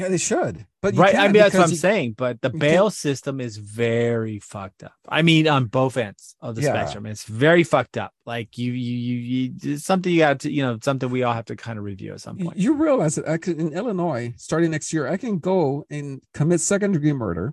Yeah, 0.00 0.08
they 0.08 0.16
should. 0.18 0.66
But 0.80 0.94
you 0.94 1.00
right. 1.02 1.14
I 1.14 1.24
mean, 1.28 1.34
that's 1.42 1.54
what 1.54 1.64
I'm 1.64 1.70
you- 1.70 1.76
saying. 1.76 2.14
But 2.16 2.40
the 2.40 2.48
bail 2.48 2.88
system 2.88 3.38
is 3.40 3.58
very 3.58 4.38
fucked 4.38 4.82
up. 4.82 4.94
I 5.08 5.20
mean, 5.20 5.46
on 5.46 5.66
both 5.66 5.96
ends 5.98 6.34
of 6.40 6.54
the 6.54 6.62
Yeah. 6.62 6.72
spectrum, 6.72 7.04
it's 7.04 7.24
very 7.24 7.64
fucked 7.64 7.98
up. 7.98 8.12
Like 8.24 8.56
you, 8.56 8.72
you, 8.72 8.96
you, 8.96 9.16
you 9.18 9.74
it's 9.74 9.84
something 9.84 10.10
you 10.10 10.20
got 10.20 10.40
to, 10.40 10.50
you 10.50 10.62
know, 10.62 10.78
something 10.82 11.10
we 11.10 11.22
all 11.22 11.34
have 11.34 11.44
to 11.46 11.56
kind 11.56 11.78
of 11.78 11.84
review 11.84 12.14
at 12.14 12.22
some 12.22 12.38
point. 12.38 12.56
You 12.56 12.72
realize 12.74 13.14
that 13.16 13.28
I 13.28 13.36
could, 13.36 13.60
in 13.60 13.74
Illinois, 13.74 14.32
starting 14.38 14.70
next 14.70 14.92
year, 14.92 15.06
I 15.06 15.18
can 15.18 15.38
go 15.38 15.84
and 15.90 16.22
commit 16.32 16.60
second 16.60 16.92
degree 16.92 17.12
murder. 17.12 17.52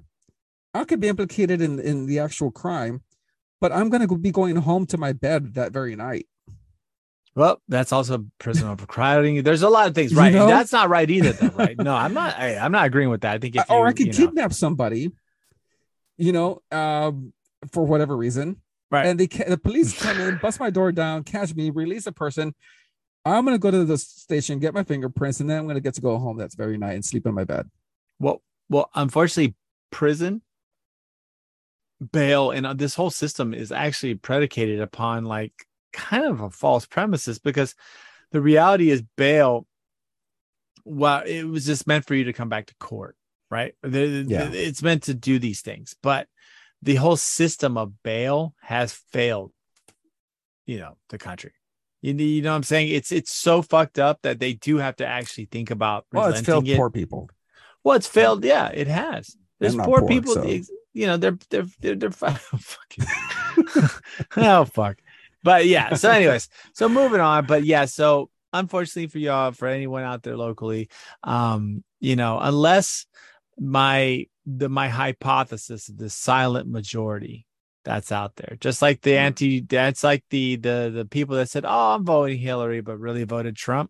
I 0.73 0.85
could 0.85 0.99
be 1.01 1.07
implicated 1.09 1.59
in, 1.61 1.79
in 1.79 2.05
the 2.05 2.19
actual 2.19 2.51
crime, 2.51 3.01
but 3.59 3.71
I'm 3.73 3.89
going 3.89 4.07
to 4.07 4.17
be 4.17 4.31
going 4.31 4.55
home 4.55 4.85
to 4.87 4.97
my 4.97 5.11
bed 5.11 5.55
that 5.55 5.73
very 5.73 5.95
night. 5.97 6.27
Well, 7.37 7.61
that's 7.67 7.91
also 7.93 8.25
prison 8.39 8.67
overcrowding. 8.67 9.43
There's 9.43 9.61
a 9.61 9.69
lot 9.69 9.87
of 9.87 9.93
things, 9.93 10.11
You 10.11 10.17
right? 10.17 10.33
know? 10.33 10.47
That's 10.47 10.71
not 10.71 10.89
right 10.89 11.07
either, 11.07 11.33
though, 11.33 11.55
right? 11.55 11.77
No, 11.77 11.93
I'm 11.95 12.13
not. 12.15 12.35
I, 12.37 12.57
I'm 12.57 12.71
not 12.71 12.87
agreeing 12.87 13.09
with 13.11 13.21
that. 13.21 13.35
I 13.35 13.37
think 13.37 13.55
if 13.55 13.69
or 13.69 13.81
you- 13.81 13.85
I 13.85 13.93
could 13.93 14.07
you 14.07 14.11
know, 14.11 14.17
kidnap 14.17 14.53
somebody, 14.53 15.11
you 16.17 16.31
know, 16.31 16.63
um, 16.71 17.31
for 17.71 17.85
whatever 17.85 18.17
reason. 18.17 18.59
Right. 18.89 19.05
And 19.05 19.19
they 19.19 19.27
the 19.27 19.57
police 19.57 19.95
come 20.01 20.19
in, 20.19 20.39
bust 20.41 20.59
my 20.59 20.71
door 20.71 20.91
down, 20.91 21.23
catch 21.25 21.53
me, 21.53 21.69
release 21.69 22.07
a 22.07 22.11
person. 22.11 22.55
I'm 23.23 23.45
gonna 23.45 23.59
go 23.59 23.69
to 23.69 23.85
the 23.85 23.97
station, 23.99 24.57
get 24.57 24.73
my 24.73 24.83
fingerprints, 24.83 25.39
and 25.39 25.49
then 25.49 25.59
I'm 25.59 25.67
gonna 25.67 25.79
get 25.81 25.93
to 25.95 26.01
go 26.01 26.17
home. 26.17 26.37
That's 26.37 26.55
very 26.55 26.77
night 26.79 26.93
and 26.93 27.05
sleep 27.05 27.27
in 27.27 27.35
my 27.35 27.43
bed. 27.43 27.69
Well, 28.19 28.41
well, 28.69 28.89
unfortunately, 28.95 29.53
prison 29.91 30.41
bail 32.11 32.49
and 32.51 32.65
uh, 32.65 32.73
this 32.73 32.95
whole 32.95 33.09
system 33.09 33.53
is 33.53 33.71
actually 33.71 34.15
predicated 34.15 34.79
upon 34.81 35.25
like 35.25 35.66
kind 35.97 36.25
of 36.25 36.41
a 36.41 36.49
false 36.49 36.85
premises 36.85 37.39
because 37.39 37.75
the 38.31 38.41
reality 38.41 38.89
is 38.89 39.01
bail. 39.17 39.65
Well, 40.85 41.23
it 41.25 41.43
was 41.43 41.65
just 41.65 41.87
meant 41.87 42.05
for 42.05 42.15
you 42.15 42.25
to 42.25 42.33
come 42.33 42.49
back 42.49 42.67
to 42.67 42.75
court, 42.79 43.15
right? 43.51 43.73
The- 43.83 44.23
the- 44.23 44.51
It's 44.53 44.81
meant 44.81 45.03
to 45.03 45.13
do 45.13 45.39
these 45.39 45.61
things, 45.61 45.95
but 46.01 46.27
the 46.81 46.95
whole 46.95 47.17
system 47.17 47.77
of 47.77 48.01
bail 48.03 48.53
has 48.61 48.93
failed. 48.93 49.51
You 50.65 50.79
know, 50.79 50.97
the 51.09 51.17
country. 51.17 51.53
You, 52.01 52.13
you 52.13 52.41
know 52.41 52.51
what 52.51 52.57
I'm 52.57 52.63
saying? 52.63 52.89
It's 52.89 53.11
it's 53.11 53.31
so 53.31 53.61
fucked 53.61 53.97
up 53.99 54.19
that 54.21 54.39
they 54.39 54.53
do 54.53 54.77
have 54.77 54.95
to 54.97 55.05
actually 55.05 55.45
think 55.45 55.71
about 55.71 56.05
Well, 56.13 56.29
it's 56.29 56.41
failed 56.41 56.67
it. 56.67 56.77
poor 56.77 56.89
people. 56.91 57.29
Well, 57.83 57.95
it's 57.95 58.07
failed. 58.07 58.43
Yeah, 58.45 58.67
it 58.73 58.87
has. 58.87 59.35
There's 59.59 59.75
poor, 59.75 59.99
poor, 60.01 60.07
people. 60.07 60.33
so- 60.35 60.43
You 60.93 61.07
know, 61.07 61.17
they're 61.17 61.37
they're 61.49 61.65
they're, 61.79 61.95
they're 61.95 62.11
fucking. 62.11 63.05
oh 64.37 64.65
fuck. 64.65 64.97
But 65.47 65.65
yeah. 65.65 65.93
So, 65.93 66.11
anyways, 66.11 66.49
so 66.73 66.89
moving 66.89 67.21
on. 67.21 67.45
But 67.45 67.63
yeah. 67.63 67.85
So, 67.85 68.29
unfortunately 68.51 69.07
for 69.07 69.19
y'all, 69.19 69.53
for 69.53 69.69
anyone 69.69 70.03
out 70.03 70.21
there 70.23 70.35
locally, 70.35 70.89
um, 71.23 71.85
you 72.01 72.17
know, 72.17 72.37
unless 72.41 73.05
my 73.57 74.25
the 74.45 74.67
my 74.67 74.89
hypothesis 74.89 75.87
of 75.87 75.97
the 75.97 76.09
silent 76.09 76.67
majority 76.67 77.45
that's 77.85 78.11
out 78.11 78.35
there, 78.35 78.57
just 78.59 78.81
like 78.81 78.99
the 79.01 79.17
anti, 79.17 79.61
that's 79.61 80.03
like 80.03 80.25
the 80.31 80.57
the 80.57 80.91
the 80.93 81.05
people 81.05 81.37
that 81.37 81.49
said, 81.49 81.63
"Oh, 81.65 81.95
I'm 81.95 82.03
voting 82.03 82.39
Hillary," 82.39 82.81
but 82.81 82.99
really 82.99 83.23
voted 83.23 83.55
Trump 83.55 83.89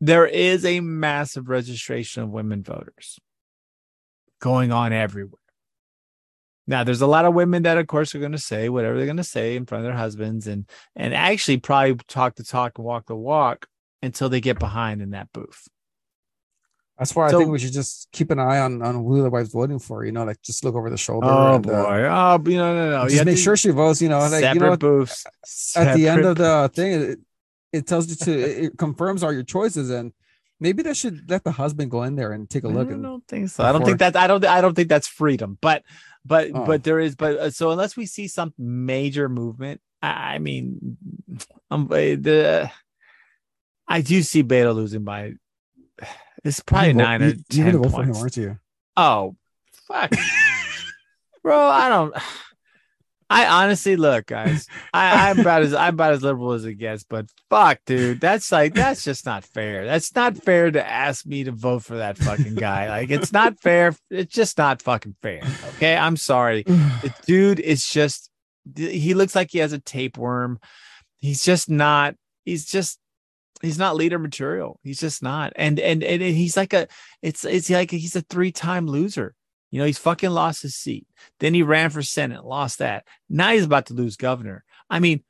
there 0.00 0.26
is 0.26 0.64
a 0.64 0.80
massive 0.80 1.48
registration 1.48 2.22
of 2.22 2.30
women 2.30 2.62
voters 2.62 3.18
going 4.40 4.70
on 4.70 4.92
everywhere. 4.92 5.40
Now, 6.68 6.84
there's 6.84 7.00
a 7.00 7.06
lot 7.06 7.24
of 7.24 7.32
women 7.32 7.62
that, 7.62 7.78
of 7.78 7.86
course, 7.86 8.14
are 8.14 8.18
going 8.18 8.32
to 8.32 8.38
say 8.38 8.68
whatever 8.68 8.96
they're 8.96 9.06
going 9.06 9.16
to 9.16 9.24
say 9.24 9.56
in 9.56 9.64
front 9.64 9.84
of 9.84 9.90
their 9.90 9.98
husbands, 9.98 10.46
and 10.46 10.68
and 10.94 11.14
actually 11.14 11.56
probably 11.56 11.96
talk 12.06 12.36
the 12.36 12.44
talk 12.44 12.78
and 12.78 12.84
walk 12.84 13.06
the 13.06 13.16
walk 13.16 13.66
until 14.02 14.28
they 14.28 14.42
get 14.42 14.58
behind 14.58 15.00
in 15.00 15.10
that 15.10 15.32
booth. 15.32 15.66
That's 16.98 17.16
why 17.16 17.30
So- 17.30 17.36
I 17.36 17.40
think 17.40 17.52
we 17.52 17.58
should 17.58 17.72
just 17.72 18.08
keep 18.12 18.30
an 18.30 18.38
eye 18.38 18.58
on 18.58 18.82
on 18.82 18.96
who 18.96 19.22
the 19.22 19.30
wife's 19.30 19.50
voting 19.50 19.78
for. 19.78 20.04
You 20.04 20.12
know, 20.12 20.24
like 20.24 20.42
just 20.42 20.62
look 20.62 20.74
over 20.74 20.90
the 20.90 20.98
shoulder. 20.98 21.26
Oh 21.28 21.54
and, 21.54 21.64
boy! 21.64 21.72
uh, 21.72 22.38
oh, 22.38 22.50
you 22.50 22.58
know, 22.58 22.74
no, 22.74 22.90
no. 22.90 23.04
Just 23.04 23.16
have 23.16 23.26
make 23.26 23.38
sure 23.38 23.56
she 23.56 23.70
votes. 23.70 24.02
You 24.02 24.10
know, 24.10 24.18
like 24.18 24.30
separate 24.30 24.54
you 24.54 24.60
know, 24.60 24.76
booths 24.76 25.26
at 25.74 25.96
the 25.96 26.06
end 26.06 26.26
of 26.26 26.36
the 26.36 26.70
thing, 26.74 26.92
it, 26.92 27.18
it 27.72 27.86
tells 27.86 28.08
you 28.08 28.16
to 28.16 28.64
it, 28.64 28.78
confirms 28.78 29.22
all 29.22 29.32
your 29.32 29.42
choices, 29.42 29.88
and 29.90 30.12
maybe 30.60 30.82
they 30.82 30.94
should 30.94 31.30
let 31.30 31.44
the 31.44 31.52
husband 31.52 31.90
go 31.90 32.02
in 32.02 32.16
there 32.16 32.32
and 32.32 32.50
take 32.50 32.64
a 32.64 32.68
look. 32.68 32.88
I 32.88 32.96
don't 32.96 33.26
think 33.26 33.48
so. 33.48 33.64
I 33.64 33.72
don't 33.72 33.84
think 33.84 33.98
that. 34.00 34.16
I 34.16 34.26
don't. 34.26 34.44
I 34.44 34.60
don't 34.60 34.74
think 34.74 34.88
that's 34.88 35.08
freedom. 35.08 35.58
But, 35.60 35.84
but, 36.28 36.50
Oh. 36.54 36.64
but 36.66 36.84
there 36.84 37.00
is. 37.00 37.16
But 37.16 37.36
uh, 37.38 37.50
so 37.50 37.70
unless 37.70 37.96
we 37.96 38.06
see 38.06 38.28
some 38.28 38.52
major 38.58 39.28
movement, 39.28 39.80
I, 40.02 40.38
mean, 40.38 40.96
um, 41.70 41.88
uh, 41.90 41.96
the 41.96 42.70
I 43.88 44.00
do 44.02 44.22
see 44.22 44.44
Beto 44.44 44.74
losing 44.74 45.02
by. 45.04 45.32
It's 46.44 46.60
probably 46.60 46.88
You 46.88 46.94
nine 46.94 47.22
or 47.22 47.26
you- 47.28 47.42
ten 47.50 47.72
for 47.72 47.86
him, 47.86 47.90
points. 47.90 48.20
aren't 48.20 48.36
you? 48.36 48.58
Oh, 48.96 49.34
fuck, 49.88 50.12
bro! 51.42 51.58
I 51.58 51.88
don't. 51.88 52.14
I 53.30 53.46
honestly 53.46 53.96
look, 53.96 54.26
guys. 54.26 54.66
I, 54.94 55.30
I'm 55.30 55.40
about 55.40 55.62
as 55.62 55.74
I'm 55.74 55.94
about 55.94 56.12
as 56.12 56.22
liberal 56.22 56.52
as 56.52 56.64
it 56.64 56.74
gets, 56.74 57.04
but 57.04 57.26
fuck, 57.50 57.80
dude, 57.84 58.20
that's 58.20 58.50
like 58.50 58.74
that's 58.74 59.04
just 59.04 59.26
not 59.26 59.44
fair. 59.44 59.84
That's 59.84 60.14
not 60.14 60.36
fair 60.36 60.70
to 60.70 60.86
ask 60.86 61.26
me 61.26 61.44
to 61.44 61.52
vote 61.52 61.84
for 61.84 61.98
that 61.98 62.16
fucking 62.16 62.54
guy. 62.54 62.88
Like, 62.88 63.10
it's 63.10 63.32
not 63.32 63.60
fair. 63.60 63.94
It's 64.10 64.34
just 64.34 64.56
not 64.56 64.80
fucking 64.80 65.16
fair. 65.20 65.42
Okay, 65.76 65.96
I'm 65.96 66.16
sorry. 66.16 66.64
The 67.02 67.14
dude 67.26 67.60
is 67.60 67.86
just. 67.86 68.30
He 68.74 69.14
looks 69.14 69.34
like 69.34 69.50
he 69.50 69.58
has 69.58 69.72
a 69.72 69.78
tapeworm. 69.78 70.58
He's 71.18 71.44
just 71.44 71.68
not. 71.68 72.14
He's 72.44 72.64
just. 72.64 72.98
He's 73.60 73.78
not 73.78 73.96
leader 73.96 74.18
material. 74.18 74.80
He's 74.82 75.00
just 75.00 75.22
not. 75.22 75.52
And 75.54 75.78
and 75.78 76.02
and 76.02 76.22
he's 76.22 76.56
like 76.56 76.72
a. 76.72 76.88
It's 77.22 77.44
it's 77.44 77.70
like 77.70 77.90
he's 77.90 78.16
a 78.16 78.22
three 78.22 78.52
time 78.52 78.86
loser. 78.86 79.34
You 79.70 79.80
know, 79.80 79.84
he's 79.84 79.98
fucking 79.98 80.30
lost 80.30 80.62
his 80.62 80.74
seat. 80.74 81.06
Then 81.40 81.54
he 81.54 81.62
ran 81.62 81.90
for 81.90 82.02
Senate, 82.02 82.44
lost 82.44 82.78
that. 82.78 83.06
Now 83.28 83.52
he's 83.52 83.64
about 83.64 83.86
to 83.86 83.94
lose 83.94 84.16
governor. 84.16 84.64
I 84.88 84.98
mean, 85.00 85.22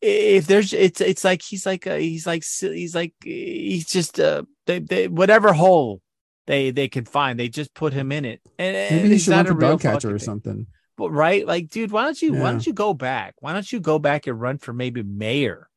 if 0.00 0.46
there's, 0.46 0.72
it's 0.72 1.00
it's 1.00 1.24
like 1.24 1.42
he's 1.42 1.66
like 1.66 1.86
a, 1.86 1.98
he's 1.98 2.26
like 2.26 2.42
he's 2.42 2.94
like 2.94 3.12
he's 3.22 3.86
just 3.86 4.18
uh 4.18 4.44
they, 4.66 4.78
they 4.78 5.08
whatever 5.08 5.52
hole 5.52 6.00
they 6.46 6.70
they 6.70 6.88
can 6.88 7.04
find, 7.04 7.38
they 7.38 7.48
just 7.48 7.74
put 7.74 7.92
him 7.92 8.10
in 8.12 8.24
it. 8.24 8.40
And, 8.58 8.76
and 8.76 8.96
Maybe 9.02 9.14
he 9.14 9.18
should 9.18 9.32
not 9.32 9.44
run 9.44 9.46
a 9.46 9.50
for 9.50 9.54
real 9.56 9.70
dog 9.72 9.80
catcher 9.80 10.08
or 10.08 10.18
thing. 10.18 10.24
something. 10.24 10.66
But 10.96 11.10
right, 11.10 11.46
like, 11.46 11.68
dude, 11.68 11.92
why 11.92 12.04
don't 12.04 12.20
you 12.20 12.34
why 12.34 12.50
don't 12.50 12.66
you 12.66 12.72
go 12.72 12.94
back? 12.94 13.34
Why 13.40 13.52
don't 13.52 13.70
you 13.70 13.80
go 13.80 13.98
back 13.98 14.26
and 14.26 14.40
run 14.40 14.58
for 14.58 14.72
maybe 14.72 15.02
mayor 15.02 15.68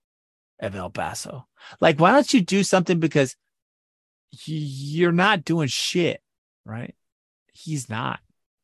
of 0.59 0.75
El 0.75 0.89
Paso? 0.89 1.47
Like, 1.79 1.99
why 1.99 2.11
don't 2.11 2.34
you 2.34 2.41
do 2.41 2.63
something 2.63 2.99
because 2.99 3.36
you're 4.45 5.11
not 5.11 5.45
doing 5.45 5.67
shit, 5.67 6.21
right? 6.65 6.95
He's 7.53 7.89
not. 7.89 8.19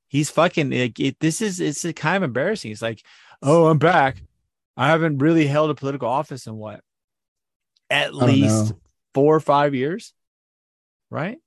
He's 0.07 0.29
fucking. 0.29 0.71
Like, 0.71 0.99
it, 0.99 1.19
this 1.19 1.41
is 1.41 1.59
it's 1.59 1.85
kind 1.93 2.17
of 2.17 2.23
embarrassing. 2.23 2.69
He's 2.71 2.81
like, 2.81 3.03
oh, 3.41 3.67
I'm 3.67 3.77
back. 3.77 4.21
I 4.75 4.87
haven't 4.87 5.19
really 5.19 5.45
held 5.45 5.69
a 5.69 5.75
political 5.75 6.07
office 6.07 6.47
in 6.47 6.55
what, 6.55 6.81
at 7.89 8.13
least 8.15 8.69
know. 8.71 8.79
four 9.13 9.35
or 9.35 9.39
five 9.39 9.75
years, 9.75 10.13
right? 11.09 11.37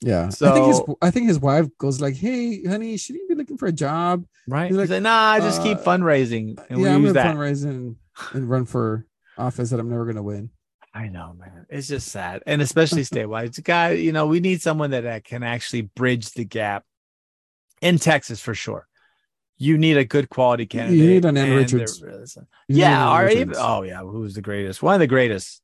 Yeah, 0.00 0.26
I 0.26 0.30
think 0.30 0.66
his 0.68 0.76
So- 0.76 0.98
I 1.02 1.10
think 1.10 1.26
his 1.26 1.40
wife 1.40 1.66
goes 1.76 2.00
like, 2.00 2.14
"Hey, 2.14 2.62
honey, 2.62 2.96
should 2.96 3.16
you 3.16 3.26
be 3.28 3.34
looking 3.34 3.58
for 3.58 3.66
a 3.66 3.72
job?" 3.72 4.24
Right. 4.46 4.70
He's 4.70 4.78
He's 4.78 4.88
like, 4.90 4.90
like, 4.90 5.02
nah, 5.02 5.30
I 5.32 5.40
just 5.40 5.60
keep 5.62 5.78
uh, 5.78 5.82
fundraising 5.82 6.56
and 6.70 6.80
yeah, 6.80 6.94
I'm 6.94 7.02
use 7.02 7.12
gonna 7.12 7.24
that. 7.24 7.34
fundraise 7.34 7.64
and, 7.64 7.96
and 8.32 8.48
run 8.48 8.64
for 8.64 9.06
office 9.36 9.70
that 9.70 9.80
I'm 9.80 9.90
never 9.90 10.06
gonna 10.06 10.22
win. 10.22 10.50
I 10.94 11.08
know, 11.08 11.34
man. 11.38 11.66
It's 11.68 11.88
just 11.88 12.08
sad, 12.08 12.42
and 12.46 12.60
especially 12.62 13.02
statewide. 13.12 13.62
Guy, 13.62 13.92
you 13.92 14.12
know, 14.12 14.26
we 14.26 14.40
need 14.40 14.62
someone 14.62 14.90
that 14.90 15.04
uh, 15.06 15.20
can 15.20 15.42
actually 15.42 15.82
bridge 15.82 16.30
the 16.32 16.44
gap 16.44 16.84
in 17.82 17.98
Texas 17.98 18.40
for 18.40 18.54
sure. 18.54 18.86
You 19.58 19.76
need 19.76 19.96
a 19.96 20.04
good 20.04 20.28
quality 20.28 20.66
candidate. 20.66 20.98
You 20.98 21.06
need 21.08 21.24
an 21.24 21.36
Ann 21.36 21.56
Richards. 21.56 22.00
there 22.00 22.22
is 22.22 22.36
a- 22.36 22.46
Yeah, 22.68 23.12
or 23.12 23.28
even, 23.28 23.54
oh 23.58 23.82
yeah, 23.82 24.00
who's 24.02 24.34
the 24.34 24.40
greatest? 24.42 24.82
One 24.82 24.94
of 24.94 25.00
the 25.00 25.06
greatest. 25.06 25.60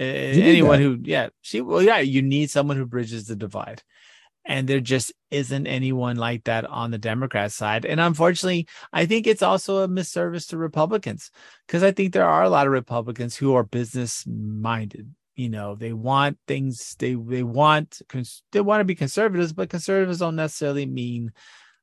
Uh, 0.00 0.04
anyone 0.04 0.80
who, 0.80 0.98
yeah, 1.02 1.28
she, 1.40 1.60
well, 1.60 1.80
yeah, 1.82 1.98
you 2.00 2.20
need 2.22 2.50
someone 2.50 2.76
who 2.76 2.84
bridges 2.86 3.26
the 3.28 3.36
divide, 3.36 3.82
and 4.44 4.68
there 4.68 4.80
just 4.80 5.12
isn't 5.30 5.66
anyone 5.66 6.16
like 6.16 6.44
that 6.44 6.64
on 6.66 6.90
the 6.90 6.98
Democrat 6.98 7.52
side. 7.52 7.84
And 7.84 8.00
unfortunately, 8.00 8.66
I 8.92 9.06
think 9.06 9.26
it's 9.26 9.42
also 9.42 9.78
a 9.82 9.88
misservice 9.88 10.48
to 10.48 10.58
Republicans 10.58 11.30
because 11.66 11.82
I 11.82 11.92
think 11.92 12.12
there 12.12 12.26
are 12.28 12.42
a 12.44 12.50
lot 12.50 12.66
of 12.66 12.72
Republicans 12.72 13.36
who 13.36 13.54
are 13.54 13.64
business 13.64 14.24
minded. 14.26 15.14
You 15.34 15.48
know, 15.50 15.74
they 15.74 15.92
want 15.92 16.38
things 16.46 16.94
they 16.98 17.14
they 17.14 17.42
want 17.42 18.00
they 18.52 18.60
want 18.60 18.80
to 18.80 18.84
be 18.84 18.94
conservatives, 18.94 19.52
but 19.52 19.70
conservatives 19.70 20.18
don't 20.20 20.36
necessarily 20.36 20.86
mean 20.86 21.32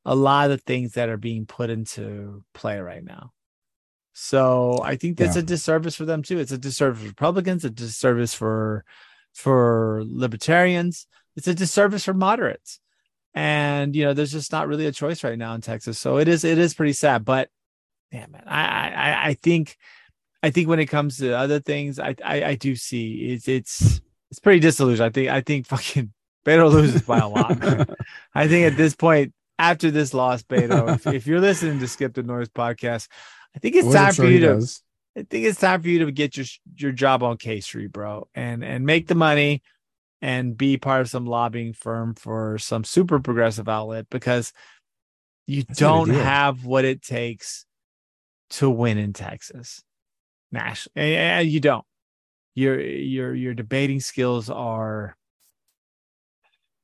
a 0.05 0.15
lot 0.15 0.51
of 0.51 0.57
the 0.57 0.63
things 0.63 0.93
that 0.93 1.09
are 1.09 1.17
being 1.17 1.45
put 1.45 1.69
into 1.69 2.43
play 2.53 2.79
right 2.79 3.03
now. 3.03 3.31
So 4.13 4.81
I 4.83 4.95
think 4.97 5.17
that's 5.17 5.35
Yeah. 5.35 5.41
a 5.41 5.43
disservice 5.43 5.95
for 5.95 6.05
them 6.05 6.21
too. 6.23 6.39
It's 6.39 6.51
a 6.51 6.57
disservice 6.57 7.01
for 7.01 7.07
Republicans, 7.07 7.63
a 7.65 7.69
disservice 7.69 8.33
for 8.33 8.83
for 9.33 10.03
libertarians. 10.05 11.07
It's 11.35 11.47
a 11.47 11.53
disservice 11.53 12.05
for 12.05 12.13
moderates. 12.13 12.79
And 13.33 13.95
you 13.95 14.03
know, 14.03 14.13
there's 14.13 14.31
just 14.31 14.51
not 14.51 14.67
really 14.67 14.85
a 14.85 14.91
choice 14.91 15.23
right 15.23 15.37
now 15.37 15.53
in 15.53 15.61
Texas. 15.61 15.97
So 15.97 16.17
it 16.17 16.27
is 16.27 16.43
it 16.43 16.57
is 16.57 16.73
pretty 16.73 16.93
sad. 16.93 17.23
But 17.23 17.49
yeah, 18.11 18.25
man, 18.27 18.43
I 18.45 18.89
I 18.89 19.27
I 19.29 19.33
think 19.35 19.77
I 20.43 20.49
think 20.49 20.67
when 20.67 20.79
it 20.79 20.87
comes 20.87 21.17
to 21.17 21.33
other 21.33 21.59
things, 21.59 21.97
I 21.99 22.15
I, 22.23 22.43
I 22.43 22.55
do 22.55 22.75
see 22.75 23.31
it's 23.31 23.47
it's 23.47 24.01
it's 24.29 24.39
pretty 24.39 24.59
disillusioned. 24.59 25.05
I 25.05 25.09
think 25.09 25.29
I 25.29 25.41
think 25.41 25.67
fucking 25.67 26.11
Beto 26.45 26.71
loses 26.71 27.03
by 27.03 27.19
a 27.19 27.27
lot. 27.27 27.51
I 28.35 28.47
think 28.47 28.71
at 28.71 28.77
this 28.77 28.95
point, 28.95 29.33
after 29.59 29.91
this 29.91 30.13
loss, 30.13 30.41
Beto, 30.43 30.95
if, 30.95 31.07
if 31.07 31.27
you're 31.27 31.39
listening 31.39 31.79
to 31.79 31.87
Skip 31.87 32.15
the 32.15 32.23
Noise 32.23 32.49
podcast, 32.49 33.07
I 33.55 33.59
think 33.59 33.75
it's 33.75 33.87
I'm 33.87 33.93
time 33.93 34.13
for 34.13 34.25
you 34.25 34.39
to 34.39 34.47
does. 34.55 34.81
I 35.15 35.23
think 35.23 35.45
it's 35.45 35.59
time 35.59 35.81
for 35.81 35.89
you 35.89 36.05
to 36.05 36.11
get 36.11 36.35
your 36.35 36.45
your 36.75 36.91
job 36.91 37.23
on 37.23 37.37
K 37.37 37.59
Street, 37.61 37.91
bro, 37.91 38.27
and 38.33 38.63
and 38.63 38.85
make 38.85 39.07
the 39.07 39.15
money 39.15 39.61
and 40.21 40.55
be 40.57 40.77
part 40.77 41.01
of 41.01 41.09
some 41.09 41.25
lobbying 41.25 41.73
firm 41.73 42.13
for 42.15 42.57
some 42.59 42.83
super 42.83 43.19
progressive 43.19 43.67
outlet 43.67 44.07
because 44.09 44.53
you 45.47 45.63
That's 45.63 45.79
don't 45.79 46.09
have 46.09 46.65
what 46.65 46.85
it 46.85 47.01
takes 47.01 47.65
to 48.51 48.69
win 48.69 48.97
in 48.97 49.13
Texas. 49.13 49.83
national, 50.51 50.91
and 51.03 51.47
you 51.47 51.59
don't. 51.59 51.85
Your 52.53 52.79
your 52.79 53.33
your 53.33 53.53
debating 53.53 53.99
skills 54.01 54.49
are 54.49 55.15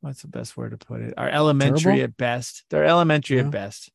what's 0.01 0.21
the 0.21 0.27
best 0.27 0.55
word 0.55 0.71
to 0.71 0.77
put 0.77 1.01
it? 1.01 1.13
Are 1.17 1.29
elementary 1.29 1.81
Terrible? 1.81 2.03
at 2.03 2.17
best. 2.17 2.63
They're 2.69 2.85
elementary 2.85 3.37
Yeah. 3.37 3.43
at 3.45 3.51
best. 3.51 3.91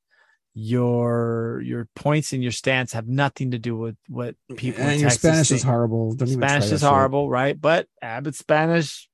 Your 0.54 1.62
your 1.64 1.88
points 1.96 2.34
and 2.34 2.42
your 2.42 2.52
stance 2.52 2.92
have 2.92 3.08
nothing 3.08 3.52
to 3.52 3.58
do 3.58 3.74
with 3.76 3.96
what 4.08 4.34
people. 4.56 4.82
and 4.82 5.00
your 5.00 5.08
Spanish 5.08 5.50
is 5.50 5.62
horrible. 5.62 6.12
Don't 6.14 6.28
Spanish 6.28 6.70
is 6.70 6.82
horrible, 6.82 7.30
right? 7.30 7.58
But 7.58 7.86
uh, 8.02 8.04
Abbott 8.06 8.34
Spanish, 8.34 9.08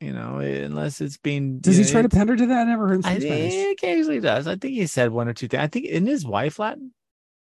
you 0.00 0.12
know, 0.12 0.38
unless 0.38 1.00
it's 1.00 1.18
being 1.18 1.58
Does 1.58 1.76
he 1.76 1.84
know, 1.84 1.90
try 1.90 2.02
to 2.02 2.08
pander 2.08 2.36
to 2.36 2.46
that? 2.46 2.58
I 2.60 2.64
never 2.64 2.88
heard 2.88 3.04
him 3.04 3.06
I 3.06 3.18
think 3.18 3.22
Spanish. 3.22 3.52
he 3.52 3.70
occasionally 3.70 4.20
does. 4.20 4.46
I 4.46 4.56
think 4.56 4.74
he 4.74 4.86
said 4.86 5.10
one 5.10 5.28
or 5.28 5.34
two 5.34 5.46
things. 5.46 5.62
I 5.62 5.66
think 5.66 5.86
in 5.86 6.06
his 6.06 6.24
wife 6.24 6.58
Latin. 6.58 6.92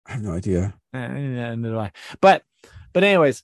I 0.06 0.14
have 0.14 0.22
no 0.22 0.34
idea. 0.34 0.74
I. 0.93 1.91
But 2.22 2.43
but 2.91 3.04
anyways, 3.04 3.43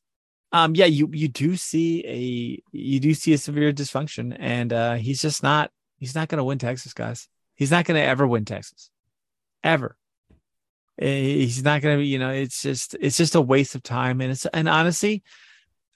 um, 0.52 0.76
yeah, 0.76 0.86
you 0.86 1.10
you 1.12 1.28
do 1.28 1.56
see 1.56 2.06
a 2.06 2.78
you 2.78 3.00
do 3.00 3.14
see 3.14 3.34
a 3.34 3.38
severe 3.38 3.72
dysfunction, 3.74 4.36
and 4.38 4.72
uh, 4.74 4.94
he's 4.96 5.22
just 5.22 5.42
not 5.42 5.72
he's 5.98 6.16
not 6.16 6.28
going 6.28 6.38
to 6.38 6.44
win 6.44 6.60
Texas, 6.60 6.94
guys. 6.94 7.28
He's 7.56 7.72
not 7.72 7.86
going 7.86 8.00
to 8.00 8.06
ever 8.06 8.28
win 8.28 8.46
Texas, 8.46 8.90
ever. 9.64 9.98
Eh, 11.02 11.06
He's 11.08 11.64
not 11.64 11.82
going 11.82 11.98
to 11.98 12.02
be. 12.04 12.08
You 12.08 12.20
know, 12.20 12.32
it's 12.32 12.62
just 12.62 12.96
it's 13.00 13.18
just 13.18 13.36
a 13.36 13.42
waste 13.42 13.74
of 13.76 13.84
time, 13.84 14.22
and 14.22 14.32
it's 14.32 14.46
and 14.48 14.70
honestly. 14.70 15.24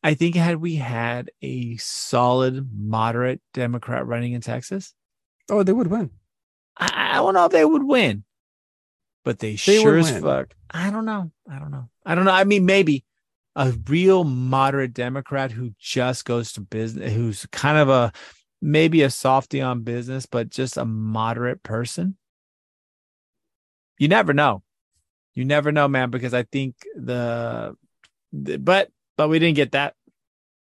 I 0.04 0.16
think 0.16 0.36
had 0.36 0.58
we 0.58 0.76
had 0.76 1.32
a 1.42 1.78
solid 1.78 2.70
moderate 2.78 3.42
Democrat 3.54 4.06
running 4.06 4.34
in 4.34 4.42
Texas, 4.42 4.94
Oh, 5.50 5.64
they 5.64 5.74
would 5.74 5.88
win. 5.88 6.10
I, 6.78 7.12
I 7.12 7.16
don't 7.16 7.34
know 7.34 7.46
if 7.46 7.52
they 7.52 7.66
would 7.66 7.84
win, 7.84 8.24
but 9.24 9.40
they, 9.40 9.52
They 9.52 9.56
sure 9.56 9.98
as 9.98 10.20
fuck. 10.20 10.56
I 10.70 10.90
don't 10.90 11.06
know. 11.06 11.32
I 11.50 11.60
don't 11.60 11.72
know. 11.72 11.90
I 12.06 12.16
don't 12.16 12.26
know. 12.26 12.32
I 12.32 12.44
mean, 12.44 12.66
maybe 12.66 13.06
a 13.56 13.72
real 13.88 14.24
moderate 14.24 14.94
Democrat 14.94 15.52
who 15.52 15.74
just 15.80 16.26
goes 16.26 16.54
to 16.54 16.62
business, 16.62 17.14
who's 17.14 17.46
kind 17.52 17.78
of 17.78 17.90
a 17.90 18.12
maybe 18.62 19.04
a 19.04 19.10
softy 19.10 19.62
on 19.62 19.82
business, 19.82 20.26
but 20.26 20.50
just 20.50 20.78
a 20.78 20.86
moderate 20.86 21.62
person. 21.62 22.18
You 24.00 24.08
never 24.08 24.34
know. 24.34 24.64
You 25.36 25.46
never 25.46 25.72
know, 25.72 25.88
man, 25.88 26.10
because 26.10 26.34
I 26.34 26.44
think 26.44 26.76
the, 26.96 27.76
the 28.32 28.58
but 28.58 28.90
but 29.24 29.30
we 29.30 29.40
didn't 29.40 29.56
get 29.56 29.72
that. 29.72 29.94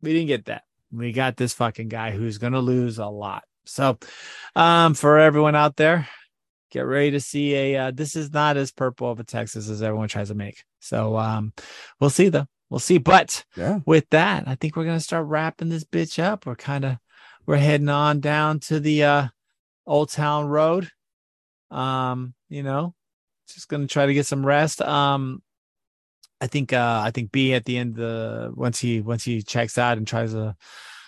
We 0.02 0.14
didn't 0.14 0.30
get 0.30 0.46
that. 0.46 0.64
We 0.92 1.12
got 1.12 1.38
this 1.38 1.54
fucking 1.54 1.90
guy 1.90 2.10
who's 2.10 2.40
gonna 2.40 2.60
lose 2.60 2.98
a 2.98 3.06
lot. 3.06 3.44
So 3.68 4.00
um 4.56 4.96
for 4.96 5.20
everyone 5.20 5.54
out 5.56 5.76
there, 5.76 6.08
get 6.72 6.88
ready 6.88 7.12
to 7.12 7.20
see 7.20 7.54
a 7.54 7.76
uh, 7.78 7.92
this 7.92 8.16
is 8.16 8.34
not 8.34 8.58
as 8.58 8.72
purple 8.72 9.12
of 9.12 9.20
a 9.20 9.24
Texas 9.24 9.70
as 9.70 9.84
everyone 9.84 10.08
tries 10.08 10.30
to 10.30 10.34
make. 10.34 10.64
So 10.80 11.18
um 11.18 11.54
we'll 12.00 12.10
see 12.10 12.30
though. 12.30 12.48
We'll 12.72 12.80
see. 12.80 12.98
But 12.98 13.46
Yeah. 13.56 13.82
with 13.86 14.10
that, 14.10 14.48
I 14.48 14.56
think 14.56 14.76
we're 14.76 14.86
gonna 14.86 15.00
start 15.00 15.28
wrapping 15.28 15.70
this 15.70 15.84
bitch 15.84 16.18
up. 16.18 16.48
We're 16.48 16.56
kind 16.56 16.84
of 16.84 16.98
we're 17.46 17.58
heading 17.58 17.90
on 17.90 18.22
down 18.22 18.60
to 18.62 18.80
the 18.80 19.04
uh 19.04 19.28
Old 19.86 20.10
Town 20.10 20.48
Road. 20.48 20.90
Um, 21.70 22.34
you 22.50 22.64
know, 22.64 22.96
just 23.54 23.68
gonna 23.68 23.86
try 23.86 24.08
to 24.08 24.16
get 24.16 24.26
some 24.26 24.44
rest. 24.44 24.82
Um 24.82 25.44
I 26.42 26.48
think 26.48 26.74
uh 26.74 27.02
I 27.04 27.12
think 27.12 27.32
B 27.32 27.54
at 27.54 27.66
the 27.66 27.78
end 27.78 27.98
of 27.98 28.04
the 28.04 28.52
once 28.56 28.80
he 28.80 29.02
once 29.02 29.24
he 29.24 29.42
checks 29.42 29.78
out 29.78 29.98
and 29.98 30.08
tries 30.08 30.34
to 30.34 30.56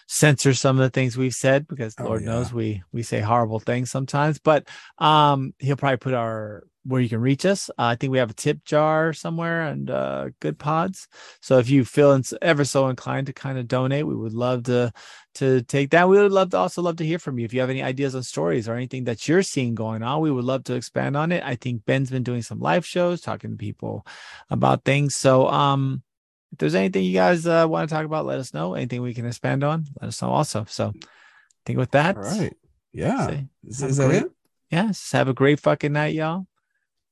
censor 0.08 0.56
some 0.56 0.78
of 0.78 0.82
the 0.82 0.90
things 0.90 1.16
we've 1.18 1.36
said 1.36 1.68
because 1.68 1.94
Oh, 2.00 2.06
Lord 2.06 2.24
yeah. 2.24 2.30
knows 2.30 2.52
we 2.52 2.82
we 2.92 3.04
say 3.04 3.20
horrible 3.20 3.60
things 3.60 3.92
sometimes. 3.92 4.40
But 4.40 4.68
um 4.98 5.54
he'll 5.60 5.76
probably 5.76 5.98
put 5.98 6.14
our 6.14 6.64
where 6.86 7.02
you 7.02 7.10
can 7.10 7.22
reach 7.22 7.46
us. 7.46 7.70
Uh, 7.72 7.74
I 7.94 7.96
think 7.96 8.10
we 8.10 8.18
have 8.18 8.32
a 8.32 8.34
tip 8.34 8.64
jar 8.66 9.14
somewhere 9.14 9.62
and 9.68 9.92
uh 9.92 10.30
good 10.40 10.58
pods. 10.58 11.08
So 11.42 11.60
if 11.60 11.70
you 11.70 11.86
feel 11.86 12.20
ever 12.42 12.66
so 12.66 12.88
inclined 12.88 13.28
to 13.28 13.34
kind 13.34 13.60
of 13.60 13.68
donate, 13.68 14.08
we 14.08 14.16
would 14.16 14.34
love 14.34 14.64
to 14.64 14.92
to 15.40 15.62
take 15.64 15.92
that. 15.92 16.08
We 16.08 16.18
would 16.18 16.32
love 16.32 16.50
to 16.52 16.58
also 16.58 16.82
love 16.82 16.98
to 16.98 17.06
hear 17.06 17.20
from 17.20 17.40
you. 17.40 17.46
If 17.46 17.54
you 17.54 17.60
have 17.62 17.70
any 17.70 17.82
ideas 17.82 18.14
on 18.16 18.24
stories 18.24 18.68
or 18.68 18.76
anything 18.76 19.06
that 19.06 19.28
you're 19.28 19.44
seeing 19.44 19.74
going 19.76 20.04
on, 20.04 20.22
we 20.22 20.32
would 20.32 20.44
love 20.44 20.64
to 20.66 20.76
expand 20.76 21.16
on 21.16 21.32
it. 21.32 21.44
I 21.44 21.56
think 21.56 21.86
Ben's 21.86 22.10
been 22.12 22.24
doing 22.24 22.42
some 22.42 22.60
live 22.60 22.86
shows, 22.86 23.22
talking 23.22 23.52
to 23.52 23.56
people 23.58 24.06
about 24.50 24.84
things. 24.84 25.16
So 25.16 25.48
um 25.48 26.04
if 26.52 26.58
there's 26.58 26.76
anything 26.76 27.04
you 27.04 27.14
guys 27.14 27.46
uh, 27.46 27.68
want 27.70 27.88
to 27.88 27.96
talk 27.96 28.06
about, 28.06 28.26
let 28.26 28.40
us 28.40 28.54
know. 28.54 28.74
Anything 28.74 29.02
we 29.04 29.14
can 29.14 29.26
expand 29.28 29.64
on, 29.64 29.86
let 30.02 30.08
us 30.08 30.22
know 30.22 30.30
also. 30.32 30.66
So 30.68 30.94
I 30.96 31.62
think 31.66 31.78
with 31.78 31.92
that, 31.92 32.18
All 32.18 32.24
right. 32.24 32.54
Yeah. 32.92 33.28
say, 33.28 33.46
Is, 33.68 33.82
is 33.84 33.98
that 33.98 34.08
great- 34.08 34.24
it? 34.24 34.32
yeah, 34.72 34.88
just 34.88 35.12
have 35.14 35.28
a 35.28 35.34
great 35.34 35.60
fucking 35.60 35.94
night, 35.94 36.16
y'all. 36.16 36.48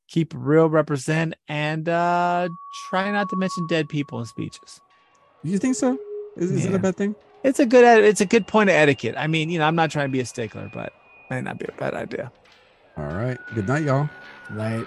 Keep 0.10 0.34
real, 0.36 0.70
represent, 0.70 1.36
and 1.48 1.88
uh 1.88 2.50
try 2.90 3.12
not 3.12 3.30
to 3.30 3.36
mention 3.36 3.68
dead 3.68 3.88
people 3.90 4.20
in 4.20 4.26
speeches. 4.26 4.82
You 5.44 5.60
think 5.60 5.76
so? 5.76 5.98
Is, 6.36 6.52
is 6.52 6.66
it 6.66 6.74
a 6.74 6.80
bad 6.80 6.96
thing? 6.96 7.16
It's 7.44 7.60
a 7.60 7.66
good 7.66 8.04
it's 8.04 8.22
a 8.22 8.26
good 8.26 8.48
point 8.48 8.70
of 8.70 8.76
etiquette. 8.76 9.16
I 9.18 9.28
mean, 9.28 9.50
you 9.50 9.60
know, 9.60 9.66
I'm 9.66 9.76
not 9.76 9.92
trying 9.92 10.08
to 10.08 10.12
be 10.12 10.20
a 10.20 10.26
stickler, 10.26 10.70
but 10.74 10.94
might 11.30 11.44
not 11.44 11.58
be 11.58 11.66
a 11.66 11.72
bad 11.74 11.94
idea. 11.94 12.32
All 12.98 13.06
right. 13.06 13.38
Good 13.54 13.68
night, 13.68 13.84
y'all. 13.84 14.10
Right. 14.50 14.86